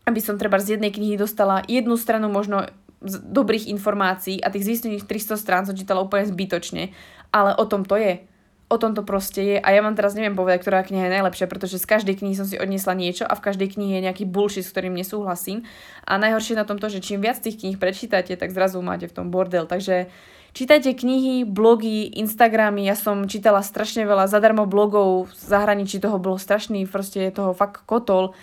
aby 0.08 0.20
som 0.24 0.40
treba 0.40 0.56
z 0.56 0.80
jednej 0.80 0.90
knihy 0.90 1.20
dostala 1.20 1.62
jednu 1.68 2.00
stranu 2.00 2.32
možno 2.32 2.64
z 2.98 3.22
dobrých 3.22 3.70
informácií 3.70 4.42
a 4.42 4.50
tých 4.50 4.74
zistných 4.74 5.06
300 5.06 5.38
strán 5.38 5.62
som 5.68 5.76
čítala 5.76 6.02
úplne 6.02 6.26
zbytočne. 6.26 6.90
Ale 7.30 7.54
o 7.54 7.68
tom 7.68 7.86
to 7.86 7.94
je 7.94 8.24
o 8.68 8.76
tom 8.76 8.92
to 8.92 9.00
proste 9.00 9.40
je 9.40 9.56
a 9.56 9.68
ja 9.72 9.80
vám 9.80 9.96
teraz 9.96 10.12
neviem 10.12 10.36
povedať, 10.36 10.60
ktorá 10.60 10.84
kniha 10.84 11.08
je 11.08 11.16
najlepšia, 11.16 11.48
pretože 11.48 11.80
z 11.80 11.88
každej 11.88 12.20
knihy 12.20 12.36
som 12.36 12.44
si 12.44 12.60
odniesla 12.60 12.92
niečo 12.92 13.24
a 13.24 13.32
v 13.32 13.44
každej 13.48 13.74
knihe 13.74 13.96
je 13.98 14.04
nejaký 14.04 14.24
bullshit, 14.28 14.68
s 14.68 14.72
ktorým 14.76 14.92
nesúhlasím. 14.92 15.64
A 16.04 16.20
najhoršie 16.20 16.52
na 16.52 16.68
tom 16.68 16.76
to, 16.76 16.92
že 16.92 17.00
čím 17.00 17.24
viac 17.24 17.40
tých 17.40 17.56
kníh 17.64 17.80
prečítate, 17.80 18.36
tak 18.36 18.52
zrazu 18.52 18.84
máte 18.84 19.08
v 19.08 19.16
tom 19.16 19.32
bordel. 19.32 19.64
Takže 19.64 20.12
čítajte 20.52 20.92
knihy, 20.92 21.48
blogy, 21.48 22.12
Instagramy, 22.20 22.84
ja 22.84 22.92
som 22.92 23.24
čítala 23.24 23.64
strašne 23.64 24.04
veľa 24.04 24.28
zadarmo 24.28 24.68
blogov, 24.68 25.32
v 25.32 25.34
zahraničí 25.48 25.96
toho 25.96 26.20
bolo 26.20 26.36
strašný, 26.36 26.84
proste 26.84 27.24
je 27.24 27.32
toho 27.32 27.56
fakt 27.56 27.88
kotol. 27.88 28.36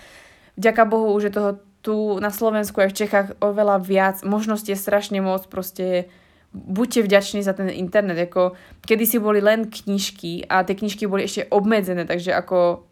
Vďaka 0.57 0.83
Bohu, 0.89 1.13
že 1.21 1.29
toho 1.29 1.61
tu 1.85 2.17
na 2.17 2.33
Slovensku 2.33 2.81
aj 2.81 2.89
v 2.89 2.97
Čechách 2.97 3.27
oveľa 3.45 3.77
viac, 3.77 4.25
možnosti 4.25 4.65
je 4.65 4.73
strašne 4.73 5.21
moc, 5.21 5.45
proste 5.45 6.09
buďte 6.55 7.03
vďační 7.03 7.43
za 7.43 7.51
ten 7.53 7.67
internet, 7.67 8.31
ako 8.31 8.55
kedysi 8.87 9.19
boli 9.19 9.43
len 9.43 9.67
knižky 9.67 10.47
a 10.47 10.63
tie 10.63 10.79
knižky 10.79 11.03
boli 11.05 11.27
ešte 11.27 11.51
obmedzené, 11.51 12.07
takže 12.07 12.31
ako 12.31 12.87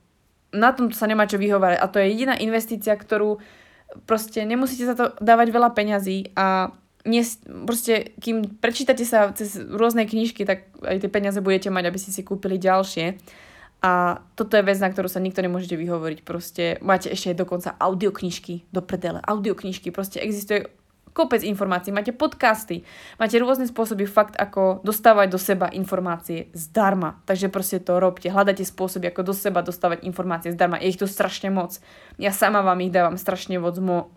na 0.54 0.76
tom 0.76 0.91
sa 0.91 1.08
nemá 1.08 1.23
čo 1.26 1.39
vyhovárať 1.39 1.80
a 1.80 1.89
to 1.89 1.97
je 2.04 2.12
jediná 2.12 2.36
investícia, 2.38 2.93
ktorú 2.93 3.39
proste 4.06 4.43
nemusíte 4.43 4.86
za 4.86 4.95
to 4.99 5.15
dávať 5.23 5.47
veľa 5.49 5.71
peňazí 5.71 6.36
a 6.36 6.76
nes, 7.04 7.39
proste, 7.67 8.15
kým 8.19 8.60
prečítate 8.60 9.04
sa 9.04 9.32
cez 9.36 9.60
rôzne 9.60 10.08
knižky, 10.08 10.47
tak 10.47 10.71
aj 10.84 11.04
tie 11.04 11.12
peniaze 11.12 11.39
budete 11.43 11.67
mať, 11.67 11.91
aby 11.91 11.99
ste 11.99 12.15
si 12.15 12.23
kúpili 12.23 12.56
ďalšie. 12.56 13.19
A 13.84 14.23
toto 14.39 14.56
je 14.56 14.63
vec, 14.63 14.80
na 14.80 14.88
ktorú 14.88 15.12
sa 15.12 15.19
nikto 15.19 15.43
nemôžete 15.43 15.76
vyhovoriť. 15.76 16.19
Proste 16.23 16.80
máte 16.80 17.12
ešte 17.12 17.36
dokonca 17.36 17.76
audioknižky 17.76 18.71
do 18.71 18.80
predele. 18.80 19.19
Audioknižky. 19.19 19.91
Proste 19.91 20.23
existuje 20.23 20.71
kopec 21.13 21.45
informácií, 21.45 21.93
máte 21.93 22.12
podcasty, 22.12 22.82
máte 23.21 23.38
rôzne 23.38 23.69
spôsoby 23.69 24.10
fakt, 24.10 24.34
ako 24.36 24.82
dostávať 24.82 25.28
do 25.30 25.39
seba 25.39 25.69
informácie 25.69 26.49
zdarma. 26.52 27.21
Takže 27.30 27.47
proste 27.54 27.78
to 27.80 28.02
robte, 28.02 28.26
hľadajte 28.28 28.65
spôsoby, 28.65 29.13
ako 29.13 29.32
do 29.32 29.34
seba 29.38 29.62
dostávať 29.62 30.04
informácie 30.04 30.52
zdarma. 30.52 30.82
Je 30.82 30.91
ich 30.91 30.99
tu 30.99 31.06
strašne 31.06 31.54
moc. 31.54 31.78
Ja 32.17 32.34
sama 32.34 32.65
vám 32.65 32.82
ich 32.82 32.91
dávam 32.91 33.15
strašne 33.15 33.62
moc, 33.62 33.78
mo, 33.78 34.10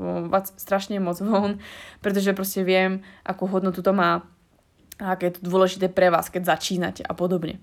strašne 0.57 0.99
moc 0.99 1.21
von, 1.21 1.61
pretože 2.01 2.33
proste 2.33 2.65
viem, 2.65 3.05
akú 3.23 3.45
hodnotu 3.47 3.85
to 3.85 3.93
má 3.93 4.25
a 4.97 5.13
aké 5.13 5.29
je 5.29 5.35
to 5.37 5.53
dôležité 5.53 5.93
pre 5.93 6.09
vás, 6.09 6.33
keď 6.33 6.57
začínate 6.57 7.05
a 7.05 7.13
podobne. 7.13 7.61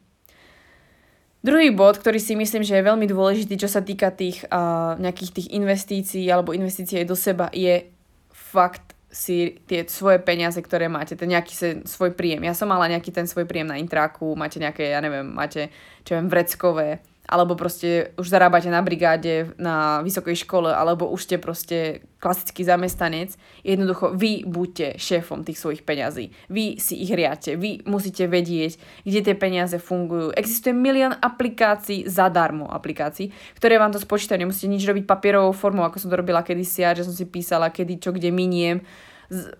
Druhý 1.43 1.75
bod, 1.75 1.99
ktorý 1.99 2.23
si 2.23 2.39
myslím, 2.39 2.63
že 2.63 2.79
je 2.79 2.87
veľmi 2.87 3.03
dôležitý, 3.03 3.59
čo 3.59 3.67
sa 3.67 3.83
týka 3.83 4.15
tých 4.15 4.47
uh, 4.47 4.95
nejakých 4.95 5.31
tých 5.35 5.47
investícií 5.51 6.23
alebo 6.31 6.55
investícií 6.55 7.03
do 7.03 7.19
seba, 7.19 7.51
je 7.51 7.91
fakt 8.31 8.92
si 9.13 9.61
tie 9.69 9.85
svoje 9.85 10.17
peniaze, 10.25 10.57
ktoré 10.57 10.89
máte, 10.89 11.13
ten 11.13 11.29
nejaký 11.29 11.53
se, 11.53 11.69
svoj 11.85 12.17
príjem. 12.17 12.49
Ja 12.49 12.57
som 12.57 12.65
mala 12.65 12.89
nejaký 12.89 13.13
ten 13.13 13.29
svoj 13.29 13.45
príjem 13.45 13.69
na 13.69 13.77
intráku, 13.77 14.33
máte 14.33 14.57
nejaké, 14.57 14.89
ja 14.89 14.99
neviem, 15.05 15.29
máte, 15.29 15.69
čo 16.01 16.17
viem, 16.17 16.25
vreckové, 16.25 16.97
alebo 17.33 17.57
proste 17.57 18.13
už 18.21 18.29
zarábate 18.29 18.69
na 18.69 18.85
brigáde 18.85 19.57
na 19.57 20.05
vysokej 20.05 20.45
škole, 20.45 20.69
alebo 20.69 21.09
už 21.09 21.25
ste 21.25 21.41
proste 21.41 22.05
klasický 22.21 22.61
zamestnanec. 22.61 23.33
Jednoducho, 23.65 24.13
vy 24.13 24.45
buďte 24.45 25.01
šéfom 25.01 25.41
tých 25.41 25.57
svojich 25.57 25.81
peňazí. 25.81 26.29
Vy 26.53 26.77
si 26.77 27.01
ich 27.01 27.09
riate, 27.09 27.57
vy 27.57 27.81
musíte 27.89 28.29
vedieť, 28.29 28.77
kde 29.01 29.19
tie 29.25 29.35
peniaze 29.35 29.81
fungujú. 29.81 30.29
Existuje 30.37 30.77
milión 30.77 31.17
aplikácií, 31.17 32.05
zadarmo 32.05 32.69
aplikácií, 32.69 33.33
ktoré 33.57 33.81
vám 33.81 33.89
to 33.89 33.99
spočítajú. 33.99 34.37
Nemusíte 34.37 34.69
nič 34.69 34.85
robiť 34.85 35.09
papierovou 35.09 35.57
formou, 35.57 35.89
ako 35.89 35.97
som 35.97 36.13
to 36.13 36.21
robila 36.21 36.45
kedysi, 36.45 36.85
že 36.93 37.09
som 37.09 37.17
si 37.17 37.25
písala, 37.25 37.73
kedy 37.73 37.97
čo 37.97 38.13
kde 38.13 38.29
miniem. 38.29 38.85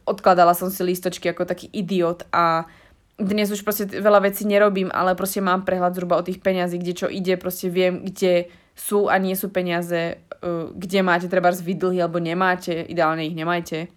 Odkladala 0.06 0.54
som 0.54 0.70
si 0.70 0.86
lístočky 0.86 1.34
ako 1.34 1.50
taký 1.50 1.74
idiot 1.74 2.30
a 2.30 2.70
dnes 3.17 3.49
už 3.54 3.62
proste 3.62 3.86
veľa 3.86 4.26
vecí 4.26 4.43
nerobím, 4.43 4.89
ale 4.89 5.13
proste 5.13 5.39
mám 5.39 5.62
prehľad 5.62 5.93
zhruba 5.93 6.17
o 6.17 6.26
tých 6.26 6.41
peniazí, 6.41 6.82
kde 6.82 6.93
čo 6.93 7.08
ide, 7.10 7.38
proste 7.38 7.69
viem, 7.69 8.02
kde 8.02 8.49
sú 8.73 9.06
a 9.06 9.21
nie 9.21 9.38
sú 9.38 9.54
peniaze, 9.54 10.17
uh, 10.17 10.73
kde 10.73 11.06
máte 11.06 11.30
treba 11.30 11.54
vy 11.54 11.73
dlhy 11.78 12.02
alebo 12.02 12.17
nemáte, 12.17 12.73
ideálne 12.73 13.26
ich 13.26 13.38
nemajte. 13.38 13.89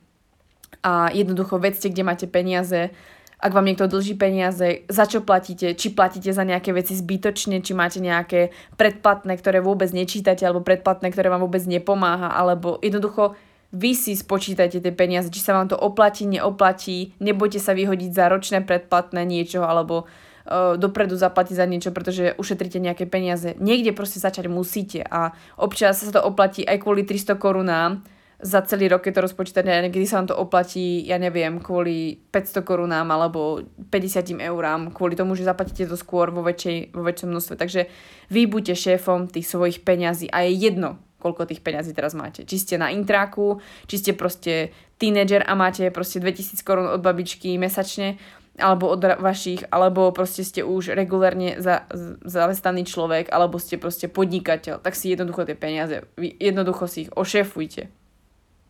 a 0.82 1.08
jednoducho 1.10 1.58
vedzte, 1.58 1.88
kde 1.88 2.02
máte 2.04 2.26
peniaze, 2.28 2.92
ak 3.36 3.52
vám 3.52 3.68
niekto 3.68 3.84
dlží 3.84 4.16
peniaze, 4.16 4.88
za 4.88 5.04
čo 5.04 5.20
platíte, 5.20 5.76
či 5.76 5.92
platíte 5.92 6.32
za 6.32 6.40
nejaké 6.40 6.72
veci 6.72 6.96
zbytočne, 6.96 7.60
či 7.60 7.76
máte 7.76 8.00
nejaké 8.00 8.48
predplatné, 8.80 9.36
ktoré 9.36 9.60
vôbec 9.60 9.92
nečítate, 9.92 10.48
alebo 10.48 10.64
predplatné, 10.64 11.12
ktoré 11.12 11.28
vám 11.28 11.44
vôbec 11.44 11.60
nepomáha, 11.68 12.32
alebo 12.32 12.80
jednoducho 12.80 13.36
vy 13.74 13.98
si 13.98 14.14
spočítajte 14.14 14.78
tie 14.78 14.92
peniaze, 14.94 15.30
či 15.30 15.42
sa 15.42 15.54
vám 15.56 15.66
to 15.66 15.76
oplatí, 15.78 16.26
neoplatí, 16.28 17.18
nebojte 17.18 17.58
sa 17.58 17.74
vyhodiť 17.74 18.10
za 18.14 18.24
ročné 18.30 18.58
predplatné 18.62 19.26
niečo, 19.26 19.66
alebo 19.66 20.06
uh, 20.06 20.78
dopredu 20.78 21.18
zaplatiť 21.18 21.54
za 21.58 21.66
niečo, 21.66 21.90
pretože 21.90 22.38
ušetríte 22.38 22.78
nejaké 22.78 23.10
peniaze. 23.10 23.58
Niekde 23.58 23.90
proste 23.90 24.22
začať 24.22 24.46
musíte 24.46 25.02
a 25.02 25.34
občas 25.58 25.98
sa 25.98 26.12
to 26.14 26.22
oplatí 26.22 26.62
aj 26.62 26.78
kvôli 26.82 27.02
300 27.02 27.34
korunám, 27.36 28.06
za 28.36 28.60
celý 28.68 28.92
rok, 28.92 29.00
keď 29.00 29.12
to 29.16 29.26
rozpočítate, 29.32 29.64
niekedy 29.64 30.04
sa 30.04 30.20
vám 30.20 30.28
to 30.28 30.36
oplatí, 30.36 31.00
ja 31.08 31.16
neviem, 31.16 31.56
kvôli 31.56 32.20
500 32.28 32.68
korunám 32.68 33.08
alebo 33.08 33.64
50 33.88 34.36
eurám, 34.44 34.92
kvôli 34.92 35.16
tomu, 35.16 35.32
že 35.32 35.48
zaplatíte 35.48 35.88
to 35.88 35.96
skôr 35.96 36.28
vo, 36.28 36.44
väčšej, 36.44 36.92
vo 36.92 37.00
väčšom 37.00 37.32
množstve. 37.32 37.54
Takže 37.56 37.88
vy 38.28 38.44
buďte 38.44 38.76
šéfom 38.76 39.32
tých 39.32 39.48
svojich 39.48 39.80
peňazí 39.88 40.28
a 40.28 40.44
je 40.44 40.52
jedno, 40.52 41.00
koľko 41.20 41.48
tých 41.48 41.64
peňazí 41.64 41.96
teraz 41.96 42.12
máte. 42.12 42.44
Či 42.44 42.56
ste 42.60 42.74
na 42.76 42.92
intráku, 42.92 43.60
či 43.88 43.96
ste 43.98 44.12
proste 44.12 44.72
tínedžer 45.00 45.44
a 45.44 45.52
máte 45.56 45.88
proste 45.92 46.20
2000 46.20 46.60
korún 46.62 46.88
od 46.88 47.00
babičky 47.00 47.56
mesačne, 47.56 48.20
alebo 48.56 48.88
od 48.88 49.20
vašich, 49.20 49.68
alebo 49.68 50.08
proste 50.16 50.40
ste 50.40 50.64
už 50.64 50.96
regulárne 50.96 51.60
za, 51.60 51.84
zamestnaný 52.24 52.88
človek, 52.88 53.28
alebo 53.28 53.60
ste 53.60 53.76
proste 53.76 54.08
podnikateľ, 54.08 54.80
tak 54.80 54.96
si 54.96 55.12
jednoducho 55.12 55.44
tie 55.44 55.56
peniaze, 55.56 56.08
jednoducho 56.16 56.88
si 56.88 57.08
ich 57.08 57.10
ošefujte. 57.12 57.92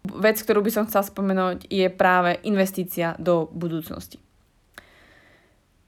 Vec, 0.06 0.36
ktorú 0.38 0.62
by 0.62 0.70
som 0.70 0.86
chcela 0.86 1.06
spomenúť, 1.06 1.66
je 1.66 1.86
práve 1.90 2.38
investícia 2.46 3.18
do 3.18 3.50
budúcnosti. 3.50 4.22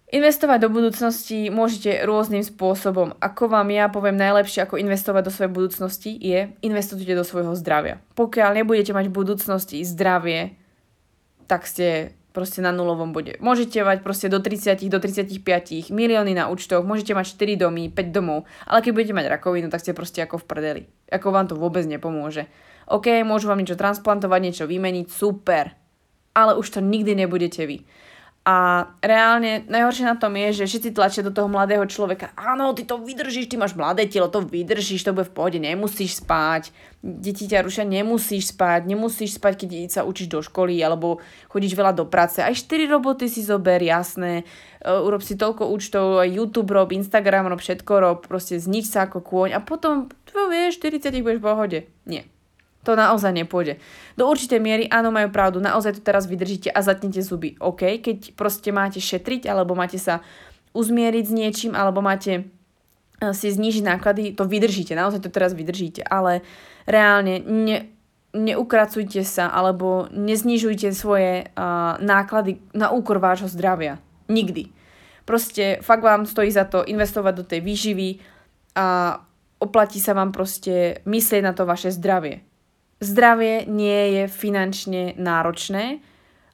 Investovať 0.09 0.64
do 0.64 0.73
budúcnosti 0.73 1.53
môžete 1.53 2.01
rôznym 2.09 2.40
spôsobom. 2.40 3.12
Ako 3.21 3.53
vám 3.53 3.68
ja 3.68 3.92
poviem 3.92 4.16
najlepšie, 4.16 4.64
ako 4.64 4.81
investovať 4.81 5.29
do 5.29 5.33
svojej 5.35 5.53
budúcnosti, 5.53 6.16
je 6.16 6.49
investujte 6.64 7.12
do 7.12 7.21
svojho 7.21 7.53
zdravia. 7.53 8.01
Pokiaľ 8.16 8.57
nebudete 8.57 8.97
mať 8.97 9.12
v 9.12 9.16
budúcnosti 9.21 9.85
zdravie, 9.85 10.57
tak 11.44 11.68
ste 11.68 12.16
proste 12.33 12.64
na 12.64 12.73
nulovom 12.73 13.12
bode. 13.12 13.37
Môžete 13.44 13.85
mať 13.85 14.01
proste 14.01 14.33
do 14.33 14.40
30, 14.40 14.81
do 14.88 14.97
35 14.97 15.92
milióny 15.92 16.33
na 16.33 16.49
účtoch, 16.49 16.88
môžete 16.88 17.12
mať 17.12 17.37
4 17.37 17.68
domy, 17.68 17.92
5 17.92 18.09
domov, 18.09 18.49
ale 18.64 18.81
keď 18.81 18.90
budete 18.97 19.12
mať 19.12 19.27
rakovinu, 19.29 19.68
tak 19.68 19.85
ste 19.85 19.92
proste 19.92 20.25
ako 20.25 20.40
v 20.40 20.44
prdeli. 20.49 20.83
Ako 21.12 21.29
vám 21.29 21.53
to 21.53 21.59
vôbec 21.59 21.85
nepomôže. 21.85 22.49
OK, 22.88 23.12
môžu 23.29 23.53
vám 23.53 23.61
niečo 23.61 23.77
transplantovať, 23.77 24.40
niečo 24.40 24.64
vymeniť, 24.64 25.12
super. 25.12 25.77
Ale 26.33 26.57
už 26.57 26.79
to 26.79 26.81
nikdy 26.81 27.12
nebudete 27.12 27.68
vy. 27.68 27.85
A 28.49 28.89
reálne 29.05 29.69
najhoršie 29.69 30.09
na 30.09 30.17
tom 30.17 30.33
je, 30.33 30.65
že 30.65 30.65
všetci 30.65 30.97
tlačia 30.97 31.21
do 31.21 31.29
toho 31.29 31.53
mladého 31.53 31.85
človeka. 31.85 32.33
Áno, 32.33 32.73
ty 32.73 32.89
to 32.89 32.97
vydržíš, 32.97 33.45
ty 33.45 33.61
máš 33.61 33.77
mladé 33.77 34.09
telo, 34.09 34.33
to 34.33 34.41
vydržíš, 34.41 35.05
to 35.05 35.13
bude 35.13 35.29
v 35.29 35.37
pohode, 35.37 35.61
nemusíš 35.61 36.25
spať. 36.25 36.73
Deti 37.05 37.45
ťa 37.45 37.69
rušia, 37.69 37.85
nemusíš 37.85 38.57
spať, 38.57 38.89
nemusíš 38.89 39.37
spať, 39.37 39.69
keď 39.69 39.71
sa 39.93 40.09
učíš 40.09 40.33
do 40.33 40.41
školy 40.41 40.81
alebo 40.81 41.21
chodíš 41.53 41.77
veľa 41.77 41.93
do 41.93 42.09
práce. 42.09 42.41
Aj 42.41 42.57
4 42.57 42.89
roboty 42.89 43.29
si 43.29 43.45
zober, 43.45 43.85
jasné. 43.85 44.49
E, 44.81 44.97
urob 44.97 45.21
si 45.21 45.37
toľko 45.37 45.69
účtov, 45.69 46.25
YouTube 46.25 46.73
rob, 46.73 46.89
Instagram 46.89 47.53
rob, 47.53 47.61
všetko 47.61 47.93
rob, 48.01 48.19
proste 48.25 48.57
znič 48.57 48.89
sa 48.89 49.05
ako 49.13 49.21
kôň 49.21 49.53
a 49.53 49.61
potom, 49.61 50.09
to 50.25 50.49
vieš, 50.49 50.81
40 50.81 51.21
budeš 51.21 51.37
v 51.37 51.45
pohode. 51.45 51.79
Nie. 52.09 52.25
To 52.88 52.96
naozaj 52.96 53.37
nepôjde. 53.37 53.77
Do 54.16 54.24
určitej 54.33 54.64
miery 54.64 54.88
áno, 54.88 55.12
majú 55.12 55.29
pravdu, 55.29 55.61
naozaj 55.61 56.01
to 56.01 56.03
teraz 56.09 56.24
vydržíte 56.24 56.72
a 56.72 56.81
zatnete 56.81 57.20
zuby. 57.20 57.53
OK, 57.61 58.01
keď 58.01 58.33
proste 58.33 58.72
máte 58.72 58.96
šetriť 58.96 59.44
alebo 59.44 59.77
máte 59.77 60.01
sa 60.01 60.24
uzmieriť 60.72 61.24
s 61.29 61.33
niečím 61.37 61.72
alebo 61.77 62.01
máte 62.01 62.48
eh, 62.48 63.33
si 63.37 63.53
znížiť 63.53 63.85
náklady, 63.85 64.33
to 64.33 64.48
vydržíte, 64.48 64.96
naozaj 64.96 65.20
to 65.20 65.29
teraz 65.29 65.53
vydržíte, 65.53 66.01
ale 66.01 66.40
reálne 66.88 67.44
ne, 67.44 67.92
neukracujte 68.33 69.20
sa 69.20 69.53
alebo 69.53 70.09
neznižujte 70.09 70.88
svoje 70.96 71.44
uh, 71.44 71.96
náklady 72.01 72.64
na 72.72 72.88
úkor 72.88 73.20
vášho 73.20 73.53
zdravia. 73.53 74.01
Nikdy. 74.33 74.72
Proste 75.29 75.85
fakt 75.85 76.01
vám 76.01 76.24
stojí 76.24 76.48
za 76.48 76.64
to 76.64 76.88
investovať 76.88 77.35
do 77.37 77.44
tej 77.44 77.61
výživy 77.61 78.09
a 78.81 79.20
oplatí 79.61 80.01
sa 80.01 80.16
vám 80.16 80.33
proste 80.33 81.05
myslieť 81.05 81.42
na 81.44 81.53
to 81.53 81.68
vaše 81.68 81.92
zdravie 81.92 82.48
zdravie 82.99 83.67
nie 83.67 84.21
je 84.21 84.23
finančne 84.27 85.15
náročné, 85.19 86.03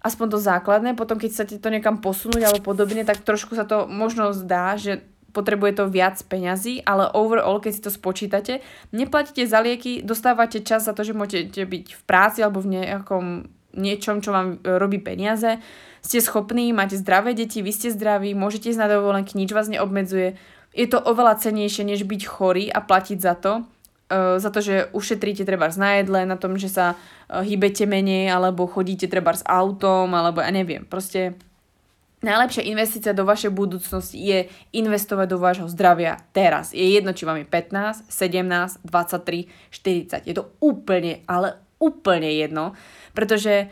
aspoň 0.05 0.27
to 0.37 0.39
základné, 0.39 0.91
potom 0.93 1.17
keď 1.17 1.31
sa 1.33 1.45
to 1.49 1.69
niekam 1.73 2.05
posunúť 2.05 2.45
alebo 2.45 2.77
podobne, 2.77 3.09
tak 3.09 3.25
trošku 3.25 3.57
sa 3.57 3.65
to 3.65 3.89
možno 3.89 4.37
zdá, 4.37 4.77
že 4.77 5.01
potrebuje 5.35 5.83
to 5.83 5.91
viac 5.91 6.21
peňazí, 6.31 6.85
ale 6.87 7.11
overall, 7.11 7.59
keď 7.59 7.73
si 7.75 7.83
to 7.83 7.91
spočítate, 7.91 8.63
neplatíte 8.95 9.43
za 9.49 9.59
lieky, 9.59 10.05
dostávate 10.05 10.63
čas 10.63 10.87
za 10.87 10.95
to, 10.95 11.03
že 11.03 11.17
môžete 11.17 11.67
byť 11.67 11.85
v 11.99 12.03
práci 12.07 12.39
alebo 12.45 12.63
v 12.63 12.79
nejakom 12.79 13.51
niečom, 13.75 14.23
čo 14.23 14.31
vám 14.31 14.63
e, 14.63 14.79
robí 14.79 15.03
peniaze, 15.03 15.59
ste 15.99 16.23
schopní, 16.23 16.71
máte 16.71 16.95
zdravé 16.95 17.35
deti, 17.35 17.59
vy 17.59 17.75
ste 17.75 17.91
zdraví, 17.91 18.31
môžete 18.39 18.71
ísť 18.71 18.79
na 18.79 18.87
dovolenky, 18.87 19.35
nič 19.35 19.51
vás 19.51 19.67
neobmedzuje. 19.67 20.39
Je 20.71 20.87
to 20.87 21.03
oveľa 21.03 21.43
cenejšie, 21.43 21.83
než 21.83 22.07
byť 22.07 22.23
chorý 22.23 22.71
a 22.71 22.79
platiť 22.79 23.19
za 23.19 23.35
to 23.35 23.67
za 24.39 24.51
to, 24.51 24.61
že 24.63 24.89
ušetríte 24.95 25.43
treba 25.43 25.71
na 25.75 25.99
jedle, 25.99 26.27
na 26.27 26.39
tom, 26.39 26.55
že 26.55 26.71
sa 26.71 26.95
uh, 26.95 27.43
hýbete 27.43 27.87
menej, 27.89 28.31
alebo 28.31 28.71
chodíte 28.71 29.11
treba 29.11 29.35
s 29.35 29.43
autom, 29.47 30.13
alebo 30.15 30.41
ja 30.43 30.51
neviem. 30.55 30.87
Proste 30.87 31.35
najlepšia 32.25 32.65
investícia 32.65 33.13
do 33.13 33.29
vašej 33.29 33.53
budúcnosti 33.53 34.17
je 34.17 34.49
investovať 34.73 35.27
do 35.29 35.39
vášho 35.39 35.69
zdravia 35.69 36.17
teraz. 36.33 36.73
Je 36.73 36.83
jedno, 36.83 37.13
či 37.13 37.29
vám 37.29 37.45
je 37.45 37.47
15, 37.47 38.09
17, 38.09 38.81
23, 38.83 39.51
40. 39.69 40.25
Je 40.25 40.35
to 40.35 40.49
úplne, 40.65 41.21
ale 41.29 41.61
úplne 41.77 42.33
jedno, 42.33 42.73
pretože 43.13 43.69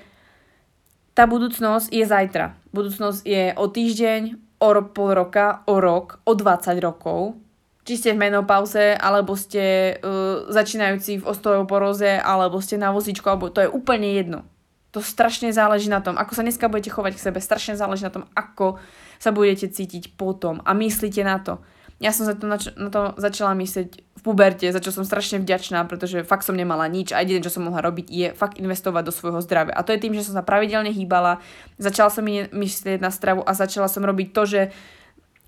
tá 1.17 1.25
budúcnosť 1.25 1.93
je 1.93 2.05
zajtra. 2.05 2.57
Budúcnosť 2.73 3.21
je 3.25 3.53
o 3.57 3.67
týždeň, 3.69 4.23
o 4.63 4.69
pol 4.93 5.11
roka, 5.17 5.65
o 5.69 5.81
rok, 5.81 6.21
o 6.25 6.33
20 6.37 6.77
rokov 6.81 7.37
či 7.83 7.95
ste 7.99 8.15
v 8.15 8.23
menopauze, 8.31 8.95
alebo 8.95 9.35
ste 9.35 9.97
uh, 9.99 10.47
začínajúci 10.47 11.19
v 11.19 11.27
osteoporoze, 11.27 12.19
alebo 12.23 12.63
ste 12.63 12.79
na 12.79 12.95
vozíčku, 12.95 13.27
alebo 13.27 13.51
to 13.51 13.67
je 13.67 13.71
úplne 13.71 14.07
jedno. 14.15 14.47
To 14.95 15.01
strašne 15.01 15.51
záleží 15.51 15.89
na 15.89 16.05
tom, 16.05 16.21
ako 16.21 16.37
sa 16.37 16.45
dneska 16.45 16.69
budete 16.69 16.93
chovať 16.93 17.13
k 17.17 17.25
sebe, 17.31 17.39
strašne 17.41 17.75
záleží 17.75 18.05
na 18.05 18.13
tom, 18.13 18.29
ako 18.37 18.77
sa 19.19 19.33
budete 19.33 19.73
cítiť 19.73 20.15
potom 20.15 20.61
a 20.63 20.71
myslíte 20.77 21.25
na 21.25 21.41
to. 21.41 21.59
Ja 22.03 22.11
som 22.11 22.27
za 22.27 22.35
to, 22.35 22.51
na, 22.51 22.59
na 22.59 22.91
to 22.91 23.15
začala 23.15 23.55
myslieť 23.55 23.89
v 23.95 24.21
puberte, 24.27 24.67
za 24.67 24.83
čo 24.83 24.91
som 24.91 25.07
strašne 25.07 25.39
vďačná, 25.39 25.87
pretože 25.87 26.27
fakt 26.27 26.43
som 26.43 26.59
nemala 26.59 26.91
nič 26.91 27.15
a 27.15 27.23
jediné, 27.23 27.39
čo 27.39 27.55
som 27.55 27.63
mohla 27.63 27.79
robiť, 27.79 28.07
je 28.11 28.29
fakt 28.35 28.59
investovať 28.59 29.03
do 29.07 29.15
svojho 29.15 29.39
zdravia. 29.39 29.79
A 29.79 29.87
to 29.87 29.95
je 29.95 30.03
tým, 30.03 30.15
že 30.19 30.27
som 30.27 30.35
sa 30.35 30.43
pravidelne 30.43 30.91
hýbala, 30.91 31.39
začala 31.79 32.11
som 32.11 32.27
myslieť 32.27 32.99
na 32.99 33.15
stravu 33.15 33.47
a 33.47 33.55
začala 33.55 33.87
som 33.87 34.03
robiť 34.03 34.29
to, 34.35 34.43
že 34.45 34.61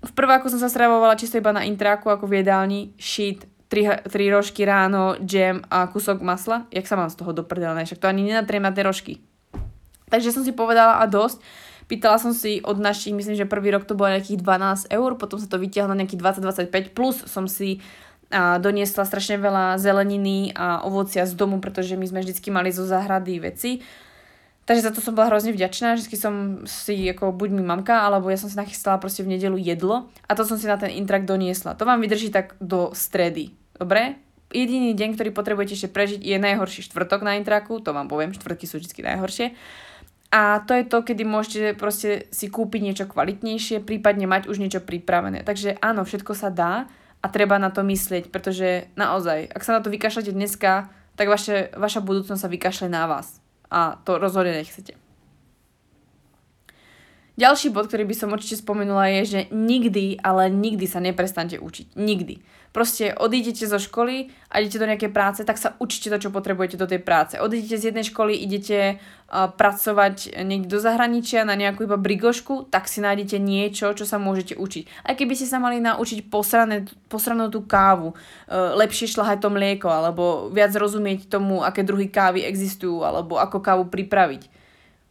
v 0.05 0.13
prváku 0.13 0.47
som 0.47 0.61
sa 0.61 0.69
stravovala 0.69 1.17
čisto 1.17 1.41
iba 1.41 1.49
na 1.49 1.65
intráku, 1.65 2.13
ako 2.13 2.29
v 2.29 2.45
jedálni, 2.45 2.93
shit, 3.01 3.45
tri, 3.67 3.89
tri 4.05 4.29
rožky 4.29 4.63
ráno, 4.63 5.17
jam 5.25 5.65
a 5.67 5.89
kúsok 5.89 6.21
masla. 6.21 6.69
Jak 6.69 6.85
sa 6.85 6.95
mám 6.95 7.09
z 7.09 7.17
toho 7.17 7.33
doprdelné, 7.33 7.83
však 7.83 8.01
to 8.01 8.09
ani 8.09 8.29
nenatriem 8.29 8.61
na 8.61 8.71
tie 8.71 8.85
rožky. 8.85 9.19
Takže 10.09 10.31
som 10.31 10.45
si 10.45 10.53
povedala 10.53 11.01
a 11.01 11.09
dosť. 11.09 11.41
Pýtala 11.85 12.17
som 12.17 12.33
si 12.33 12.65
od 12.65 12.81
našich, 12.81 13.13
myslím, 13.13 13.37
že 13.37 13.45
prvý 13.45 13.69
rok 13.69 13.85
to 13.85 13.93
bolo 13.93 14.09
nejakých 14.09 14.41
12 14.41 14.89
eur, 14.89 15.11
potom 15.21 15.37
sa 15.37 15.45
to 15.45 15.61
vytiahlo 15.61 15.93
na 15.93 16.01
nejakých 16.01 16.41
20-25, 16.41 16.97
plus 16.97 17.21
som 17.29 17.45
si 17.45 17.81
a 18.33 18.57
doniesla 18.57 19.05
strašne 19.05 19.37
veľa 19.37 19.77
zeleniny 19.77 20.49
a 20.57 20.81
ovocia 20.81 21.29
z 21.29 21.37
domu, 21.37 21.61
pretože 21.61 21.93
my 21.93 22.09
sme 22.09 22.25
vždycky 22.25 22.49
mali 22.49 22.73
zo 22.73 22.81
záhrady 22.81 23.37
veci 23.37 23.85
Takže 24.65 24.81
za 24.81 24.91
to 24.91 24.97
som 24.97 25.13
bola 25.13 25.29
hrozne 25.29 25.53
vďačná, 25.53 25.93
vždy 25.93 26.17
som 26.17 26.33
si 26.65 27.05
ako 27.05 27.29
buď 27.37 27.53
mi 27.53 27.61
mamka, 27.61 28.01
alebo 28.01 28.33
ja 28.33 28.37
som 28.41 28.49
si 28.49 28.57
nachystala 28.57 28.97
proste 28.97 29.21
v 29.21 29.37
nedelu 29.37 29.61
jedlo 29.61 30.09
a 30.25 30.33
to 30.33 30.41
som 30.41 30.57
si 30.57 30.65
na 30.65 30.73
ten 30.73 30.89
intrak 30.89 31.29
doniesla. 31.29 31.77
To 31.77 31.85
vám 31.85 32.01
vydrží 32.01 32.33
tak 32.33 32.57
do 32.57 32.89
stredy, 32.97 33.53
dobre? 33.77 34.17
Jediný 34.49 34.97
deň, 34.97 35.13
ktorý 35.13 35.29
potrebujete 35.37 35.77
ešte 35.77 35.93
prežiť 35.93 36.21
je 36.25 36.37
najhorší 36.41 36.81
štvrtok 36.89 37.21
na 37.21 37.37
intraku, 37.37 37.77
to 37.77 37.93
vám 37.93 38.09
poviem, 38.09 38.33
štvrtky 38.33 38.65
sú 38.65 38.81
vždy 38.81 39.05
najhoršie. 39.05 39.53
A 40.33 40.65
to 40.65 40.73
je 40.73 40.83
to, 40.89 41.05
kedy 41.05 41.21
môžete 41.21 41.77
proste 41.77 42.25
si 42.33 42.49
kúpiť 42.49 42.81
niečo 42.81 43.05
kvalitnejšie, 43.05 43.85
prípadne 43.85 44.25
mať 44.25 44.49
už 44.49 44.57
niečo 44.57 44.81
pripravené. 44.81 45.45
Takže 45.45 45.77
áno, 45.77 46.01
všetko 46.01 46.33
sa 46.33 46.49
dá 46.49 46.89
a 47.21 47.25
treba 47.29 47.61
na 47.61 47.69
to 47.69 47.85
myslieť, 47.85 48.33
pretože 48.33 48.89
naozaj, 48.97 49.45
ak 49.45 49.61
sa 49.61 49.77
na 49.77 49.81
to 49.85 49.93
vykašľate 49.93 50.33
dneska, 50.33 50.89
tak 51.13 51.29
vaše, 51.29 51.69
vaša 51.77 52.01
budúcnosť 52.01 52.41
sa 52.41 52.49
vykašle 52.49 52.89
na 52.89 53.05
vás 53.05 53.44
a 53.75 53.99
to 54.07 54.15
rozhodne 54.15 54.55
nechcete. 54.55 54.95
Ďalší 57.35 57.75
bod, 57.75 57.91
ktorý 57.91 58.07
by 58.07 58.15
som 58.15 58.31
určite 58.31 58.63
spomenula 58.63 59.11
je, 59.19 59.21
že 59.27 59.41
nikdy, 59.51 60.23
ale 60.23 60.47
nikdy 60.47 60.87
sa 60.87 61.03
neprestante 61.03 61.59
učiť. 61.59 61.99
Nikdy. 61.99 62.39
Proste 62.75 63.15
odídete 63.15 63.63
zo 63.71 63.79
školy 63.79 64.35
a 64.51 64.59
idete 64.59 64.83
do 64.83 64.89
nejakej 64.91 65.15
práce, 65.15 65.47
tak 65.47 65.55
sa 65.55 65.79
učite 65.79 66.11
to, 66.11 66.27
čo 66.27 66.35
potrebujete 66.35 66.75
do 66.75 66.83
tej 66.83 66.99
práce. 66.99 67.39
Odídete 67.39 67.79
z 67.79 67.87
jednej 67.87 68.03
školy, 68.03 68.35
idete 68.35 68.99
uh, 68.99 69.47
pracovať 69.47 70.43
niekde 70.43 70.75
do 70.75 70.83
zahraničia 70.83 71.47
na 71.47 71.55
nejakú 71.55 71.87
iba 71.87 71.95
brigošku, 71.95 72.67
tak 72.67 72.91
si 72.91 72.99
nájdete 72.99 73.39
niečo, 73.39 73.95
čo 73.95 74.03
sa 74.03 74.19
môžete 74.19 74.59
učiť. 74.59 75.07
Aj 75.07 75.15
keby 75.15 75.39
ste 75.39 75.47
sa 75.47 75.63
mali 75.63 75.79
naučiť 75.79 76.27
posrané, 76.27 76.83
posranú 77.07 77.47
tú 77.47 77.63
kávu, 77.63 78.11
uh, 78.11 78.75
lepšie 78.75 79.07
šľahať 79.07 79.39
to 79.39 79.49
mlieko, 79.55 79.87
alebo 79.87 80.51
viac 80.51 80.75
rozumieť 80.75 81.31
tomu, 81.31 81.63
aké 81.63 81.79
druhy 81.79 82.11
kávy 82.11 82.43
existujú, 82.43 83.07
alebo 83.07 83.39
ako 83.39 83.63
kávu 83.63 83.87
pripraviť 83.87 84.51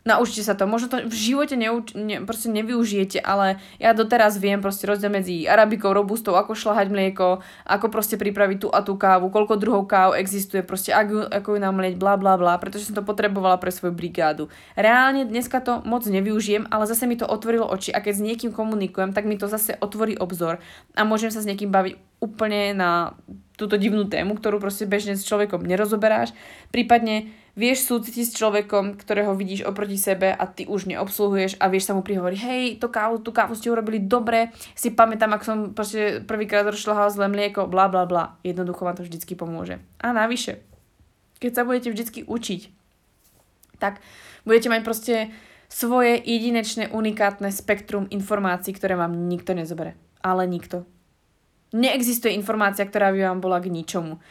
Naučte 0.05 0.45
sa 0.45 0.53
to. 0.53 0.69
Možno 0.69 0.93
to 0.93 1.01
v 1.09 1.17
živote 1.17 1.57
neuč- 1.57 1.97
ne, 1.97 2.21
proste 2.29 2.53
nevyužijete, 2.53 3.25
ale 3.25 3.57
ja 3.81 3.97
doteraz 3.97 4.37
viem 4.37 4.61
proste 4.61 4.85
rozdiel 4.85 5.09
medzi 5.09 5.49
arabikou, 5.49 5.97
robustou, 5.97 6.37
ako 6.37 6.53
šľahať 6.53 6.93
mlieko, 6.93 7.41
ako 7.65 7.87
proste 7.89 8.21
pripraviť 8.21 8.59
tú 8.61 8.69
a 8.69 8.85
tú 8.85 9.01
kávu, 9.01 9.33
koľko 9.33 9.57
druhov 9.57 9.89
káv 9.89 10.13
existuje, 10.13 10.61
proste 10.61 10.93
ako, 10.93 11.33
ako 11.33 11.57
ju 11.57 11.59
namlieť, 11.65 11.97
bla 11.97 12.21
bla 12.21 12.37
bla, 12.37 12.61
pretože 12.61 12.93
som 12.93 13.01
to 13.01 13.01
potrebovala 13.01 13.57
pre 13.57 13.73
svoju 13.73 13.97
brigádu. 13.97 14.53
Reálne 14.77 15.25
dneska 15.25 15.65
to 15.65 15.81
moc 15.89 16.05
nevyužijem, 16.05 16.69
ale 16.69 16.85
zase 16.85 17.09
mi 17.09 17.17
to 17.17 17.25
otvorilo 17.25 17.65
oči 17.65 17.89
a 17.89 18.05
keď 18.05 18.13
s 18.13 18.25
niekým 18.29 18.53
komunikujem, 18.53 19.17
tak 19.17 19.25
mi 19.25 19.41
to 19.41 19.49
zase 19.49 19.73
otvorí 19.81 20.21
obzor 20.21 20.61
a 20.93 21.01
môžem 21.09 21.33
sa 21.33 21.41
s 21.41 21.49
niekým 21.49 21.73
baviť 21.73 21.97
úplne 22.21 22.77
na 22.77 23.17
túto 23.57 23.81
divnú 23.81 24.05
tému, 24.05 24.37
ktorú 24.37 24.59
proste 24.59 24.85
bežne 24.85 25.15
s 25.15 25.25
človekom 25.25 25.63
nerozoberáš. 25.63 26.35
Prípadne 26.75 27.31
vieš 27.55 27.87
súcitiť 27.87 28.25
s 28.27 28.37
človekom, 28.37 28.99
ktorého 28.99 29.35
vidíš 29.39 29.67
oproti 29.67 29.95
sebe 29.95 30.35
a 30.35 30.45
ty 30.51 30.67
už 30.67 30.91
neobsluhuješ 30.91 31.63
a 31.63 31.71
vieš 31.71 31.91
sa 31.91 31.95
mu 31.95 32.03
prihovoriť, 32.03 32.39
hej, 32.43 32.65
to 32.83 32.91
kávu, 32.91 33.23
tú 33.23 33.31
kávu 33.31 33.55
ste 33.55 33.71
urobili 33.71 34.03
dobre, 34.03 34.51
si 34.75 34.91
pamätám, 34.91 35.39
ak 35.39 35.47
som 35.47 35.59
proste 35.71 36.23
prvýkrát 36.27 36.67
rozšľahal 36.67 37.15
zlé 37.15 37.27
mlieko, 37.31 37.71
bla 37.71 37.87
bla 37.87 38.05
bla. 38.05 38.37
Jednoducho 38.43 38.83
vám 38.83 38.99
to 38.99 39.07
vždycky 39.07 39.39
pomôže. 39.39 39.79
A 40.03 40.11
navyše, 40.11 40.61
keď 41.39 41.51
sa 41.55 41.63
budete 41.63 41.95
vždycky 41.95 42.27
učiť, 42.27 42.61
tak 43.79 44.03
budete 44.43 44.69
mať 44.71 44.83
proste 44.83 45.15
svoje 45.71 46.19
jedinečné, 46.19 46.91
unikátne 46.91 47.51
spektrum 47.51 48.07
informácií, 48.11 48.75
ktoré 48.75 48.95
vám 48.99 49.31
nikto 49.31 49.55
nezobere. 49.55 49.99
Ale 50.23 50.47
nikto. 50.47 50.87
Neexistuje 51.75 52.39
informácia, 52.39 52.87
ktorá 52.87 53.11
by 53.11 53.35
vám 53.35 53.39
bola 53.43 53.59
k 53.59 53.71
ničomu 53.75 54.23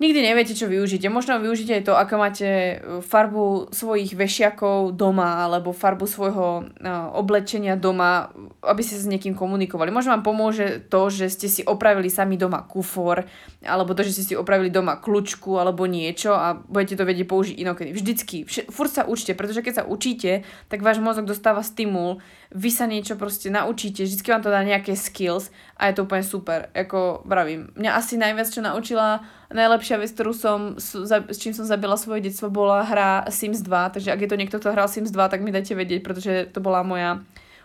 nikdy 0.00 0.20
neviete, 0.24 0.56
čo 0.56 0.64
využite. 0.64 1.12
Možno 1.12 1.36
využite 1.36 1.76
aj 1.76 1.84
to, 1.84 1.94
ako 1.94 2.14
máte 2.16 2.48
e, 2.48 2.76
farbu 3.04 3.68
svojich 3.68 4.16
vešiakov 4.16 4.96
doma 4.96 5.44
alebo 5.44 5.76
farbu 5.76 6.08
svojho 6.08 6.64
uh, 6.64 6.88
oblečenia 7.12 7.76
doma, 7.76 8.32
aby 8.64 8.80
ste 8.80 8.96
s 8.96 9.04
niekým 9.04 9.36
komunikovali. 9.36 9.92
Možno 9.92 10.16
vám 10.16 10.24
pomôže 10.24 10.80
to, 10.88 11.12
že 11.12 11.28
ste 11.28 11.46
si 11.52 11.62
opravili 11.62 12.08
sami 12.08 12.40
doma 12.40 12.64
kufor 12.64 13.28
alebo 13.60 13.92
to, 13.92 14.00
že 14.08 14.16
ste 14.16 14.24
si 14.32 14.34
opravili 14.34 14.72
doma 14.72 14.96
kľúčku 14.96 15.60
alebo 15.60 15.84
niečo 15.84 16.32
a 16.32 16.56
budete 16.56 16.96
to 16.96 17.04
vedieť 17.04 17.26
použiť 17.28 17.56
inokedy. 17.60 17.92
Vždycky. 17.92 18.36
Vš- 18.48 18.72
furt 18.72 18.88
sa 18.88 19.04
učte, 19.04 19.36
pretože 19.36 19.60
keď 19.60 19.84
sa 19.84 19.84
učíte, 19.84 20.48
tak 20.72 20.80
váš 20.80 20.96
mozog 20.96 21.28
dostáva 21.28 21.60
stimul, 21.60 22.24
vy 22.50 22.72
sa 22.72 22.88
niečo 22.88 23.20
proste 23.20 23.52
naučíte, 23.52 24.02
vždycky 24.02 24.32
vám 24.32 24.42
to 24.42 24.50
dá 24.50 24.64
nejaké 24.64 24.96
skills 24.96 25.52
a 25.76 25.92
je 25.92 26.00
to 26.00 26.08
úplne 26.08 26.24
super. 26.24 26.72
Ako 26.72 27.22
vravím, 27.28 27.68
mňa 27.76 27.90
asi 27.94 28.16
najviac, 28.16 28.48
čo 28.48 28.64
naučila 28.64 29.22
najlepšia 29.50 29.98
vec, 29.98 30.10
ktorú 30.14 30.32
som, 30.32 30.78
s 30.78 31.36
čím 31.38 31.50
som 31.50 31.66
zabila 31.66 31.98
svoje 31.98 32.30
detstvo, 32.30 32.48
bola 32.50 32.86
hra 32.86 33.26
Sims 33.34 33.60
2, 33.66 33.94
takže 33.98 34.14
ak 34.14 34.22
je 34.22 34.30
to 34.30 34.38
niekto, 34.38 34.56
kto 34.62 34.70
hral 34.70 34.86
Sims 34.86 35.10
2, 35.10 35.18
tak 35.26 35.42
mi 35.42 35.50
dajte 35.50 35.74
vedieť, 35.74 36.00
pretože 36.06 36.32
to 36.54 36.62
bola 36.62 36.86
moja 36.86 37.22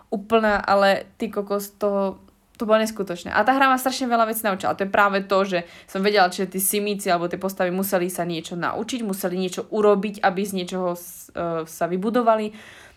úplná, 0.09 0.57
ale 0.61 1.05
ty 1.21 1.29
kokos, 1.29 1.77
to, 1.77 2.17
to 2.57 2.63
bolo 2.65 2.81
neskutočné. 2.81 3.29
A 3.29 3.45
tá 3.45 3.53
hra 3.53 3.69
ma 3.69 3.77
strašne 3.77 4.09
veľa 4.09 4.31
vecí 4.31 4.41
naučila. 4.47 4.73
A 4.73 4.77
to 4.77 4.87
je 4.87 4.93
práve 4.93 5.21
to, 5.27 5.37
že 5.43 5.67
som 5.85 5.99
vedela, 6.01 6.31
že 6.31 6.47
tí 6.47 6.57
simíci 6.57 7.11
alebo 7.11 7.27
tie 7.27 7.41
postavy 7.41 7.69
museli 7.69 8.07
sa 8.07 8.23
niečo 8.23 8.55
naučiť, 8.55 9.03
museli 9.03 9.35
niečo 9.35 9.67
urobiť, 9.69 10.23
aby 10.23 10.41
z 10.41 10.55
niečoho 10.63 10.95
uh, 10.95 11.67
sa 11.67 11.85
vybudovali. 11.85 12.55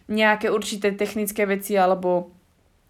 Nejaké 0.08 0.48
určité 0.48 0.94
technické 0.94 1.44
veci 1.44 1.76
alebo 1.76 2.32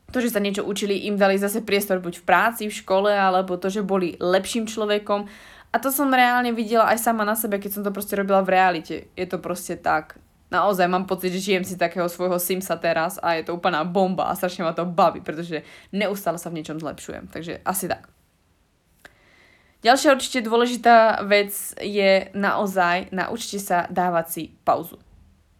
to, 0.08 0.24
že 0.24 0.32
sa 0.32 0.40
niečo 0.40 0.64
učili, 0.64 1.04
im 1.04 1.20
dali 1.20 1.37
zase 1.37 1.61
priestor 1.61 2.00
buď 2.00 2.24
v 2.24 2.24
práci, 2.24 2.62
v 2.68 2.78
škole, 2.80 3.12
alebo 3.12 3.61
to, 3.61 3.68
že 3.68 3.84
boli 3.84 4.16
lepším 4.16 4.64
človekom 4.64 5.28
a 5.68 5.76
to 5.76 5.92
som 5.92 6.09
reálne 6.09 6.57
videla 6.57 6.88
aj 6.88 6.98
sama 7.04 7.28
na 7.28 7.37
sebe, 7.37 7.61
keď 7.61 7.70
som 7.78 7.83
to 7.85 7.92
proste 7.92 8.16
robila 8.16 8.40
v 8.40 8.57
realite. 8.57 9.12
Je 9.12 9.26
to 9.28 9.37
proste 9.37 9.85
tak. 9.85 10.16
Naozaj 10.48 10.88
mám 10.88 11.04
pocit, 11.04 11.28
že 11.28 11.44
žijem 11.44 11.64
si 11.64 11.76
takého 11.76 12.09
svojho 12.09 12.40
Simsa 12.40 12.81
teraz 12.81 13.20
a 13.20 13.37
je 13.37 13.44
to 13.44 13.52
úplná 13.52 13.85
bomba 13.85 14.33
a 14.33 14.38
strašne 14.38 14.64
ma 14.64 14.72
to 14.72 14.88
baví, 14.88 15.20
pretože 15.20 15.61
neustále 15.92 16.40
sa 16.40 16.48
v 16.48 16.57
niečom 16.57 16.81
zlepšujem. 16.81 17.28
Takže 17.28 17.61
asi 17.68 17.85
tak. 17.85 18.09
Ďalšia 19.85 20.16
určite 20.16 20.40
dôležitá 20.42 21.22
vec 21.28 21.52
je 21.78 22.33
naozaj 22.33 23.12
naučte 23.12 23.61
sa 23.61 23.85
dávať 23.92 24.26
si 24.26 24.42
pauzu. 24.64 24.96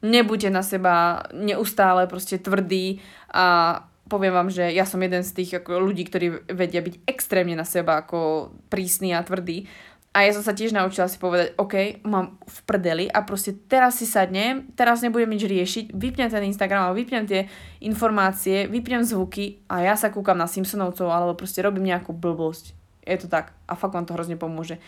Nebuďte 0.01 0.51
na 0.51 0.64
seba 0.64 1.23
neustále 1.37 2.09
proste 2.09 2.40
tvrdý 2.40 3.05
a 3.29 3.79
poviem 4.09 4.33
vám, 4.33 4.49
že 4.49 4.73
ja 4.73 4.88
som 4.88 4.99
jeden 5.05 5.21
z 5.21 5.37
tých 5.37 5.61
ako 5.61 5.85
ľudí, 5.85 6.09
ktorí 6.09 6.49
vedia 6.49 6.81
byť 6.81 7.05
extrémne 7.05 7.55
na 7.55 7.68
seba 7.68 8.01
ako 8.01 8.51
prísny 8.73 9.12
a 9.12 9.21
tvrdý 9.21 9.68
a 10.09 10.25
ja 10.25 10.33
som 10.33 10.40
sa 10.40 10.57
tiež 10.57 10.73
naučila 10.73 11.05
si 11.05 11.21
povedať, 11.21 11.53
OK, 11.61 12.03
mám 12.09 12.40
v 12.40 12.59
prdeli 12.64 13.07
a 13.12 13.23
proste 13.23 13.53
teraz 13.55 14.01
si 14.01 14.09
sadnem, 14.09 14.73
teraz 14.73 15.05
nebudem 15.05 15.29
nič 15.29 15.44
riešiť, 15.44 15.85
vypnem 15.92 16.33
ten 16.33 16.49
Instagram, 16.49 16.97
vypnem 16.97 17.29
tie 17.29 17.47
informácie, 17.85 18.66
vypnem 18.66 19.05
zvuky 19.05 19.62
a 19.68 19.85
ja 19.85 19.94
sa 20.01 20.09
kúkam 20.09 20.40
na 20.40 20.49
Simpsonovcov 20.49 21.07
alebo 21.12 21.37
proste 21.37 21.61
robím 21.61 21.92
nejakú 21.92 22.16
blbosť. 22.16 22.73
Je 23.05 23.16
to 23.21 23.29
tak 23.29 23.53
a 23.68 23.77
fakt 23.77 23.92
vám 23.92 24.09
to 24.09 24.16
hrozne 24.16 24.40
pomôže. 24.40 24.81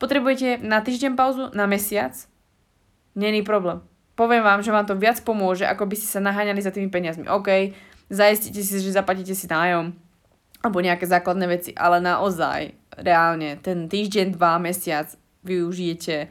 Potrebujete 0.00 0.58
na 0.64 0.80
týždeň 0.82 1.14
pauzu, 1.14 1.52
na 1.52 1.68
mesiac? 1.68 2.16
Není 3.12 3.44
problém. 3.44 3.84
Poviem 4.16 4.42
vám, 4.42 4.64
že 4.64 4.72
vám 4.72 4.88
to 4.88 4.98
viac 4.98 5.20
pomôže, 5.20 5.68
ako 5.68 5.84
by 5.84 5.94
ste 5.94 6.08
sa 6.08 6.20
naháňali 6.24 6.60
za 6.64 6.72
tými 6.72 6.88
peniazmi. 6.88 7.28
OK, 7.28 7.76
zaistíte 8.08 8.64
si, 8.64 8.80
že 8.80 8.92
zaplatíte 8.92 9.36
si 9.36 9.46
nájom 9.46 9.92
alebo 10.62 10.78
nejaké 10.78 11.06
základné 11.06 11.46
veci, 11.46 11.70
ale 11.76 12.02
naozaj 12.02 12.81
reálne 12.98 13.56
ten 13.60 13.88
týždeň, 13.88 14.36
dva, 14.36 14.60
mesiac 14.60 15.08
využijete 15.42 16.28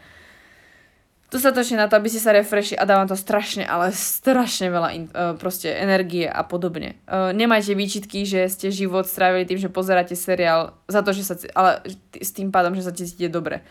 dostatočne 1.32 1.80
na 1.80 1.88
to, 1.88 1.96
aby 1.96 2.12
ste 2.12 2.20
sa 2.20 2.36
refreshi 2.36 2.76
a 2.76 2.84
dávam 2.84 3.08
to 3.08 3.16
strašne, 3.16 3.64
ale 3.64 3.96
strašne 3.96 4.68
veľa 4.68 4.90
in, 4.92 5.08
uh, 5.16 5.34
proste 5.40 5.72
energie 5.72 6.28
a 6.28 6.44
podobne. 6.44 7.00
Uh, 7.08 7.32
nemajte 7.32 7.72
výčitky, 7.72 8.28
že 8.28 8.52
ste 8.52 8.68
život 8.68 9.08
strávili 9.08 9.48
tým, 9.48 9.56
že 9.56 9.72
pozeráte 9.72 10.14
seriál 10.20 10.76
za 10.92 11.00
to, 11.00 11.16
že 11.16 11.24
sa, 11.24 11.40
ale 11.56 11.80
s 12.20 12.36
tým 12.36 12.52
pádom, 12.52 12.76
že 12.76 12.84
sa 12.84 12.92
cítite 12.92 13.32
dobre. 13.32 13.64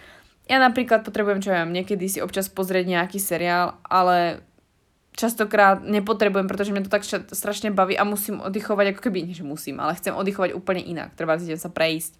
Ja 0.48 0.56
napríklad 0.56 1.04
potrebujem, 1.04 1.44
čo 1.44 1.52
ja 1.52 1.62
viem, 1.62 1.76
niekedy 1.76 2.08
si 2.08 2.18
občas 2.24 2.48
pozrieť 2.48 2.88
nejaký 2.88 3.20
seriál, 3.20 3.76
ale 3.86 4.40
častokrát 5.14 5.84
nepotrebujem, 5.84 6.48
pretože 6.48 6.72
mňa 6.72 6.88
to 6.88 6.96
tak 6.96 7.04
strašne 7.06 7.70
baví 7.76 7.92
a 7.94 8.08
musím 8.08 8.40
oddychovať, 8.40 8.96
ako 8.96 9.00
keby, 9.04 9.28
nie 9.28 9.36
že 9.36 9.44
musím, 9.44 9.84
ale 9.84 9.94
chcem 10.00 10.16
oddychovať 10.16 10.56
úplne 10.56 10.80
inak. 10.80 11.12
Treba 11.12 11.36
si 11.36 11.52
sa 11.60 11.68
prejsť 11.68 12.16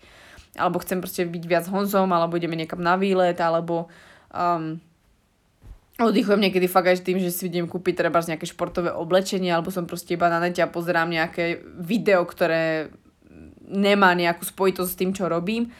alebo 0.58 0.82
chcem 0.82 0.98
proste 0.98 1.22
byť 1.26 1.44
viac 1.46 1.64
honzom, 1.70 2.10
alebo 2.10 2.34
ideme 2.34 2.58
niekam 2.58 2.82
na 2.82 2.98
výlet, 2.98 3.38
alebo 3.38 3.86
um, 4.34 4.80
oddychujem 6.00 6.40
niekedy 6.40 6.66
fakt 6.66 6.90
aj 6.90 7.04
tým, 7.04 7.20
že 7.20 7.30
si 7.30 7.46
idem 7.46 7.68
kúpiť 7.68 8.00
treba 8.02 8.18
nejaké 8.18 8.48
športové 8.48 8.90
oblečenie, 8.90 9.52
alebo 9.52 9.70
som 9.70 9.86
proste 9.86 10.16
iba 10.16 10.26
na 10.32 10.40
nete 10.42 10.64
a 10.64 10.72
pozerám 10.72 11.12
nejaké 11.12 11.62
video, 11.78 12.24
ktoré 12.26 12.90
nemá 13.70 14.16
nejakú 14.18 14.42
spojitosť 14.42 14.90
s 14.90 14.98
tým, 14.98 15.10
čo 15.14 15.30
robím. 15.30 15.70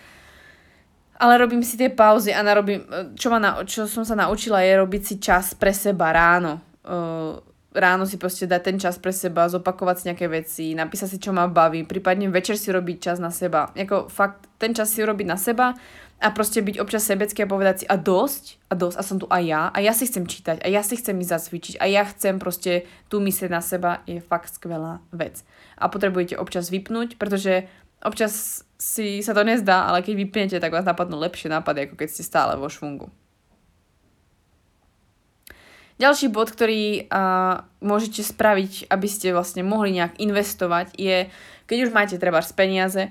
Ale 1.21 1.37
robím 1.37 1.61
si 1.61 1.77
tie 1.77 1.93
pauzy 1.93 2.33
a 2.33 2.41
narobím, 2.41 2.81
čo, 3.13 3.29
ma 3.29 3.37
na, 3.37 3.51
čo 3.69 3.85
som 3.85 4.09
sa 4.09 4.17
naučila 4.17 4.65
je 4.65 4.73
robiť 4.81 5.03
si 5.05 5.15
čas 5.21 5.53
pre 5.53 5.75
seba 5.75 6.17
ráno. 6.17 6.65
Uh, 6.81 7.37
ráno 7.71 8.07
si 8.07 8.19
proste 8.19 8.51
dať 8.51 8.63
ten 8.63 8.77
čas 8.83 8.99
pre 8.99 9.15
seba, 9.15 9.47
zopakovať 9.47 9.97
si 9.99 10.05
nejaké 10.11 10.27
veci, 10.27 10.65
napísať 10.75 11.09
si, 11.15 11.19
čo 11.23 11.31
ma 11.31 11.47
baví, 11.47 11.87
prípadne 11.87 12.27
večer 12.27 12.59
si 12.59 12.75
robiť 12.75 12.97
čas 12.99 13.19
na 13.23 13.31
seba. 13.31 13.71
Jako 13.79 14.11
fakt, 14.11 14.51
ten 14.59 14.75
čas 14.75 14.91
si 14.91 15.03
urobiť 15.03 15.27
na 15.27 15.39
seba 15.39 15.79
a 16.21 16.29
proste 16.35 16.61
byť 16.61 16.77
občas 16.83 17.07
sebecký 17.07 17.47
a 17.47 17.49
povedať 17.49 17.75
si 17.83 17.87
a 17.87 17.97
dosť, 17.97 18.45
a 18.69 18.75
dosť, 18.77 18.97
a 18.99 19.03
som 19.07 19.17
tu 19.17 19.27
aj 19.31 19.43
ja, 19.47 19.63
a 19.71 19.79
ja 19.81 19.95
si 19.95 20.05
chcem 20.05 20.27
čítať, 20.27 20.61
a 20.61 20.69
ja 20.69 20.83
si 20.85 20.99
chcem 20.99 21.17
ísť 21.17 21.33
zacvičiť, 21.33 21.75
a 21.81 21.85
ja 21.89 22.03
chcem 22.05 22.37
proste 22.37 22.85
tu 23.09 23.23
myslieť 23.23 23.51
na 23.51 23.63
seba, 23.65 24.03
je 24.05 24.21
fakt 24.21 24.53
skvelá 24.53 25.01
vec. 25.15 25.47
A 25.81 25.89
potrebujete 25.89 26.37
občas 26.37 26.69
vypnúť, 26.69 27.17
pretože 27.17 27.71
občas 28.05 28.67
si 28.77 29.25
sa 29.25 29.33
to 29.33 29.47
nezdá, 29.47 29.89
ale 29.89 30.05
keď 30.05 30.15
vypnete, 30.17 30.57
tak 30.61 30.73
vás 30.73 30.85
napadnú 30.85 31.17
lepšie 31.21 31.49
nápady, 31.49 31.89
ako 31.89 31.95
keď 31.97 32.09
ste 32.13 32.23
stále 32.27 32.53
vo 32.61 32.69
švungu. 32.69 33.09
Ďalší 36.01 36.33
bod, 36.33 36.49
ktorý 36.49 37.13
uh, 37.13 37.61
môžete 37.85 38.25
spraviť, 38.25 38.89
aby 38.89 39.05
ste 39.05 39.37
vlastne 39.37 39.61
mohli 39.61 39.93
nejak 39.93 40.17
investovať, 40.17 40.97
je, 40.97 41.29
keď 41.69 41.79
už 41.85 41.93
máte 41.93 42.17
treba 42.17 42.41
z 42.41 42.57
peniaze, 42.57 43.03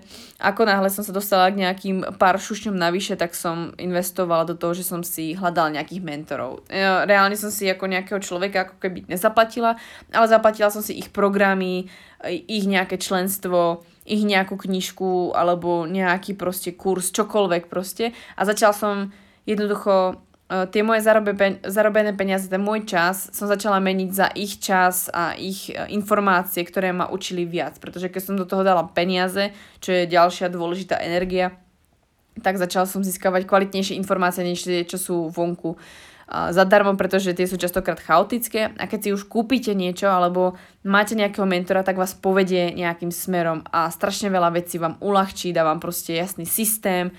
ako 0.41 0.65
náhle 0.65 0.89
som 0.89 1.05
sa 1.05 1.13
dostala 1.13 1.53
k 1.53 1.61
nejakým 1.61 2.17
pár 2.17 2.41
šušňom 2.41 2.73
navyše, 2.73 3.13
tak 3.13 3.37
som 3.37 3.77
investovala 3.77 4.49
do 4.49 4.57
toho, 4.57 4.73
že 4.73 4.89
som 4.89 5.05
si 5.05 5.37
hľadala 5.37 5.77
nejakých 5.77 6.01
mentorov. 6.01 6.65
Reálne 7.05 7.37
som 7.37 7.53
si 7.53 7.69
ako 7.69 7.85
nejakého 7.85 8.25
človeka 8.25 8.65
ako 8.65 8.81
keby 8.81 9.05
nezaplatila, 9.05 9.77
ale 10.09 10.25
zaplatila 10.25 10.73
som 10.73 10.81
si 10.81 10.97
ich 10.97 11.13
programy, 11.13 11.93
ich 12.25 12.65
nejaké 12.65 12.97
členstvo, 12.97 13.85
ich 14.09 14.25
nejakú 14.25 14.57
knižku 14.57 15.37
alebo 15.37 15.85
nejaký 15.85 16.33
proste 16.33 16.73
kurz, 16.73 17.13
čokoľvek 17.13 17.69
proste. 17.69 18.17
A 18.33 18.49
začal 18.49 18.73
som 18.73 19.13
jednoducho 19.45 20.17
uh, 20.17 20.28
tie 20.49 20.81
moje 20.81 21.05
zarobe, 21.05 21.61
zarobené 21.61 22.17
peniaze, 22.17 22.49
ten 22.49 22.57
môj 22.57 22.89
čas 22.89 23.29
som 23.29 23.45
začala 23.45 23.77
meniť 23.77 24.09
za 24.09 24.27
ich 24.33 24.57
čas 24.57 25.05
a 25.13 25.37
ich 25.37 25.69
uh, 25.69 25.85
informácie, 25.93 26.65
ktoré 26.65 26.89
ma 26.89 27.05
učili 27.05 27.45
viac. 27.45 27.77
Pretože 27.77 28.09
keď 28.09 28.21
som 28.21 28.35
do 28.35 28.49
toho 28.49 28.65
dala 28.65 28.89
peniaze, 28.89 29.53
čo 29.77 29.93
je 29.93 30.09
ďalšia 30.09 30.49
dôležitá 30.49 30.97
energia, 31.05 31.53
tak 32.41 32.57
začala 32.57 32.89
som 32.89 33.05
získavať 33.05 33.45
kvalitnejšie 33.45 33.99
informácie, 33.99 34.41
než 34.41 34.65
tie, 34.65 34.87
čo 34.87 34.97
sú 34.97 35.15
vonku 35.29 35.77
zadarmo, 36.29 36.93
pretože 36.93 37.33
tie 37.33 37.49
sú 37.49 37.57
častokrát 37.57 37.97
chaotické 37.97 38.69
a 38.77 38.85
keď 38.85 38.99
si 39.01 39.09
už 39.17 39.25
kúpite 39.25 39.73
niečo 39.73 40.13
alebo 40.13 40.53
máte 40.85 41.17
nejakého 41.17 41.49
mentora, 41.49 41.81
tak 41.81 41.97
vás 41.97 42.13
povedie 42.13 42.69
nejakým 42.77 43.09
smerom 43.09 43.65
a 43.73 43.89
strašne 43.89 44.29
veľa 44.29 44.53
vecí 44.53 44.77
vám 44.77 45.01
uľahčí, 45.01 45.49
dá 45.49 45.65
vám 45.65 45.81
proste 45.81 46.13
jasný 46.13 46.45
systém 46.45 47.09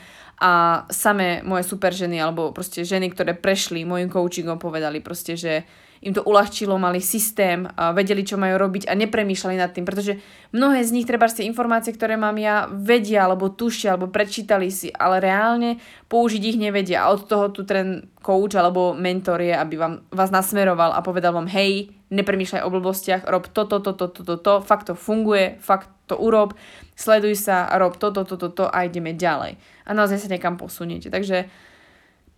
a 0.41 0.84
samé 0.88 1.45
moje 1.45 1.68
super 1.68 1.93
ženy 1.93 2.16
alebo 2.16 2.51
proste 2.57 2.80
ženy, 2.80 3.12
ktoré 3.12 3.36
prešli 3.36 3.84
môjim 3.84 4.09
coachingom 4.09 4.57
povedali 4.57 5.05
proste, 5.05 5.36
že 5.36 5.68
im 6.01 6.16
to 6.16 6.24
uľahčilo, 6.24 6.80
mali 6.80 7.05
systém, 7.05 7.68
vedeli, 7.92 8.24
čo 8.24 8.40
majú 8.40 8.57
robiť 8.57 8.88
a 8.88 8.96
nepremýšľali 8.96 9.57
nad 9.61 9.68
tým, 9.68 9.84
pretože 9.84 10.16
mnohé 10.48 10.80
z 10.80 10.96
nich, 10.96 11.05
treba 11.05 11.28
tie 11.28 11.44
informácie, 11.44 11.92
ktoré 11.92 12.16
mám 12.16 12.40
ja, 12.40 12.72
vedia, 12.72 13.28
alebo 13.28 13.53
tušia, 13.53 13.94
alebo 13.94 14.09
prečítali 14.09 14.72
si, 14.72 14.88
ale 14.88 15.20
reálne 15.20 15.76
použiť 16.09 16.40
ich 16.40 16.57
nevedia 16.57 17.05
a 17.05 17.12
od 17.12 17.28
toho 17.28 17.53
tu 17.53 17.68
ten 17.68 18.09
coach 18.24 18.57
alebo 18.57 18.96
mentor 18.96 19.44
je, 19.44 19.53
aby 19.53 19.76
vám, 19.76 19.94
vás 20.09 20.32
nasmeroval 20.32 20.96
a 20.96 21.05
povedal 21.05 21.36
vám, 21.36 21.53
hej, 21.53 21.92
nepremýšľaj 22.09 22.64
o 22.64 22.72
blbostiach, 22.72 23.22
rob 23.28 23.44
toto, 23.53 23.84
toto, 23.84 24.09
toto, 24.09 24.24
toto, 24.24 24.36
to, 24.40 24.55
fakt 24.64 24.88
to 24.88 24.96
funguje, 24.96 25.61
fakt 25.61 25.92
to 26.09 26.16
urob, 26.16 26.57
sleduj 26.96 27.36
sa 27.36 27.68
rob 27.76 28.01
toto, 28.01 28.24
toto, 28.24 28.48
toto 28.48 28.72
a 28.72 28.88
ideme 28.88 29.12
ďalej. 29.12 29.61
A 29.84 29.90
naozaj 29.92 30.24
sa 30.24 30.32
niekam 30.32 30.57
posuniete. 30.57 31.12
Takže 31.12 31.46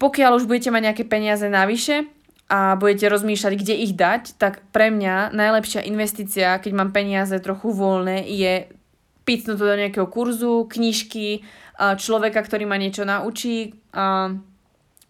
pokiaľ 0.02 0.42
už 0.42 0.50
budete 0.50 0.74
mať 0.74 0.82
nejaké 0.90 1.04
peniaze 1.06 1.46
navyše, 1.46 2.10
a 2.48 2.76
budete 2.76 3.08
rozmýšľať, 3.08 3.52
kde 3.56 3.74
ich 3.80 3.92
dať, 3.96 4.36
tak 4.36 4.60
pre 4.74 4.90
mňa 4.92 5.32
najlepšia 5.32 5.86
investícia, 5.88 6.58
keď 6.58 6.72
mám 6.74 6.90
peniaze 6.90 7.32
trochu 7.40 7.72
voľné, 7.72 8.28
je 8.28 8.68
picnúť 9.24 9.56
to 9.56 9.64
do 9.64 9.76
nejakého 9.78 10.06
kurzu, 10.10 10.66
knižky, 10.68 11.46
človeka, 11.78 12.42
ktorý 12.44 12.68
ma 12.68 12.76
niečo 12.76 13.08
naučí, 13.08 13.78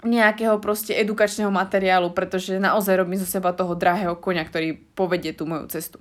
nejakého 0.03 0.59
proste 0.59 0.95
edukačného 0.99 1.51
materiálu, 1.51 2.11
pretože 2.11 2.59
naozaj 2.59 2.99
robím 2.99 3.19
zo 3.19 3.27
seba 3.27 3.55
toho 3.55 3.75
drahého 3.79 4.19
konia, 4.19 4.43
ktorý 4.43 4.79
povedie 4.99 5.31
tú 5.31 5.47
moju 5.47 5.71
cestu. 5.71 5.99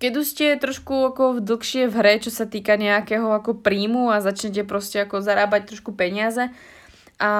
Keď 0.00 0.12
už 0.20 0.26
ste 0.26 0.46
trošku 0.60 1.14
ako 1.14 1.40
dlhšie 1.40 1.88
v 1.88 1.94
hre, 2.00 2.20
čo 2.20 2.28
sa 2.28 2.44
týka 2.44 2.76
nejakého 2.76 3.30
ako 3.30 3.62
príjmu 3.62 4.12
a 4.12 4.20
začnete 4.20 4.66
proste 4.66 5.00
ako 5.00 5.24
zarábať 5.24 5.70
trošku 5.72 5.96
peniaze 5.96 6.50
a 7.16 7.30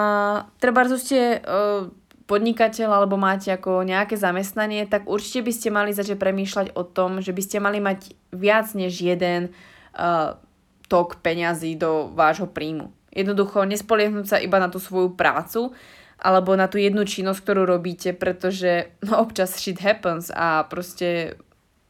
treba 0.62 0.86
ste 0.97 1.42
uh, 1.42 1.90
podnikateľ 2.25 3.05
alebo 3.05 3.20
máte 3.20 3.53
ako 3.53 3.85
nejaké 3.85 4.16
zamestnanie, 4.16 4.89
tak 4.89 5.05
určite 5.05 5.45
by 5.45 5.53
ste 5.53 5.68
mali 5.68 5.91
začať 5.93 6.16
premýšľať 6.16 6.66
o 6.72 6.83
tom, 6.83 7.20
že 7.20 7.37
by 7.37 7.43
ste 7.45 7.61
mali 7.61 7.85
mať 7.85 8.16
viac 8.33 8.72
než 8.72 8.97
jeden 8.97 9.53
uh, 9.93 10.41
tok 10.89 11.20
peňazí 11.20 11.77
do 11.77 12.09
vášho 12.16 12.49
príjmu. 12.49 12.89
Jednoducho 13.12 13.68
nespoliehnuť 13.68 14.27
sa 14.27 14.37
iba 14.41 14.57
na 14.57 14.72
tú 14.72 14.81
svoju 14.81 15.12
prácu 15.14 15.77
alebo 16.16 16.57
na 16.57 16.64
tú 16.64 16.81
jednu 16.81 17.05
činnosť, 17.05 17.41
ktorú 17.45 17.68
robíte, 17.68 18.16
pretože 18.16 18.97
no, 19.05 19.20
občas 19.25 19.61
shit 19.61 19.77
happens 19.85 20.33
a 20.33 20.64
proste 20.64 21.37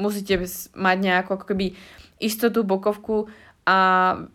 musíte 0.03 0.43
mať 0.74 0.97
nejakú 0.99 1.39
ako 1.39 1.47
keby 1.55 1.78
istotu, 2.18 2.66
bokovku 2.66 3.30
a 3.64 3.78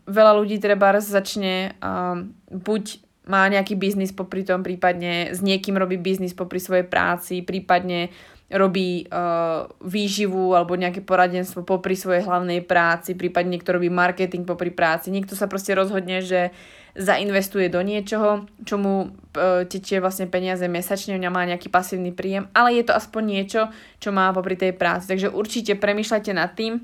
veľa 0.08 0.32
ľudí 0.40 0.58
treba 0.64 0.96
začne 0.98 1.76
uh, 1.84 2.24
buď 2.50 3.09
má 3.30 3.46
nejaký 3.46 3.78
biznis 3.78 4.10
popri 4.10 4.42
tom, 4.42 4.66
prípadne 4.66 5.30
s 5.30 5.40
niekým 5.46 5.78
robí 5.78 6.02
biznis 6.02 6.34
popri 6.34 6.58
svojej 6.58 6.90
práci, 6.90 7.46
prípadne 7.46 8.10
robí 8.50 9.06
uh, 9.06 9.70
výživu 9.78 10.58
alebo 10.58 10.74
nejaké 10.74 11.06
poradenstvo 11.06 11.62
popri 11.62 11.94
svojej 11.94 12.26
hlavnej 12.26 12.66
práci, 12.66 13.14
prípadne 13.14 13.54
niekto 13.54 13.78
robí 13.78 13.94
marketing 13.94 14.42
popri 14.42 14.74
práci. 14.74 15.14
Niekto 15.14 15.38
sa 15.38 15.46
proste 15.46 15.78
rozhodne, 15.78 16.26
že 16.26 16.50
zainvestuje 16.98 17.70
do 17.70 17.86
niečoho, 17.86 18.50
čo 18.66 18.82
mu 18.82 18.96
uh, 19.06 19.62
tečie 19.70 20.02
vlastne 20.02 20.26
peniaze 20.26 20.66
mesačne, 20.66 21.22
má 21.30 21.46
nejaký 21.46 21.70
pasívny 21.70 22.10
príjem, 22.10 22.50
ale 22.58 22.82
je 22.82 22.90
to 22.90 22.98
aspoň 22.98 23.24
niečo, 23.30 23.62
čo 24.02 24.10
má 24.10 24.34
popri 24.34 24.58
tej 24.58 24.74
práci. 24.74 25.06
Takže 25.06 25.30
určite 25.30 25.78
premýšľajte 25.78 26.32
nad 26.34 26.50
tým, 26.58 26.82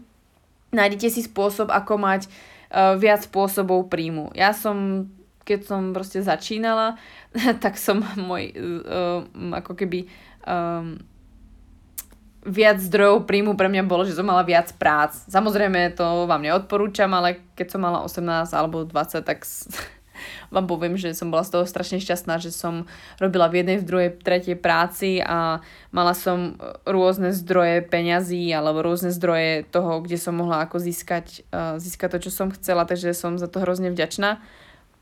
nájdete 0.70 1.10
si 1.10 1.26
spôsob, 1.26 1.74
ako 1.74 1.98
mať 1.98 2.30
uh, 2.30 2.94
viac 2.94 3.26
spôsobov 3.26 3.90
príjmu. 3.90 4.30
Ja 4.38 4.54
som 4.54 5.10
keď 5.46 5.60
som 5.70 5.94
proste 5.94 6.26
začínala, 6.26 6.98
tak 7.64 7.78
som 7.78 8.02
môj 8.18 8.52
uh, 8.58 9.22
ako 9.54 9.78
keby 9.78 10.10
um, 10.44 10.98
viac 12.46 12.78
zdrojov 12.78 13.26
príjmu 13.26 13.58
pre 13.58 13.66
mňa 13.70 13.90
bolo, 13.90 14.06
že 14.06 14.14
som 14.14 14.26
mala 14.26 14.46
viac 14.46 14.70
prác. 14.78 15.18
Samozrejme 15.30 15.98
to 15.98 16.30
vám 16.30 16.46
neodporúčam, 16.46 17.10
ale 17.14 17.42
keď 17.58 17.78
som 17.78 17.82
mala 17.82 18.06
18 18.06 18.54
alebo 18.54 18.86
20, 18.86 19.26
tak 19.26 19.42
vám 20.54 20.66
poviem, 20.70 20.94
že 20.94 21.18
som 21.18 21.34
bola 21.34 21.42
z 21.42 21.58
toho 21.58 21.66
strašne 21.66 21.98
šťastná, 21.98 22.38
že 22.38 22.54
som 22.54 22.86
robila 23.18 23.50
v 23.50 23.66
jednej, 23.66 23.78
v 23.82 23.88
druhej, 23.90 24.10
tretej 24.22 24.58
práci 24.62 25.26
a 25.26 25.66
mala 25.90 26.14
som 26.14 26.58
rôzne 26.86 27.34
zdroje 27.34 27.82
peňazí 27.90 28.54
alebo 28.54 28.86
rôzne 28.86 29.10
zdroje 29.10 29.66
toho, 29.74 30.06
kde 30.06 30.18
som 30.22 30.38
mohla 30.38 30.70
ako 30.70 30.78
získať, 30.78 31.46
uh, 31.50 31.82
získať 31.82 32.18
to, 32.18 32.30
čo 32.30 32.32
som 32.32 32.54
chcela, 32.54 32.86
takže 32.86 33.18
som 33.18 33.42
za 33.42 33.50
to 33.50 33.66
hrozne 33.66 33.90
vďačná 33.90 34.38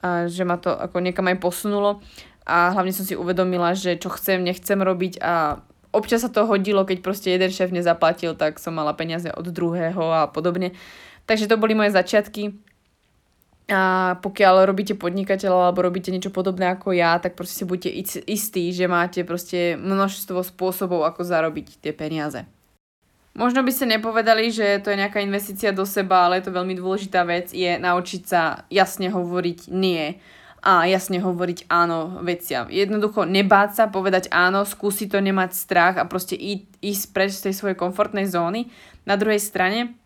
a 0.04 0.28
že 0.28 0.44
ma 0.44 0.60
to 0.60 0.76
ako 0.76 1.00
niekam 1.00 1.32
aj 1.32 1.40
posunulo 1.40 2.04
a 2.44 2.76
hlavne 2.76 2.92
som 2.92 3.08
si 3.08 3.16
uvedomila, 3.16 3.72
že 3.72 3.96
čo 3.96 4.12
chcem, 4.12 4.44
nechcem 4.44 4.76
robiť 4.76 5.24
a 5.24 5.64
občas 5.96 6.28
sa 6.28 6.30
to 6.30 6.44
hodilo, 6.44 6.84
keď 6.84 7.00
proste 7.00 7.32
jeden 7.32 7.48
šéf 7.48 7.72
nezaplatil, 7.72 8.36
tak 8.36 8.60
som 8.60 8.76
mala 8.76 8.92
peniaze 8.92 9.32
od 9.32 9.48
druhého 9.48 10.04
a 10.12 10.28
podobne. 10.28 10.76
Takže 11.24 11.48
to 11.48 11.56
boli 11.56 11.72
moje 11.72 11.96
začiatky. 11.96 12.52
A 13.72 14.20
pokiaľ 14.20 14.68
robíte 14.68 14.92
podnikateľa 14.92 15.72
alebo 15.72 15.88
robíte 15.88 16.12
niečo 16.12 16.36
podobné 16.36 16.68
ako 16.76 16.92
ja, 16.92 17.16
tak 17.24 17.40
proste 17.40 17.64
si 17.64 17.64
buďte 17.64 17.96
istí, 18.28 18.76
že 18.76 18.92
máte 18.92 19.24
proste 19.24 19.80
množstvo 19.80 20.44
spôsobov, 20.44 21.08
ako 21.08 21.24
zarobiť 21.24 21.80
tie 21.80 21.96
peniaze. 21.96 22.44
Možno 23.34 23.66
by 23.66 23.74
ste 23.74 23.90
nepovedali, 23.90 24.54
že 24.54 24.78
to 24.86 24.94
je 24.94 25.02
nejaká 25.02 25.18
investícia 25.18 25.74
do 25.74 25.90
seba, 25.90 26.30
ale 26.30 26.38
je 26.38 26.46
to 26.46 26.54
veľmi 26.54 26.78
dôležitá 26.78 27.26
vec, 27.26 27.50
je 27.50 27.82
naučiť 27.82 28.22
sa 28.30 28.70
jasne 28.70 29.10
hovoriť 29.10 29.74
nie 29.74 30.22
a 30.62 30.86
jasne 30.86 31.18
hovoriť 31.18 31.66
áno 31.66 32.22
veciam. 32.22 32.70
Jednoducho 32.70 33.26
nebáť 33.26 33.70
sa, 33.74 33.84
povedať 33.90 34.30
áno, 34.30 34.62
skúsiť 34.64 35.18
to 35.18 35.20
nemať 35.20 35.52
strach 35.58 35.98
a 35.98 36.06
proste 36.06 36.38
ísť, 36.80 37.06
preč 37.10 37.42
z 37.42 37.50
tej 37.50 37.54
svojej 37.58 37.76
komfortnej 37.76 38.30
zóny. 38.30 38.70
Na 39.04 39.18
druhej 39.18 39.42
strane 39.42 39.98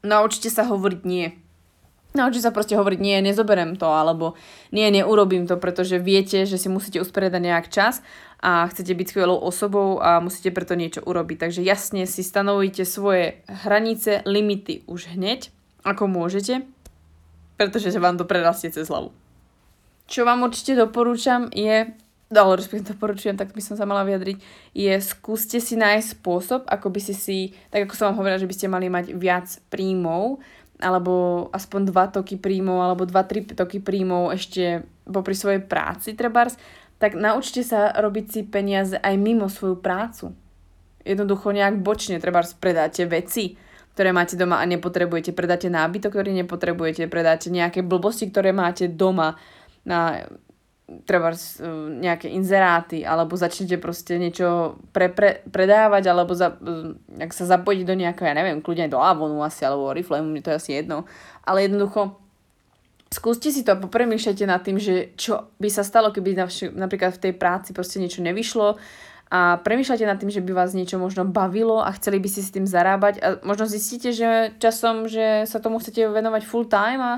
naučite 0.00 0.48
sa 0.48 0.64
hovoriť 0.64 1.00
nie. 1.04 1.36
Naučite 2.10 2.50
sa 2.50 2.56
proste 2.56 2.74
hovoriť 2.74 2.98
nie, 2.98 3.22
nezoberem 3.22 3.78
to, 3.78 3.86
alebo 3.86 4.34
nie, 4.74 4.90
neurobím 4.90 5.46
to, 5.46 5.54
pretože 5.54 6.02
viete, 6.02 6.42
že 6.42 6.58
si 6.58 6.66
musíte 6.66 6.98
usporiadať 6.98 7.38
nejak 7.38 7.70
čas 7.70 8.02
a 8.40 8.64
chcete 8.72 8.96
byť 8.96 9.06
skvelou 9.12 9.36
osobou 9.36 10.00
a 10.00 10.18
musíte 10.24 10.48
preto 10.48 10.72
niečo 10.72 11.04
urobiť. 11.04 11.48
Takže 11.48 11.60
jasne 11.60 12.08
si 12.08 12.24
stanovujte 12.24 12.88
svoje 12.88 13.44
hranice, 13.46 14.24
limity 14.24 14.88
už 14.88 15.12
hneď, 15.12 15.52
ako 15.84 16.08
môžete, 16.08 16.64
pretože 17.60 17.92
vám 18.00 18.16
to 18.16 18.24
prerastie 18.24 18.72
cez 18.72 18.88
hlavu. 18.88 19.12
Čo 20.08 20.24
vám 20.24 20.42
určite 20.42 20.74
doporúčam 20.74 21.52
je, 21.52 21.92
ale 22.30 22.58
respektíve 22.58 22.96
doporučujem, 22.96 23.36
tak 23.36 23.52
by 23.52 23.62
som 23.62 23.74
sa 23.76 23.84
mala 23.84 24.06
vyjadriť, 24.06 24.38
je 24.72 24.94
skúste 25.02 25.58
si 25.60 25.74
nájsť 25.76 26.18
spôsob, 26.18 26.60
ako 26.66 26.86
by 26.88 27.00
si 27.02 27.14
si, 27.14 27.38
tak 27.68 27.86
ako 27.86 27.94
som 27.94 28.04
vám 28.10 28.24
hovorila, 28.24 28.42
že 28.42 28.48
by 28.48 28.56
ste 28.56 28.72
mali 28.72 28.86
mať 28.88 29.12
viac 29.18 29.46
príjmov, 29.68 30.40
alebo 30.80 31.46
aspoň 31.52 31.80
dva 31.92 32.08
toky 32.08 32.40
príjmov, 32.40 32.80
alebo 32.80 33.04
dva, 33.04 33.26
tri 33.26 33.44
toky 33.44 33.84
príjmov 33.84 34.32
ešte 34.32 34.86
popri 35.04 35.34
svojej 35.34 35.60
práci 35.60 36.14
trebárs, 36.14 36.56
tak 37.00 37.16
naučte 37.16 37.64
sa 37.64 37.96
robiť 37.96 38.26
si 38.28 38.40
peniaze 38.44 39.00
aj 39.00 39.16
mimo 39.16 39.48
svoju 39.48 39.80
prácu. 39.80 40.36
Jednoducho 41.00 41.56
nejak 41.56 41.80
bočne, 41.80 42.20
treba 42.20 42.44
predáte 42.60 43.08
veci, 43.08 43.56
ktoré 43.96 44.12
máte 44.12 44.36
doma 44.36 44.60
a 44.60 44.68
nepotrebujete, 44.68 45.32
predáte 45.32 45.72
nábytok, 45.72 46.12
ktorý 46.12 46.30
nepotrebujete, 46.44 47.08
predáte 47.08 47.48
nejaké 47.48 47.80
blbosti, 47.80 48.28
ktoré 48.28 48.52
máte 48.52 48.84
doma 48.86 49.40
na 49.88 50.28
treba 51.06 51.30
nejaké 52.02 52.26
inzeráty, 52.34 53.06
alebo 53.06 53.38
začnete 53.38 53.78
proste 53.78 54.18
niečo 54.18 54.74
pre, 54.90 55.06
pre, 55.06 55.46
predávať, 55.46 56.10
alebo 56.10 56.34
za, 56.34 56.58
ak 57.14 57.30
sa 57.30 57.46
zapojiť 57.46 57.82
do 57.86 57.94
nejakého, 57.94 58.26
ja 58.26 58.34
neviem, 58.34 58.58
kľudne 58.58 58.90
aj 58.90 58.92
do 58.92 59.00
Avonu 59.00 59.38
asi, 59.46 59.62
alebo 59.62 59.86
Oriflame, 59.86 60.42
to 60.42 60.50
je 60.50 60.58
asi 60.58 60.70
jedno. 60.82 61.06
Ale 61.46 61.70
jednoducho 61.70 62.18
skúste 63.10 63.50
si 63.50 63.66
to 63.66 63.74
a 63.74 63.82
popremýšľajte 63.82 64.44
nad 64.46 64.62
tým, 64.62 64.78
že 64.78 65.12
čo 65.18 65.50
by 65.58 65.68
sa 65.68 65.82
stalo, 65.82 66.14
keby 66.14 66.38
napríklad 66.78 67.18
v 67.18 67.22
tej 67.28 67.32
práci 67.34 67.74
proste 67.74 67.98
niečo 67.98 68.22
nevyšlo. 68.22 68.78
A 69.30 69.62
premýšľate 69.62 70.10
nad 70.10 70.18
tým, 70.18 70.26
že 70.26 70.42
by 70.42 70.50
vás 70.50 70.74
niečo 70.74 70.98
možno 70.98 71.22
bavilo 71.22 71.78
a 71.78 71.94
chceli 71.94 72.18
by 72.18 72.26
ste 72.26 72.42
s 72.42 72.50
tým 72.50 72.66
zarábať. 72.66 73.14
A 73.22 73.26
možno 73.46 73.70
zistíte, 73.70 74.10
že 74.10 74.58
časom, 74.58 75.06
že 75.06 75.46
sa 75.46 75.62
tomu 75.62 75.78
chcete 75.78 76.02
venovať 76.10 76.42
full 76.42 76.66
time 76.66 76.98
a 76.98 77.12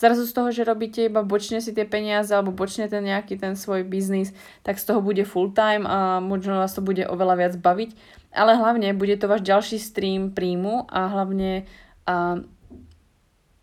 zrazu 0.00 0.24
z 0.24 0.32
toho, 0.32 0.48
že 0.48 0.64
robíte 0.64 1.12
iba 1.12 1.20
bočne 1.20 1.60
si 1.60 1.76
tie 1.76 1.84
peniaze 1.84 2.32
alebo 2.32 2.56
bočne 2.56 2.88
ten 2.88 3.04
nejaký 3.04 3.36
ten 3.36 3.52
svoj 3.52 3.84
biznis, 3.84 4.32
tak 4.64 4.80
z 4.80 4.88
toho 4.88 5.04
bude 5.04 5.20
full 5.28 5.52
time 5.52 5.84
a 5.84 6.24
možno 6.24 6.56
vás 6.56 6.72
to 6.72 6.80
bude 6.80 7.04
oveľa 7.04 7.36
viac 7.36 7.54
baviť, 7.60 7.90
ale 8.32 8.56
hlavne 8.56 8.96
bude 8.96 9.20
to 9.20 9.28
váš 9.28 9.44
ďalší 9.44 9.76
stream 9.76 10.32
príjmu 10.32 10.88
a 10.88 11.12
hlavne 11.12 11.68
a 12.08 12.40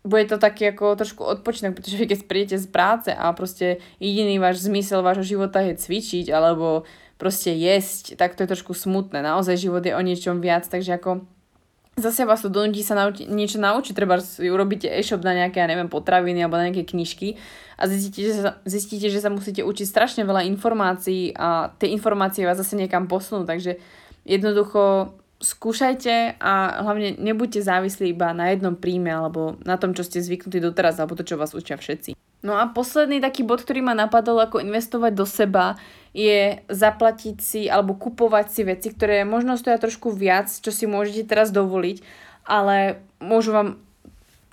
bude 0.06 0.30
to 0.30 0.38
taký 0.38 0.70
ako 0.70 0.94
trošku 0.94 1.26
odpočinok, 1.26 1.74
pretože 1.74 1.98
keď 1.98 2.18
prídete 2.30 2.56
z 2.62 2.70
práce 2.70 3.10
a 3.10 3.26
proste 3.34 3.82
jediný 3.98 4.38
váš 4.38 4.62
zmysel 4.62 5.02
vášho 5.02 5.26
života 5.26 5.58
je 5.66 5.74
cvičiť 5.74 6.30
alebo 6.30 6.86
proste 7.18 7.50
jesť, 7.50 8.14
tak 8.14 8.38
to 8.38 8.46
je 8.46 8.52
trošku 8.54 8.70
smutné. 8.70 9.18
Naozaj 9.18 9.58
život 9.58 9.82
je 9.82 9.98
o 9.98 10.00
niečom 10.00 10.38
viac, 10.38 10.62
takže 10.70 10.94
ako 10.94 11.26
zase 11.96 12.28
vás 12.28 12.44
to 12.44 12.52
donúti 12.52 12.84
sa 12.84 12.94
nauči, 12.94 13.24
niečo 13.26 13.56
naučiť, 13.56 13.96
treba 13.96 14.20
urobíte 14.38 14.86
e-shop 14.86 15.24
na 15.24 15.32
nejaké, 15.32 15.64
ja 15.64 15.66
neviem, 15.66 15.88
potraviny 15.88 16.44
alebo 16.44 16.60
na 16.60 16.68
nejaké 16.68 16.84
knižky 16.86 17.40
a 17.80 17.88
zistíte 17.88 18.20
že, 18.30 18.32
sa, 18.36 18.50
zistíte, 18.68 19.08
že 19.08 19.18
sa 19.18 19.32
musíte 19.32 19.64
učiť 19.64 19.86
strašne 19.88 20.22
veľa 20.28 20.44
informácií 20.44 21.32
a 21.34 21.72
tie 21.80 21.90
informácie 21.96 22.44
vás 22.44 22.60
zase 22.60 22.76
niekam 22.76 23.08
posunú, 23.08 23.48
takže 23.48 23.80
jednoducho 24.28 25.16
skúšajte 25.40 26.40
a 26.40 26.52
hlavne 26.80 27.20
nebuďte 27.20 27.60
závislí 27.60 28.16
iba 28.16 28.32
na 28.32 28.52
jednom 28.52 28.72
príjme 28.72 29.12
alebo 29.12 29.60
na 29.68 29.76
tom, 29.76 29.92
čo 29.92 30.00
ste 30.00 30.24
zvyknutí 30.24 30.60
doteraz 30.60 30.96
alebo 30.96 31.16
to, 31.16 31.28
čo 31.28 31.36
vás 31.36 31.52
učia 31.52 31.76
všetci. 31.76 32.16
No 32.44 32.56
a 32.56 32.68
posledný 32.70 33.18
taký 33.18 33.42
bod, 33.42 33.64
ktorý 33.64 33.82
ma 33.82 33.96
napadol, 33.96 34.38
ako 34.38 34.62
investovať 34.62 35.12
do 35.16 35.26
seba, 35.26 35.74
je 36.16 36.62
zaplatiť 36.70 37.36
si 37.42 37.62
alebo 37.68 37.98
kupovať 37.98 38.46
si 38.48 38.62
veci, 38.64 38.88
ktoré 38.92 39.26
možno 39.26 39.58
stoja 39.60 39.76
trošku 39.76 40.14
viac, 40.14 40.48
čo 40.48 40.70
si 40.72 40.88
môžete 40.88 41.28
teraz 41.28 41.52
dovoliť, 41.52 42.00
ale 42.46 43.02
môžu 43.20 43.52
vám 43.52 43.68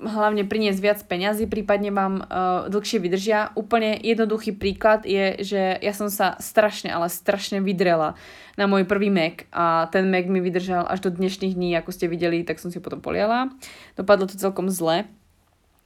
hlavne 0.03 0.43
priniesť 0.45 0.79
viac 0.79 0.99
peňazí, 1.07 1.47
prípadne 1.47 1.89
vám 1.89 2.23
uh, 2.23 2.25
dlhšie 2.69 2.99
vydržia. 2.99 3.51
Úplne 3.55 3.99
jednoduchý 4.03 4.55
príklad 4.55 5.07
je, 5.07 5.39
že 5.41 5.61
ja 5.79 5.93
som 5.95 6.11
sa 6.11 6.35
strašne, 6.39 6.91
ale 6.91 7.07
strašne 7.11 7.63
vydrela 7.63 8.19
na 8.59 8.69
môj 8.69 8.85
prvý 8.85 9.09
Mac 9.09 9.49
a 9.49 9.89
ten 9.89 10.07
Mac 10.11 10.29
mi 10.29 10.43
vydržal 10.43 10.85
až 10.85 11.07
do 11.07 11.09
dnešných 11.09 11.57
dní, 11.57 11.73
ako 11.79 11.89
ste 11.89 12.05
videli, 12.11 12.45
tak 12.45 12.61
som 12.61 12.69
si 12.69 12.77
potom 12.77 13.01
poliala. 13.01 13.49
Dopadlo 13.97 14.29
to 14.29 14.37
celkom 14.37 14.69
zle 14.69 15.09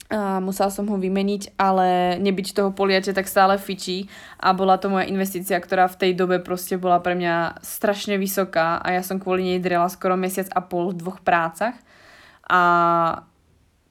a 0.08 0.40
musela 0.40 0.72
som 0.72 0.88
ho 0.88 0.96
vymeniť, 0.96 1.60
ale 1.60 2.16
nebyť 2.24 2.56
toho 2.56 2.72
poliače 2.72 3.12
tak 3.12 3.28
stále 3.28 3.60
fičí 3.60 4.08
a 4.40 4.56
bola 4.56 4.80
to 4.80 4.88
moja 4.88 5.04
investícia, 5.04 5.60
ktorá 5.60 5.92
v 5.92 6.00
tej 6.00 6.12
dobe 6.16 6.40
proste 6.40 6.80
bola 6.80 7.04
pre 7.04 7.12
mňa 7.12 7.60
strašne 7.60 8.16
vysoká 8.16 8.80
a 8.80 8.96
ja 8.96 9.04
som 9.04 9.20
kvôli 9.20 9.44
nej 9.44 9.60
drela 9.60 9.92
skoro 9.92 10.16
mesiac 10.16 10.48
a 10.56 10.64
pol 10.64 10.96
v 10.96 11.04
dvoch 11.04 11.20
prácach 11.20 11.76
a 12.48 12.62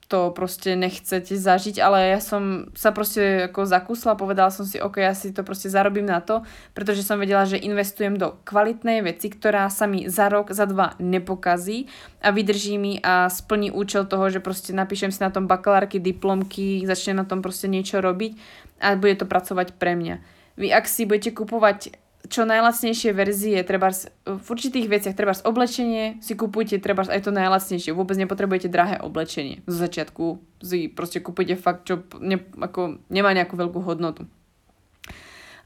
to 0.07 0.31
proste 0.31 0.79
nechcete 0.79 1.35
zažiť, 1.35 1.83
ale 1.83 2.15
ja 2.15 2.23
som 2.23 2.71
sa 2.79 2.95
proste 2.95 3.51
ako 3.51 3.67
zakusla, 3.67 4.15
povedala 4.15 4.47
som 4.47 4.63
si, 4.63 4.79
ok, 4.79 5.03
ja 5.03 5.11
si 5.11 5.35
to 5.35 5.43
proste 5.43 5.67
zarobím 5.67 6.07
na 6.07 6.23
to, 6.23 6.47
pretože 6.71 7.03
som 7.03 7.19
vedela, 7.19 7.43
že 7.43 7.59
investujem 7.59 8.15
do 8.15 8.39
kvalitnej 8.47 9.03
veci, 9.03 9.27
ktorá 9.27 9.67
sa 9.67 9.83
mi 9.83 10.07
za 10.07 10.31
rok, 10.31 10.55
za 10.55 10.63
dva 10.63 10.95
nepokazí 11.03 11.91
a 12.23 12.31
vydrží 12.31 12.79
mi 12.79 13.03
a 13.03 13.27
splní 13.27 13.75
účel 13.75 14.07
toho, 14.07 14.31
že 14.31 14.39
proste 14.39 14.71
napíšem 14.71 15.11
si 15.11 15.19
na 15.19 15.27
tom 15.27 15.43
bakalárky, 15.43 15.99
diplomky, 15.99 16.87
začnem 16.87 17.19
na 17.19 17.27
tom 17.27 17.43
proste 17.43 17.67
niečo 17.67 17.99
robiť 17.99 18.39
a 18.79 18.95
bude 18.95 19.19
to 19.19 19.27
pracovať 19.27 19.75
pre 19.75 19.99
mňa. 19.99 20.15
Vy 20.55 20.71
ak 20.71 20.87
si 20.87 21.03
budete 21.03 21.35
kupovať 21.35 22.06
čo 22.27 22.47
najlacnejšie 22.47 23.11
verzie, 23.15 23.59
treba 23.63 23.91
v 24.23 24.45
určitých 24.47 24.87
veciach, 24.87 25.15
treba 25.15 25.33
oblečenie, 25.43 26.19
si 26.19 26.33
kupujte 26.35 26.79
treba 26.79 27.07
aj 27.07 27.27
to 27.27 27.31
najlacnejšie. 27.31 27.95
Vôbec 27.95 28.15
nepotrebujete 28.19 28.71
drahé 28.71 28.99
oblečenie. 29.01 29.63
Zo 29.65 29.79
začiatku 29.79 30.39
si 30.61 30.91
proste 30.91 31.23
kupujte 31.23 31.55
fakt, 31.55 31.87
čo 31.87 32.03
ne, 32.19 32.39
ako, 32.59 33.01
nemá 33.09 33.31
nejakú 33.33 33.55
veľkú 33.55 33.79
hodnotu. 33.83 34.27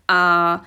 A 0.09 0.61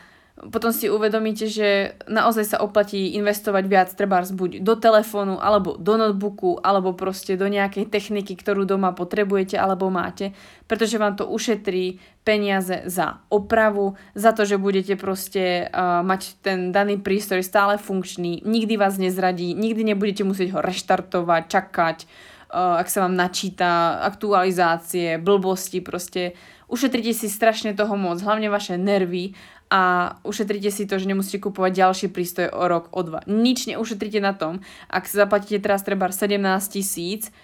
potom 0.52 0.72
si 0.72 0.92
uvedomíte, 0.92 1.48
že 1.48 1.96
naozaj 2.04 2.56
sa 2.56 2.58
oplatí 2.60 3.16
investovať 3.16 3.64
viac 3.64 3.88
treba 3.92 4.20
buď 4.20 4.60
do 4.60 4.74
telefónu, 4.76 5.40
alebo 5.40 5.76
do 5.80 5.94
notebooku, 5.96 6.60
alebo 6.60 6.92
proste 6.92 7.36
do 7.40 7.48
nejakej 7.48 7.88
techniky, 7.88 8.36
ktorú 8.36 8.68
doma 8.68 8.92
potrebujete 8.92 9.56
alebo 9.56 9.88
máte, 9.88 10.36
pretože 10.68 11.00
vám 11.00 11.16
to 11.16 11.24
ušetrí 11.28 12.02
peniaze 12.24 12.84
za 12.88 13.20
opravu, 13.28 13.96
za 14.16 14.32
to, 14.32 14.48
že 14.48 14.60
budete 14.60 14.96
proste 14.96 15.68
uh, 15.68 16.00
mať 16.00 16.40
ten 16.40 16.72
daný 16.72 17.00
prístroj 17.00 17.44
stále 17.44 17.76
funkčný, 17.76 18.40
nikdy 18.44 18.80
vás 18.80 18.96
nezradí, 18.96 19.52
nikdy 19.52 19.92
nebudete 19.92 20.24
musieť 20.24 20.56
ho 20.56 20.60
reštartovať, 20.64 21.42
čakať, 21.48 21.98
uh, 22.04 22.80
ak 22.80 22.88
sa 22.88 23.04
vám 23.04 23.14
načíta 23.16 24.00
aktualizácie, 24.08 25.20
blbosti, 25.20 25.84
proste 25.84 26.32
ušetríte 26.68 27.12
si 27.12 27.28
strašne 27.28 27.76
toho 27.76 27.94
moc, 27.94 28.18
hlavne 28.24 28.48
vaše 28.48 28.80
nervy 28.80 29.36
a 29.74 30.14
ušetríte 30.22 30.70
si 30.70 30.86
to, 30.86 31.02
že 31.02 31.10
nemusíte 31.10 31.42
kupovať 31.42 31.72
ďalšie 31.74 32.08
prístroje 32.14 32.54
o 32.54 32.62
rok, 32.70 32.94
o 32.94 33.02
dva. 33.02 33.26
Nič 33.26 33.66
neušetríte 33.66 34.22
na 34.22 34.30
tom, 34.30 34.62
ak 34.86 35.10
zaplatíte 35.10 35.58
teraz 35.58 35.82
treba 35.82 36.06
17 36.06 36.38
tisíc 36.70 37.34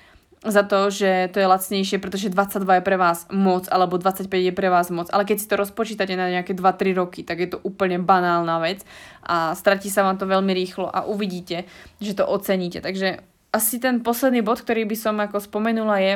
za 0.40 0.62
to, 0.62 0.88
že 0.88 1.28
to 1.34 1.42
je 1.42 1.50
lacnejšie, 1.50 1.98
pretože 2.00 2.32
22 2.32 2.80
je 2.80 2.86
pre 2.86 2.96
vás 2.96 3.26
moc, 3.28 3.66
alebo 3.68 3.98
25 3.98 4.30
je 4.30 4.54
pre 4.54 4.70
vás 4.70 4.88
moc. 4.88 5.10
Ale 5.10 5.26
keď 5.26 5.36
si 5.42 5.50
to 5.50 5.58
rozpočítate 5.58 6.14
na 6.14 6.30
nejaké 6.30 6.54
2-3 6.54 6.96
roky, 6.96 7.26
tak 7.26 7.42
je 7.42 7.48
to 7.50 7.58
úplne 7.66 8.00
banálna 8.00 8.62
vec 8.62 8.86
a 9.26 9.52
stratí 9.58 9.90
sa 9.90 10.06
vám 10.06 10.16
to 10.16 10.24
veľmi 10.24 10.54
rýchlo 10.54 10.86
a 10.86 11.04
uvidíte, 11.10 11.66
že 11.98 12.14
to 12.14 12.24
oceníte. 12.24 12.78
Takže 12.78 13.20
asi 13.50 13.82
ten 13.82 14.06
posledný 14.06 14.46
bod, 14.46 14.62
ktorý 14.62 14.86
by 14.86 14.96
som 14.96 15.18
ako 15.18 15.42
spomenula 15.42 15.98
je, 15.98 16.14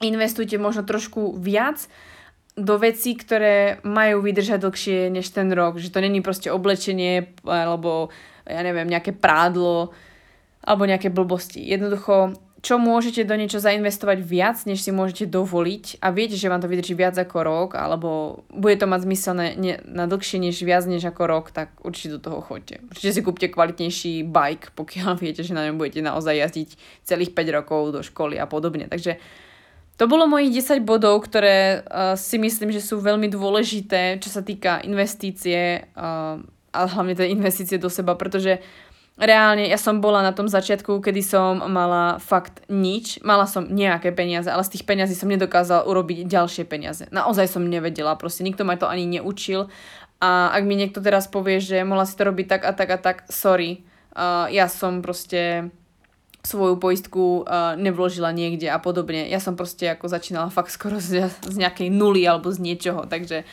investujte 0.00 0.56
možno 0.56 0.86
trošku 0.86 1.36
viac, 1.36 1.84
do 2.54 2.78
vecí, 2.78 3.18
ktoré 3.18 3.82
majú 3.82 4.22
vydržať 4.22 4.62
dlhšie 4.62 4.98
než 5.10 5.26
ten 5.34 5.50
rok. 5.50 5.82
Že 5.82 5.90
to 5.90 5.98
není 5.98 6.22
proste 6.22 6.54
oblečenie 6.54 7.34
alebo 7.42 8.14
ja 8.46 8.62
neviem, 8.62 8.86
nejaké 8.86 9.10
prádlo 9.10 9.90
alebo 10.62 10.86
nejaké 10.86 11.10
blbosti. 11.10 11.60
Jednoducho, 11.60 12.38
čo 12.64 12.80
môžete 12.80 13.28
do 13.28 13.36
niečo 13.36 13.60
zainvestovať 13.60 14.24
viac, 14.24 14.56
než 14.64 14.80
si 14.80 14.88
môžete 14.88 15.28
dovoliť 15.28 16.00
a 16.00 16.08
viete, 16.08 16.38
že 16.40 16.48
vám 16.48 16.64
to 16.64 16.70
vydrží 16.70 16.96
viac 16.96 17.12
ako 17.18 17.44
rok 17.44 17.70
alebo 17.76 18.40
bude 18.48 18.80
to 18.80 18.88
mať 18.88 19.04
zmysel 19.04 19.34
na, 19.36 19.52
ne, 19.52 19.76
na 19.84 20.08
dlhšie 20.08 20.40
než 20.40 20.64
viac 20.64 20.88
než 20.88 21.04
ako 21.04 21.22
rok, 21.28 21.52
tak 21.52 21.76
určite 21.84 22.16
do 22.16 22.20
toho 22.24 22.40
choďte. 22.40 22.80
Určite 22.88 23.10
si 23.12 23.20
kúpte 23.20 23.46
kvalitnejší 23.52 24.24
bike, 24.24 24.72
pokiaľ 24.78 25.20
viete, 25.20 25.44
že 25.44 25.52
na 25.52 25.68
ňom 25.68 25.76
budete 25.76 26.00
naozaj 26.00 26.40
jazdiť 26.40 26.68
celých 27.04 27.36
5 27.36 27.56
rokov 27.60 27.92
do 27.92 28.00
školy 28.00 28.40
a 28.40 28.48
podobne. 28.48 28.88
Takže 28.88 29.20
to 29.94 30.10
bolo 30.10 30.26
mojich 30.26 30.50
10 30.50 30.82
bodov, 30.82 31.22
ktoré 31.22 31.86
uh, 31.86 32.18
si 32.18 32.34
myslím, 32.34 32.74
že 32.74 32.82
sú 32.82 32.98
veľmi 32.98 33.30
dôležité, 33.30 34.18
čo 34.18 34.26
sa 34.26 34.42
týka 34.42 34.82
investície 34.82 35.86
uh, 35.94 36.42
a 36.74 36.78
hlavne 36.90 37.14
tej 37.14 37.30
investície 37.30 37.78
do 37.78 37.86
seba, 37.86 38.18
pretože 38.18 38.58
reálne 39.14 39.70
ja 39.70 39.78
som 39.78 40.02
bola 40.02 40.26
na 40.26 40.34
tom 40.34 40.50
začiatku, 40.50 40.98
kedy 40.98 41.22
som 41.22 41.62
mala 41.70 42.18
fakt 42.18 42.66
nič, 42.66 43.22
mala 43.22 43.46
som 43.46 43.70
nejaké 43.70 44.10
peniaze, 44.10 44.50
ale 44.50 44.66
z 44.66 44.74
tých 44.74 44.84
peniazí 44.86 45.14
som 45.14 45.30
nedokázala 45.30 45.86
urobiť 45.86 46.26
ďalšie 46.26 46.66
peniaze. 46.66 47.06
Naozaj 47.14 47.46
som 47.46 47.62
nevedela, 47.62 48.18
proste 48.18 48.42
nikto 48.42 48.66
ma 48.66 48.74
to 48.74 48.90
ani 48.90 49.06
neučil. 49.06 49.70
A 50.18 50.50
ak 50.50 50.66
mi 50.66 50.74
niekto 50.74 50.98
teraz 50.98 51.30
povie, 51.30 51.62
že 51.62 51.86
mohla 51.86 52.02
si 52.02 52.18
to 52.18 52.26
robiť 52.26 52.46
tak 52.50 52.62
a 52.66 52.72
tak 52.74 52.90
a 52.90 52.98
tak, 52.98 53.16
sorry, 53.30 53.86
uh, 54.18 54.50
ja 54.50 54.66
som 54.66 54.98
proste 54.98 55.70
svoju 56.44 56.76
poistku 56.76 57.42
uh, 57.42 57.74
nevložila 57.80 58.28
niekde 58.30 58.68
a 58.68 58.76
podobne. 58.76 59.26
Ja 59.26 59.40
som 59.40 59.56
proste 59.56 59.88
ako 59.88 60.12
začínala 60.12 60.52
fakt 60.52 60.70
skoro 60.70 61.00
z, 61.00 61.32
z 61.32 61.56
nejakej 61.56 61.88
nuly 61.88 62.28
alebo 62.28 62.52
z 62.52 62.60
niečoho, 62.60 63.08
takže 63.08 63.48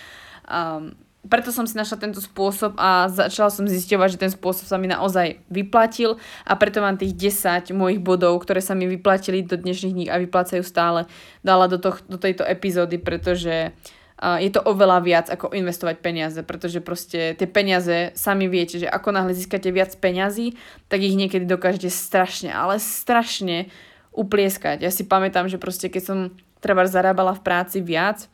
um, 0.45 0.91
preto 1.21 1.53
som 1.53 1.69
si 1.69 1.77
našla 1.77 2.01
tento 2.01 2.17
spôsob 2.17 2.75
a 2.81 3.05
začala 3.05 3.53
som 3.53 3.69
zisťovať, 3.69 4.17
že 4.17 4.21
ten 4.25 4.31
spôsob 4.33 4.65
sa 4.65 4.81
mi 4.81 4.89
naozaj 4.89 5.37
vyplatil 5.53 6.17
a 6.43 6.57
preto 6.57 6.81
mám 6.81 6.97
tých 6.97 7.13
10 7.37 7.71
mojich 7.77 8.01
bodov, 8.01 8.41
ktoré 8.41 8.57
sa 8.57 8.73
mi 8.73 8.89
vyplatili 8.89 9.45
do 9.45 9.53
dnešných 9.53 9.93
dní 9.93 10.05
a 10.09 10.17
vyplácajú 10.17 10.65
stále, 10.65 11.05
dala 11.45 11.69
do, 11.69 11.77
to, 11.77 11.93
do 12.09 12.17
tejto 12.17 12.41
epizódy, 12.41 12.97
pretože 12.97 13.69
uh, 13.69 14.00
je 14.21 14.49
to 14.53 14.61
oveľa 14.61 15.01
viac 15.01 15.27
ako 15.33 15.49
investovať 15.49 15.97
peniaze, 15.97 16.37
pretože 16.45 16.77
proste 16.77 17.33
tie 17.33 17.47
peniaze, 17.49 18.13
sami 18.13 18.45
viete, 18.45 18.77
že 18.77 18.85
ako 18.85 19.17
náhle 19.17 19.33
získate 19.33 19.73
viac 19.73 19.97
peňazí, 19.97 20.53
tak 20.93 21.01
ich 21.01 21.17
niekedy 21.17 21.49
dokážete 21.49 21.89
strašne, 21.89 22.53
ale 22.53 22.77
strašne 22.77 23.73
uplieskať. 24.13 24.85
Ja 24.85 24.93
si 24.93 25.09
pamätám, 25.09 25.49
že 25.49 25.57
proste 25.57 25.89
keď 25.89 26.03
som 26.05 26.17
treba 26.61 26.85
zarábala 26.85 27.33
v 27.33 27.41
práci 27.41 27.81
viac, 27.81 28.29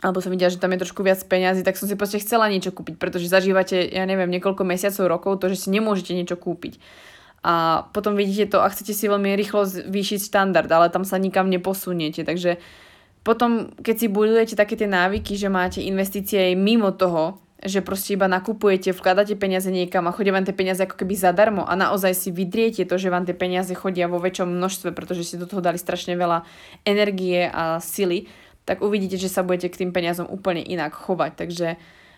alebo 0.00 0.24
som 0.24 0.32
videla, 0.32 0.48
že 0.48 0.56
tam 0.56 0.72
je 0.72 0.80
trošku 0.80 1.04
viac 1.04 1.20
peňazí, 1.20 1.60
tak 1.60 1.76
som 1.76 1.84
si 1.84 1.92
proste 1.92 2.24
chcela 2.24 2.48
niečo 2.48 2.72
kúpiť, 2.72 2.96
pretože 2.96 3.28
zažívate, 3.28 3.84
ja 3.84 4.08
neviem, 4.08 4.32
niekoľko 4.32 4.64
mesiacov, 4.64 5.04
rokov 5.04 5.32
to, 5.44 5.52
že 5.52 5.68
si 5.68 5.68
nemôžete 5.68 6.16
niečo 6.16 6.40
kúpiť. 6.40 6.80
A 7.44 7.84
potom 7.92 8.16
vidíte 8.16 8.56
to 8.56 8.64
a 8.64 8.72
chcete 8.72 8.96
si 8.96 9.08
veľmi 9.08 9.36
rýchlo 9.36 9.68
zvýšiť 9.68 10.20
štandard, 10.32 10.68
ale 10.72 10.88
tam 10.88 11.04
sa 11.04 11.20
nikam 11.20 11.52
neposuniete. 11.52 12.24
Takže 12.24 12.60
potom, 13.20 13.68
keď 13.84 13.94
si 14.00 14.06
budujete 14.08 14.54
také 14.56 14.80
tie 14.80 14.88
návyky, 14.88 15.36
že 15.36 15.52
máte 15.52 15.84
investície 15.84 16.52
aj 16.52 16.54
mimo 16.56 16.88
toho, 16.92 17.36
že 17.60 17.84
proste 17.84 18.16
iba 18.16 18.24
nakupujete, 18.24 18.96
vkladáte 18.96 19.36
peniaze 19.36 19.68
niekam 19.68 20.08
a 20.08 20.16
chodia 20.16 20.32
vám 20.32 20.48
tie 20.48 20.56
peniaze 20.56 20.80
ako 20.80 20.96
keby 20.96 21.12
zadarmo 21.12 21.68
a 21.68 21.76
naozaj 21.76 22.16
si 22.16 22.32
vydriete 22.32 22.88
to, 22.88 22.96
že 22.96 23.12
vám 23.12 23.28
tie 23.28 23.36
peniaze 23.36 23.76
chodia 23.76 24.08
vo 24.08 24.16
väčšom 24.16 24.48
množstve, 24.48 24.96
pretože 24.96 25.28
ste 25.28 25.36
do 25.36 25.44
toho 25.44 25.60
dali 25.60 25.76
strašne 25.76 26.16
veľa 26.16 26.48
energie 26.88 27.44
a 27.52 27.76
sily, 27.76 28.24
tak 28.64 28.80
uvidíte, 28.80 29.20
že 29.20 29.28
sa 29.28 29.44
budete 29.44 29.76
k 29.76 29.84
tým 29.84 29.92
peniazom 29.92 30.24
úplne 30.32 30.64
inak 30.64 30.96
chovať. 30.96 31.32
Takže 31.36 31.68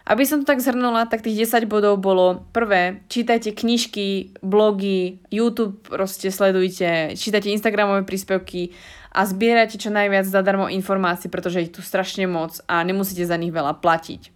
aby 0.02 0.22
som 0.26 0.42
to 0.42 0.50
tak 0.50 0.62
zhrnula, 0.62 1.06
tak 1.06 1.22
tých 1.22 1.46
10 1.46 1.70
bodov 1.70 2.02
bolo 2.02 2.42
prvé, 2.50 3.06
čítajte 3.06 3.54
knižky, 3.54 4.34
blogy, 4.42 5.22
YouTube 5.30 5.78
proste 5.86 6.34
sledujte, 6.34 7.14
čítajte 7.14 7.54
Instagramové 7.54 8.02
príspevky 8.02 8.74
a 9.12 9.20
zbierajte 9.28 9.76
čo 9.76 9.92
najviac 9.92 10.24
zadarmo 10.24 10.72
informácií, 10.72 11.28
pretože 11.28 11.68
ich 11.68 11.72
tu 11.72 11.84
strašne 11.84 12.24
moc 12.24 12.64
a 12.64 12.80
nemusíte 12.80 13.28
za 13.28 13.36
nich 13.36 13.52
veľa 13.52 13.78
platiť. 13.84 14.32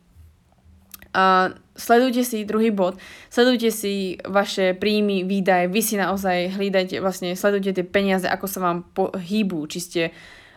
A 1.16 1.57
sledujte 1.72 2.20
si 2.29 2.45
druhý 2.45 2.68
bod, 2.68 3.01
sledujte 3.33 3.72
si 3.72 4.20
vaše 4.29 4.77
príjmy, 4.77 5.24
výdaje, 5.24 5.72
vy 5.72 5.81
si 5.81 5.97
naozaj 5.97 6.61
hlídajte, 6.61 7.01
vlastne 7.01 7.33
sledujte 7.33 7.72
tie 7.72 7.87
peniaze, 7.89 8.29
ako 8.29 8.45
sa 8.45 8.61
vám 8.61 8.79
hýbu, 9.16 9.64
či 9.64 9.79
ste 9.81 10.03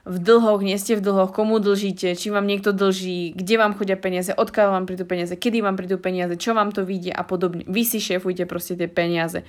v 0.04 0.18
dlhoch, 0.20 0.60
nie 0.60 0.76
ste 0.76 1.00
v 1.00 1.06
dlhoch, 1.06 1.32
komu 1.32 1.64
dlžíte, 1.64 2.12
či 2.12 2.28
vám 2.28 2.44
niekto 2.44 2.76
dlží, 2.76 3.40
kde 3.40 3.56
vám 3.56 3.72
chodia 3.76 3.96
peniaze, 3.96 4.36
odkiaľ 4.36 4.68
vám 4.76 4.86
prídu 4.88 5.08
peniaze, 5.08 5.36
kedy 5.40 5.64
vám 5.64 5.80
prídu 5.80 5.96
peniaze, 5.96 6.36
čo 6.36 6.52
vám 6.52 6.76
to 6.76 6.84
vyjde 6.84 7.16
a 7.16 7.24
podobne. 7.24 7.64
Vy 7.64 7.88
si 7.88 8.04
šéfujte 8.04 8.44
proste 8.44 8.76
tie 8.76 8.92
peniaze. 8.92 9.48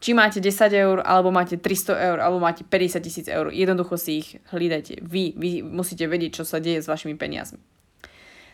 Či 0.00 0.16
máte 0.16 0.40
10 0.40 0.72
eur, 0.72 0.98
alebo 1.04 1.28
máte 1.28 1.60
300 1.60 2.08
eur, 2.08 2.18
alebo 2.24 2.40
máte 2.40 2.64
50 2.64 3.04
tisíc 3.04 3.26
eur. 3.28 3.52
Jednoducho 3.52 4.00
si 4.00 4.24
ich 4.24 4.28
hlídajte. 4.48 5.04
Vy, 5.04 5.36
vy 5.36 5.60
musíte 5.60 6.08
vedieť, 6.08 6.40
čo 6.40 6.44
sa 6.48 6.56
deje 6.56 6.80
s 6.80 6.88
vašimi 6.88 7.20
peniazmi. 7.20 7.60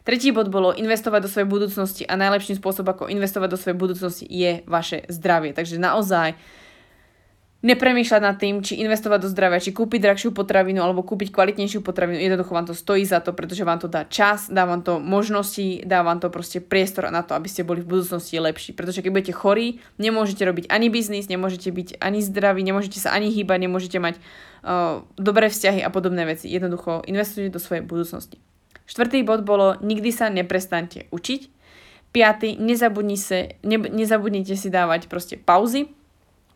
Tretí 0.07 0.31
bod 0.31 0.51
bolo 0.55 0.71
investovať 0.71 1.27
do 1.27 1.31
svojej 1.31 1.51
budúcnosti 1.51 2.03
a 2.07 2.15
najlepším 2.15 2.63
spôsobom, 2.63 2.95
ako 2.95 3.11
investovať 3.11 3.49
do 3.51 3.59
svojej 3.59 3.79
budúcnosti 3.79 4.27
je 4.27 4.63
vaše 4.67 5.03
zdravie. 5.11 5.51
Takže 5.51 5.83
naozaj 5.83 6.39
nepremýšľať 7.65 8.21
nad 8.21 8.37
tým, 8.37 8.61
či 8.61 8.77
investovať 8.85 9.25
do 9.25 9.29
zdravia, 9.33 9.65
či 9.65 9.73
kúpiť 9.73 10.01
drahšiu 10.05 10.31
potravinu 10.37 10.85
alebo 10.85 11.01
kúpiť 11.01 11.33
kvalitnejšiu 11.33 11.81
potravinu. 11.81 12.21
Jednoducho 12.21 12.53
vám 12.53 12.69
to 12.69 12.77
stojí 12.77 13.09
za 13.09 13.25
to, 13.25 13.33
pretože 13.33 13.65
vám 13.65 13.81
to 13.81 13.89
dá 13.89 14.05
čas, 14.05 14.53
dá 14.53 14.69
vám 14.69 14.85
to 14.85 15.01
možnosti, 15.01 15.81
dá 15.89 16.05
vám 16.05 16.21
to 16.21 16.29
proste 16.29 16.61
priestor 16.61 17.09
na 17.09 17.25
to, 17.25 17.33
aby 17.33 17.49
ste 17.49 17.65
boli 17.65 17.81
v 17.81 17.89
budúcnosti 17.97 18.37
lepší. 18.37 18.77
Pretože 18.77 19.01
keď 19.01 19.11
budete 19.11 19.33
chorí, 19.33 19.81
nemôžete 19.97 20.45
robiť 20.45 20.69
ani 20.69 20.93
biznis, 20.93 21.33
nemôžete 21.33 21.73
byť 21.73 21.89
ani 21.97 22.21
zdraví, 22.21 22.61
nemôžete 22.61 23.01
sa 23.01 23.17
ani 23.17 23.33
hýbať, 23.33 23.59
nemôžete 23.65 23.99
mať 24.05 24.21
uh, 24.21 25.01
dobré 25.17 25.49
vzťahy 25.49 25.81
a 25.81 25.89
podobné 25.89 26.29
veci. 26.29 26.53
Jednoducho 26.53 27.09
investujte 27.09 27.57
do 27.57 27.61
svojej 27.61 27.83
budúcnosti. 27.83 28.37
Štvrtý 28.87 29.27
bod 29.27 29.43
bolo, 29.43 29.81
nikdy 29.83 30.15
sa 30.15 30.31
neprestante 30.31 31.11
učiť. 31.11 31.57
Piatý, 32.15 32.55
nezabudni 32.57 33.19
sa, 33.19 33.51
ne, 33.67 33.79
nezabudnite 33.83 34.55
si 34.55 34.71
dávať 34.71 35.11
proste 35.11 35.35
pauzy, 35.37 35.91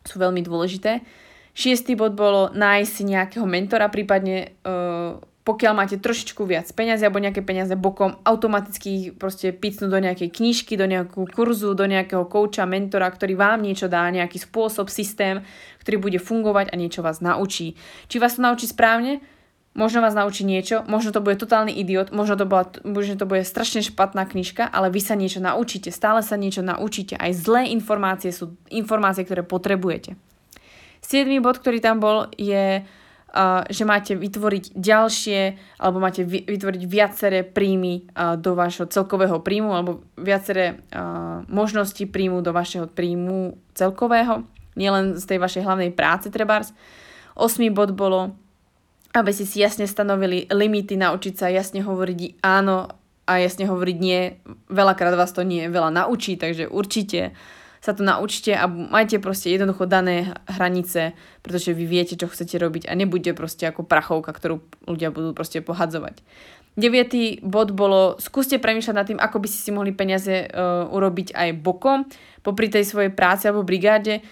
sú 0.04 0.16
veľmi 0.20 0.40
dôležité. 0.44 1.04
Šiestý 1.50 1.98
bod 1.98 2.14
bolo 2.14 2.48
nájsť 2.54 2.90
si 2.90 3.02
nejakého 3.04 3.44
mentora, 3.44 3.90
prípadne 3.90 4.54
uh, 4.62 5.18
pokiaľ 5.40 5.72
máte 5.72 5.96
trošičku 5.98 6.46
viac 6.46 6.68
peniazy 6.76 7.08
alebo 7.08 7.18
nejaké 7.18 7.42
peniaze 7.42 7.72
bokom, 7.74 8.20
automaticky 8.22 9.10
proste 9.16 9.50
picnúť 9.50 9.90
do 9.90 9.98
nejakej 9.98 10.28
knižky, 10.30 10.78
do 10.78 10.86
nejakú 10.86 11.26
kurzu, 11.26 11.72
do 11.74 11.88
nejakého 11.88 12.28
kouča, 12.28 12.68
mentora, 12.68 13.10
ktorý 13.10 13.34
vám 13.34 13.64
niečo 13.64 13.90
dá, 13.90 14.06
nejaký 14.12 14.36
spôsob, 14.36 14.92
systém, 14.92 15.42
ktorý 15.82 15.96
bude 15.98 16.18
fungovať 16.22 16.70
a 16.70 16.78
niečo 16.78 17.02
vás 17.02 17.24
naučí. 17.24 17.74
Či 18.06 18.22
vás 18.22 18.38
to 18.38 18.44
naučí 18.46 18.68
správne? 18.68 19.24
Možno 19.70 20.02
vás 20.02 20.18
naučí 20.18 20.42
niečo, 20.42 20.82
možno 20.90 21.14
to 21.14 21.22
bude 21.22 21.38
totálny 21.38 21.70
idiot, 21.70 22.10
možno 22.10 22.34
to, 22.34 22.42
bola, 22.42 22.66
možno 22.82 23.14
to 23.14 23.22
bude 23.22 23.46
strašne 23.46 23.86
špatná 23.86 24.26
knižka, 24.26 24.66
ale 24.66 24.90
vy 24.90 24.98
sa 24.98 25.14
niečo 25.14 25.38
naučíte, 25.38 25.94
stále 25.94 26.26
sa 26.26 26.34
niečo 26.34 26.58
naučíte. 26.58 27.14
Aj 27.14 27.30
zlé 27.30 27.70
informácie 27.70 28.34
sú 28.34 28.58
informácie, 28.66 29.22
ktoré 29.22 29.46
potrebujete. 29.46 30.18
Siedmý 31.00 31.38
bod, 31.38 31.62
ktorý 31.62 31.78
tam 31.78 32.02
bol, 32.02 32.26
je, 32.34 32.82
že 33.70 33.84
máte 33.86 34.18
vytvoriť 34.18 34.74
ďalšie, 34.74 35.40
alebo 35.78 36.02
máte 36.02 36.26
vytvoriť 36.26 36.82
viaceré 36.90 37.46
príjmy 37.46 38.10
do 38.42 38.58
vašho 38.58 38.90
celkového 38.90 39.38
príjmu, 39.38 39.70
alebo 39.70 40.02
viaceré 40.18 40.82
možnosti 41.46 42.02
príjmu 42.10 42.42
do 42.42 42.50
vašeho 42.50 42.90
príjmu 42.90 43.54
celkového, 43.78 44.42
nielen 44.74 45.14
z 45.14 45.24
tej 45.30 45.38
vašej 45.38 45.62
hlavnej 45.62 45.94
práce 45.94 46.26
trebárs. 46.26 46.74
Osmý 47.38 47.70
bod 47.70 47.94
bolo 47.94 48.34
aby 49.10 49.30
si 49.34 49.44
si 49.46 49.58
jasne 49.58 49.90
stanovili 49.90 50.46
limity, 50.46 50.94
naučiť 50.94 51.34
sa 51.34 51.46
jasne 51.50 51.82
hovoriť 51.82 52.42
áno 52.46 52.86
a 53.26 53.32
jasne 53.42 53.66
hovoriť 53.66 53.96
nie. 53.98 54.38
Veľakrát 54.70 55.14
vás 55.18 55.34
to 55.34 55.42
nie 55.42 55.66
veľa 55.66 55.90
naučí, 55.90 56.38
takže 56.38 56.70
určite 56.70 57.34
sa 57.80 57.96
to 57.96 58.04
naučte 58.04 58.52
a 58.52 58.68
majte 58.68 59.16
proste 59.18 59.48
jednoducho 59.56 59.88
dané 59.88 60.36
hranice, 60.44 61.16
pretože 61.40 61.72
vy 61.72 61.88
viete, 61.88 62.14
čo 62.14 62.28
chcete 62.28 62.60
robiť 62.60 62.86
a 62.86 62.92
nebuďte 62.92 63.32
proste 63.32 63.64
ako 63.64 63.88
prachovka, 63.88 64.36
ktorú 64.36 64.60
ľudia 64.84 65.08
budú 65.08 65.32
proste 65.32 65.64
pohadzovať. 65.64 66.20
Deviatý 66.78 67.42
bod 67.42 67.74
bolo, 67.74 68.20
skúste 68.22 68.60
premýšľať 68.60 68.94
nad 68.94 69.06
tým, 69.08 69.18
ako 69.18 69.42
by 69.42 69.48
ste 69.50 69.58
si 69.58 69.70
mohli 69.74 69.90
peniaze 69.90 70.46
uh, 70.46 70.86
urobiť 70.92 71.34
aj 71.34 71.48
bokom, 71.58 72.06
popri 72.44 72.70
tej 72.70 72.86
svojej 72.86 73.10
práci 73.10 73.48
alebo 73.50 73.66
brigáde, 73.66 74.22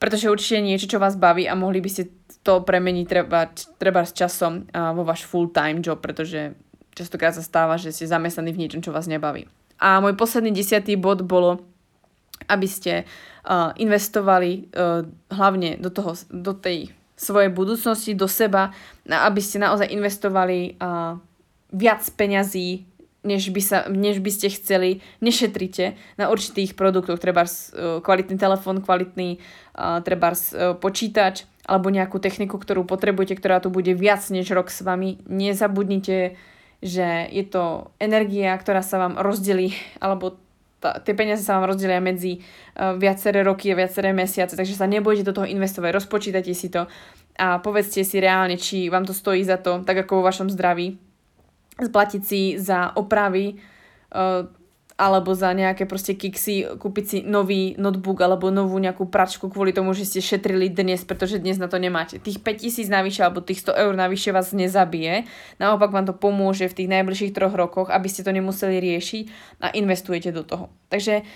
pretože 0.00 0.30
určite 0.30 0.64
niečo, 0.64 0.88
čo 0.88 1.02
vás 1.02 1.18
baví 1.18 1.44
a 1.44 1.58
mohli 1.58 1.82
by 1.84 1.90
ste 1.90 2.08
to 2.44 2.60
premení 2.60 3.08
treba, 3.08 3.48
treba 3.80 4.04
s 4.04 4.12
časom 4.12 4.68
vo 4.68 5.02
váš 5.02 5.24
full-time 5.24 5.80
job, 5.80 5.98
pretože 6.04 6.52
častokrát 6.92 7.32
sa 7.32 7.40
stáva, 7.40 7.80
že 7.80 7.90
ste 7.90 8.04
zamestnaní 8.04 8.52
v 8.52 8.60
niečom, 8.60 8.84
čo 8.84 8.92
vás 8.92 9.08
nebaví. 9.08 9.48
A 9.80 9.98
môj 9.98 10.14
posledný 10.14 10.52
desiatý 10.52 10.94
bod 10.94 11.24
bolo, 11.24 11.64
aby 12.46 12.68
ste 12.68 13.08
investovali 13.76 14.72
uh, 14.72 15.04
hlavne 15.32 15.76
do, 15.76 15.92
toho, 15.92 16.16
do 16.32 16.52
tej 16.52 16.92
svojej 17.16 17.52
budúcnosti, 17.52 18.16
do 18.16 18.26
seba, 18.26 18.74
aby 19.06 19.38
ste 19.38 19.62
naozaj 19.62 19.86
investovali 19.92 20.74
viac 21.70 22.02
peňazí, 22.18 22.84
než 23.24 23.48
by, 23.54 23.62
sa, 23.64 23.78
než 23.88 24.20
by 24.20 24.30
ste 24.32 24.52
chceli, 24.52 25.00
nešetrite 25.24 25.96
na 26.20 26.28
určitých 26.28 26.76
produktoch, 26.76 27.16
treba 27.16 27.48
uh, 27.48 28.00
kvalitný 28.04 28.36
telefón, 28.36 28.84
kvalitný 28.84 29.40
treba 30.04 30.36
uh, 30.36 30.76
počítač, 30.76 31.48
alebo 31.64 31.88
nejakú 31.88 32.20
techniku, 32.20 32.60
ktorú 32.60 32.84
potrebujete, 32.84 33.40
ktorá 33.40 33.60
tu 33.60 33.72
bude 33.72 33.96
viac 33.96 34.20
než 34.28 34.52
rok 34.52 34.68
s 34.68 34.84
vami. 34.84 35.20
Nezabudnite, 35.24 36.36
že 36.84 37.08
je 37.32 37.44
to 37.48 37.88
energia, 37.96 38.52
ktorá 38.56 38.84
sa 38.84 39.00
vám 39.00 39.16
rozdelí, 39.16 39.72
alebo 40.04 40.36
tá, 40.84 41.00
tie 41.00 41.16
peniaze 41.16 41.40
sa 41.40 41.56
vám 41.56 41.72
rozdelia 41.72 42.04
medzi 42.04 42.44
uh, 42.44 42.92
viaceré 43.00 43.40
roky 43.40 43.72
a 43.72 43.80
viaceré 43.80 44.12
mesiace, 44.12 44.52
takže 44.52 44.76
sa 44.76 44.84
nebudete 44.84 45.24
do 45.24 45.32
toho 45.32 45.48
investovať, 45.48 45.96
rozpočítajte 45.96 46.52
si 46.52 46.68
to 46.68 46.84
a 47.40 47.58
povedzte 47.64 48.04
si 48.04 48.20
reálne, 48.20 48.60
či 48.60 48.92
vám 48.92 49.08
to 49.08 49.16
stojí 49.16 49.40
za 49.42 49.56
to, 49.56 49.80
tak 49.82 50.04
ako 50.04 50.20
vo 50.20 50.26
vašom 50.28 50.52
zdraví, 50.52 51.00
splatiť 51.80 52.22
si 52.22 52.60
za 52.60 52.92
opravy 52.94 53.56
uh, 53.56 54.44
alebo 54.94 55.34
za 55.34 55.50
nejaké 55.50 55.90
proste 55.90 56.14
kiksy 56.14 56.78
kúpiť 56.78 57.04
si 57.04 57.18
nový 57.26 57.74
notebook 57.74 58.14
alebo 58.22 58.54
novú 58.54 58.78
nejakú 58.78 59.10
pračku 59.10 59.50
kvôli 59.50 59.74
tomu, 59.74 59.90
že 59.90 60.06
ste 60.06 60.22
šetrili 60.22 60.70
dnes, 60.70 61.02
pretože 61.02 61.42
dnes 61.42 61.58
na 61.58 61.66
to 61.66 61.82
nemáte. 61.82 62.22
Tých 62.22 62.38
5000 62.38 62.94
navyše 62.94 63.20
alebo 63.26 63.42
tých 63.42 63.66
100 63.66 63.74
eur 63.74 63.92
navyše 63.98 64.30
vás 64.30 64.54
nezabije, 64.54 65.26
naopak 65.58 65.90
vám 65.90 66.06
to 66.06 66.14
pomôže 66.14 66.70
v 66.70 66.76
tých 66.78 66.92
najbližších 66.94 67.34
troch 67.34 67.58
rokoch, 67.58 67.90
aby 67.90 68.06
ste 68.06 68.22
to 68.22 68.30
nemuseli 68.30 68.78
riešiť 68.78 69.24
a 69.66 69.74
investujete 69.74 70.30
do 70.30 70.46
toho. 70.46 70.70
Takže 70.94 71.26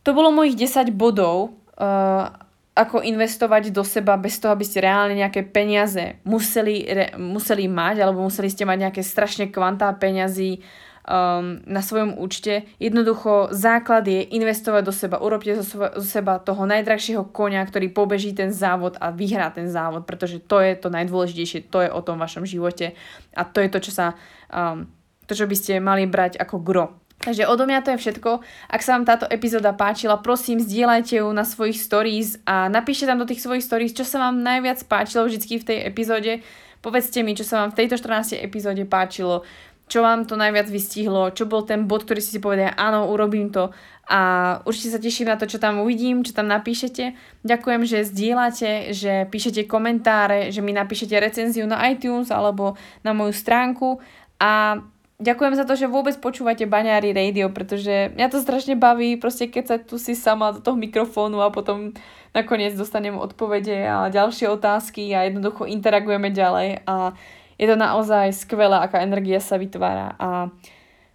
to 0.00 0.16
bolo 0.16 0.32
mojich 0.32 0.56
10 0.56 0.88
bodov, 0.96 1.52
uh, 1.76 2.32
ako 2.72 3.04
investovať 3.04 3.68
do 3.68 3.84
seba 3.84 4.16
bez 4.16 4.40
toho, 4.40 4.56
aby 4.56 4.64
ste 4.64 4.80
reálne 4.80 5.12
nejaké 5.12 5.44
peniaze 5.44 6.16
museli, 6.24 6.88
re, 6.88 7.06
museli 7.20 7.68
mať 7.68 8.00
alebo 8.00 8.24
museli 8.24 8.48
ste 8.48 8.64
mať 8.64 8.88
nejaké 8.88 9.02
strašne 9.04 9.52
kvantá 9.52 9.92
peňazí 9.92 10.64
um, 11.02 11.58
na 11.66 11.82
svojom 11.82 12.18
účte. 12.18 12.66
Jednoducho 12.78 13.50
základ 13.50 14.06
je 14.06 14.22
investovať 14.22 14.82
do 14.86 14.94
seba. 14.94 15.16
Urobte 15.18 15.58
zo, 15.58 15.64
svo- 15.66 15.92
zo 15.94 16.06
seba 16.06 16.38
toho 16.38 16.66
najdrahšieho 16.66 17.30
konia, 17.34 17.62
ktorý 17.66 17.90
pobeží 17.90 18.32
ten 18.34 18.54
závod 18.54 18.98
a 19.02 19.10
vyhrá 19.10 19.50
ten 19.50 19.66
závod, 19.66 20.06
pretože 20.06 20.42
to 20.42 20.62
je 20.62 20.78
to 20.78 20.88
najdôležitejšie, 20.90 21.68
to 21.70 21.82
je 21.82 21.90
o 21.90 22.00
tom 22.02 22.18
vašom 22.22 22.46
živote 22.46 22.94
a 23.34 23.42
to 23.42 23.58
je 23.62 23.68
to, 23.70 23.78
čo 23.82 23.92
sa 23.92 24.06
um, 24.50 24.86
to, 25.26 25.34
čo 25.34 25.46
by 25.46 25.56
ste 25.56 25.82
mali 25.82 26.06
brať 26.06 26.38
ako 26.38 26.62
gro. 26.62 26.86
Takže 27.22 27.46
odo 27.46 27.70
mňa 27.70 27.86
to 27.86 27.94
je 27.94 28.02
všetko. 28.02 28.42
Ak 28.66 28.82
sa 28.82 28.98
vám 28.98 29.06
táto 29.06 29.30
epizóda 29.30 29.70
páčila, 29.70 30.18
prosím, 30.18 30.58
zdieľajte 30.58 31.22
ju 31.22 31.30
na 31.30 31.46
svojich 31.46 31.78
stories 31.78 32.42
a 32.42 32.66
napíšte 32.66 33.06
tam 33.06 33.22
do 33.22 33.30
tých 33.30 33.38
svojich 33.38 33.62
stories, 33.62 33.94
čo 33.94 34.02
sa 34.02 34.26
vám 34.26 34.42
najviac 34.42 34.82
páčilo 34.90 35.30
vždy 35.30 35.62
v 35.62 35.66
tej 35.70 35.78
epizóde. 35.86 36.42
Povedzte 36.82 37.22
mi, 37.22 37.38
čo 37.38 37.46
sa 37.46 37.62
vám 37.62 37.70
v 37.70 37.78
tejto 37.78 37.94
14. 37.94 38.42
epizóde 38.42 38.82
páčilo 38.90 39.46
čo 39.92 40.00
vám 40.00 40.24
to 40.24 40.40
najviac 40.40 40.72
vystihlo, 40.72 41.36
čo 41.36 41.44
bol 41.44 41.68
ten 41.68 41.84
bod, 41.84 42.08
ktorý 42.08 42.24
si 42.24 42.32
si 42.32 42.40
povedali, 42.40 42.72
áno, 42.72 43.12
urobím 43.12 43.52
to. 43.52 43.68
A 44.08 44.56
určite 44.64 44.96
sa 44.96 44.96
teším 44.96 45.28
na 45.28 45.36
to, 45.36 45.44
čo 45.44 45.60
tam 45.60 45.84
uvidím, 45.84 46.24
čo 46.24 46.32
tam 46.32 46.48
napíšete. 46.48 47.12
Ďakujem, 47.44 47.82
že 47.84 48.08
zdieľate, 48.08 48.96
že 48.96 49.28
píšete 49.28 49.68
komentáre, 49.68 50.48
že 50.48 50.64
mi 50.64 50.72
napíšete 50.72 51.12
recenziu 51.20 51.68
na 51.68 51.92
iTunes 51.92 52.32
alebo 52.32 52.80
na 53.04 53.12
moju 53.12 53.36
stránku. 53.36 54.00
A 54.40 54.80
ďakujem 55.20 55.60
za 55.60 55.68
to, 55.68 55.76
že 55.76 55.92
vôbec 55.92 56.16
počúvate 56.24 56.64
Baňári 56.64 57.12
Radio, 57.12 57.52
pretože 57.52 58.16
mňa 58.16 58.32
to 58.32 58.40
strašne 58.40 58.80
baví, 58.80 59.20
proste 59.20 59.52
keď 59.52 59.64
sa 59.68 59.76
tu 59.76 60.00
si 60.00 60.16
sama 60.16 60.56
do 60.56 60.64
toho 60.64 60.80
mikrofónu 60.80 61.44
a 61.44 61.52
potom 61.52 61.92
nakoniec 62.32 62.72
dostanem 62.80 63.20
odpovede 63.20 63.84
a 63.84 64.08
ďalšie 64.08 64.48
otázky 64.48 65.12
a 65.12 65.28
jednoducho 65.28 65.68
interagujeme 65.68 66.32
ďalej. 66.32 66.80
A 66.88 67.12
je 67.58 67.66
to 67.68 67.76
naozaj 67.76 68.32
skvelé, 68.32 68.78
aká 68.78 69.02
energia 69.02 69.40
sa 69.40 69.60
vytvára 69.60 70.14
a 70.16 70.52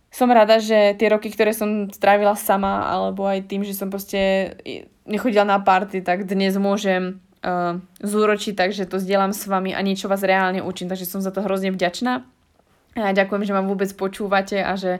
som 0.07 0.31
rada, 0.31 0.57
že 0.57 0.95
tie 0.95 1.11
roky, 1.11 1.29
ktoré 1.29 1.51
som 1.51 1.91
strávila 1.91 2.33
sama, 2.39 2.87
alebo 2.87 3.27
aj 3.27 3.45
tým, 3.45 3.61
že 3.67 3.75
som 3.75 3.91
proste 3.91 4.55
nechodila 5.03 5.43
na 5.43 5.59
party, 5.59 6.01
tak 6.01 6.23
dnes 6.23 6.55
môžem 6.55 7.19
uh, 7.43 7.77
zúročiť, 8.01 8.55
takže 8.55 8.87
to 8.87 9.03
zdieľam 9.03 9.35
s 9.35 9.45
vami 9.45 9.75
a 9.75 9.83
niečo 9.83 10.07
vás 10.07 10.23
reálne 10.23 10.63
učím, 10.63 10.87
takže 10.87 11.05
som 11.05 11.19
za 11.19 11.29
to 11.29 11.43
hrozne 11.43 11.75
vďačná. 11.75 12.23
A 12.97 13.13
ďakujem, 13.13 13.45
že 13.45 13.53
ma 13.53 13.61
vôbec 13.61 13.93
počúvate 13.93 14.57
a 14.57 14.73
že 14.73 14.97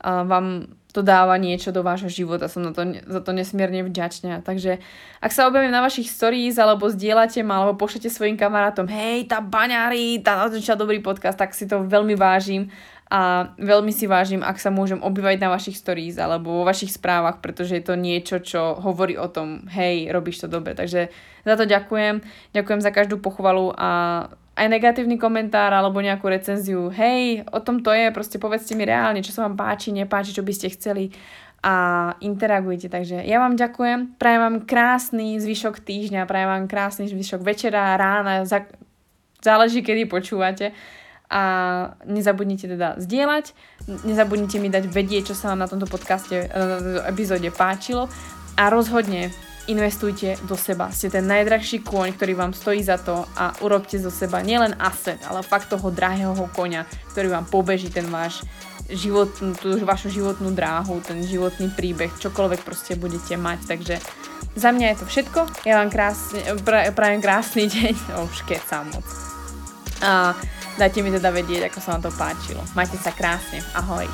vám 0.00 0.70
to 0.90 1.06
dáva 1.06 1.38
niečo 1.38 1.70
do 1.70 1.86
vášho 1.86 2.10
života. 2.10 2.50
Som 2.50 2.66
na 2.66 2.72
to, 2.74 2.82
za 2.98 3.20
to 3.22 3.30
nesmierne 3.30 3.86
vďačná. 3.86 4.42
Takže 4.42 4.82
ak 5.22 5.30
sa 5.30 5.46
objavím 5.46 5.70
na 5.70 5.84
vašich 5.86 6.10
stories, 6.10 6.58
alebo 6.58 6.90
zdieľate 6.90 7.46
ma, 7.46 7.62
alebo 7.62 7.78
pošlete 7.78 8.10
svojim 8.10 8.34
kamarátom, 8.34 8.90
hej, 8.90 9.30
tá 9.30 9.38
baňári, 9.38 10.18
tá 10.18 10.34
natočila 10.34 10.74
dobrý 10.74 10.98
podcast, 10.98 11.38
tak 11.38 11.54
si 11.54 11.70
to 11.70 11.86
veľmi 11.86 12.18
vážim 12.18 12.74
a 13.10 13.50
veľmi 13.58 13.90
si 13.90 14.06
vážim, 14.06 14.38
ak 14.38 14.62
sa 14.62 14.70
môžem 14.70 15.02
obývať 15.02 15.42
na 15.42 15.50
vašich 15.50 15.74
stories 15.74 16.14
alebo 16.14 16.62
vo 16.62 16.64
vašich 16.66 16.94
správach, 16.94 17.42
pretože 17.42 17.74
je 17.74 17.82
to 17.82 17.98
niečo, 17.98 18.38
čo 18.38 18.78
hovorí 18.78 19.18
o 19.18 19.26
tom, 19.26 19.66
hej, 19.70 20.10
robíš 20.14 20.46
to 20.46 20.48
dobre. 20.50 20.78
Takže 20.78 21.10
za 21.42 21.54
to 21.58 21.66
ďakujem. 21.66 22.22
Ďakujem 22.54 22.80
za 22.82 22.90
každú 22.94 23.18
pochvalu 23.18 23.74
a 23.74 23.90
aj 24.60 24.68
negatívny 24.68 25.16
komentár 25.16 25.72
alebo 25.72 26.04
nejakú 26.04 26.28
recenziu. 26.28 26.92
Hej, 26.92 27.48
o 27.48 27.64
tom 27.64 27.80
to 27.80 27.96
je, 27.96 28.12
proste 28.12 28.36
povedzte 28.36 28.76
mi 28.76 28.84
reálne, 28.84 29.24
čo 29.24 29.32
sa 29.32 29.48
vám 29.48 29.56
páči, 29.56 29.88
nepáči, 29.88 30.36
čo 30.36 30.44
by 30.44 30.52
ste 30.52 30.68
chceli 30.76 31.16
a 31.64 32.12
interagujte. 32.20 32.92
Takže 32.92 33.24
ja 33.24 33.40
vám 33.40 33.56
ďakujem, 33.56 34.20
prajem 34.20 34.40
vám 34.44 34.56
krásny 34.68 35.40
zvyšok 35.40 35.80
týždňa, 35.80 36.28
prajem 36.28 36.48
vám 36.48 36.64
krásny 36.68 37.08
zvyšok 37.08 37.40
večera, 37.40 37.96
rána, 37.96 38.44
za... 38.44 38.68
záleží, 39.40 39.80
kedy 39.80 40.04
počúvate 40.04 40.76
a 41.30 41.42
nezabudnite 42.04 42.66
teda 42.68 42.98
zdieľať, 43.00 43.54
nezabudnite 44.04 44.58
mi 44.60 44.68
dať 44.68 44.84
vedieť, 44.90 45.32
čo 45.32 45.34
sa 45.38 45.54
vám 45.54 45.62
na 45.62 45.68
tomto 45.70 45.86
podcaste, 45.88 46.48
tomto 46.52 47.06
epizóde 47.06 47.48
páčilo 47.54 48.10
a 48.58 48.68
rozhodne 48.68 49.32
investujte 49.68 50.40
do 50.48 50.56
seba. 50.56 50.88
Ste 50.94 51.12
ten 51.12 51.26
najdrahší 51.28 51.84
kôň, 51.84 52.16
ktorý 52.16 52.32
vám 52.38 52.52
stojí 52.56 52.80
za 52.80 52.96
to 52.96 53.26
a 53.36 53.52
urobte 53.60 54.00
zo 54.00 54.08
seba 54.08 54.40
nielen 54.40 54.72
asset, 54.80 55.20
ale 55.28 55.44
fakt 55.44 55.68
toho 55.68 55.92
drahého 55.92 56.36
koňa, 56.56 56.86
ktorý 57.12 57.28
vám 57.28 57.46
pobeží 57.50 57.92
ten 57.92 58.08
váš 58.08 58.46
život, 58.90 59.30
tú 59.60 59.76
vašu 59.84 60.10
životnú 60.10 60.50
dráhu, 60.50 60.98
ten 61.04 61.22
životný 61.22 61.70
príbeh, 61.74 62.10
čokoľvek 62.18 62.60
proste 62.64 62.96
budete 62.96 63.36
mať. 63.36 63.58
Takže 63.68 63.94
za 64.56 64.70
mňa 64.72 64.86
je 64.94 64.96
to 64.98 65.06
všetko. 65.06 65.40
Ja 65.68 65.78
vám 65.82 65.92
krásne, 65.92 66.40
prajem 66.94 67.20
krásny 67.22 67.68
deň. 67.74 67.94
Už 68.26 68.46
keď 68.48 68.60
moc. 68.90 69.06
A 70.00 70.32
Dajte 70.80 71.04
mi 71.04 71.12
teda 71.12 71.28
vedieť, 71.28 71.68
ako 71.68 71.78
sa 71.84 71.92
vám 71.92 72.08
to 72.08 72.12
páčilo. 72.16 72.64
Majte 72.72 72.96
sa 72.96 73.12
krásne. 73.12 73.60
Ahoj. 73.76 74.08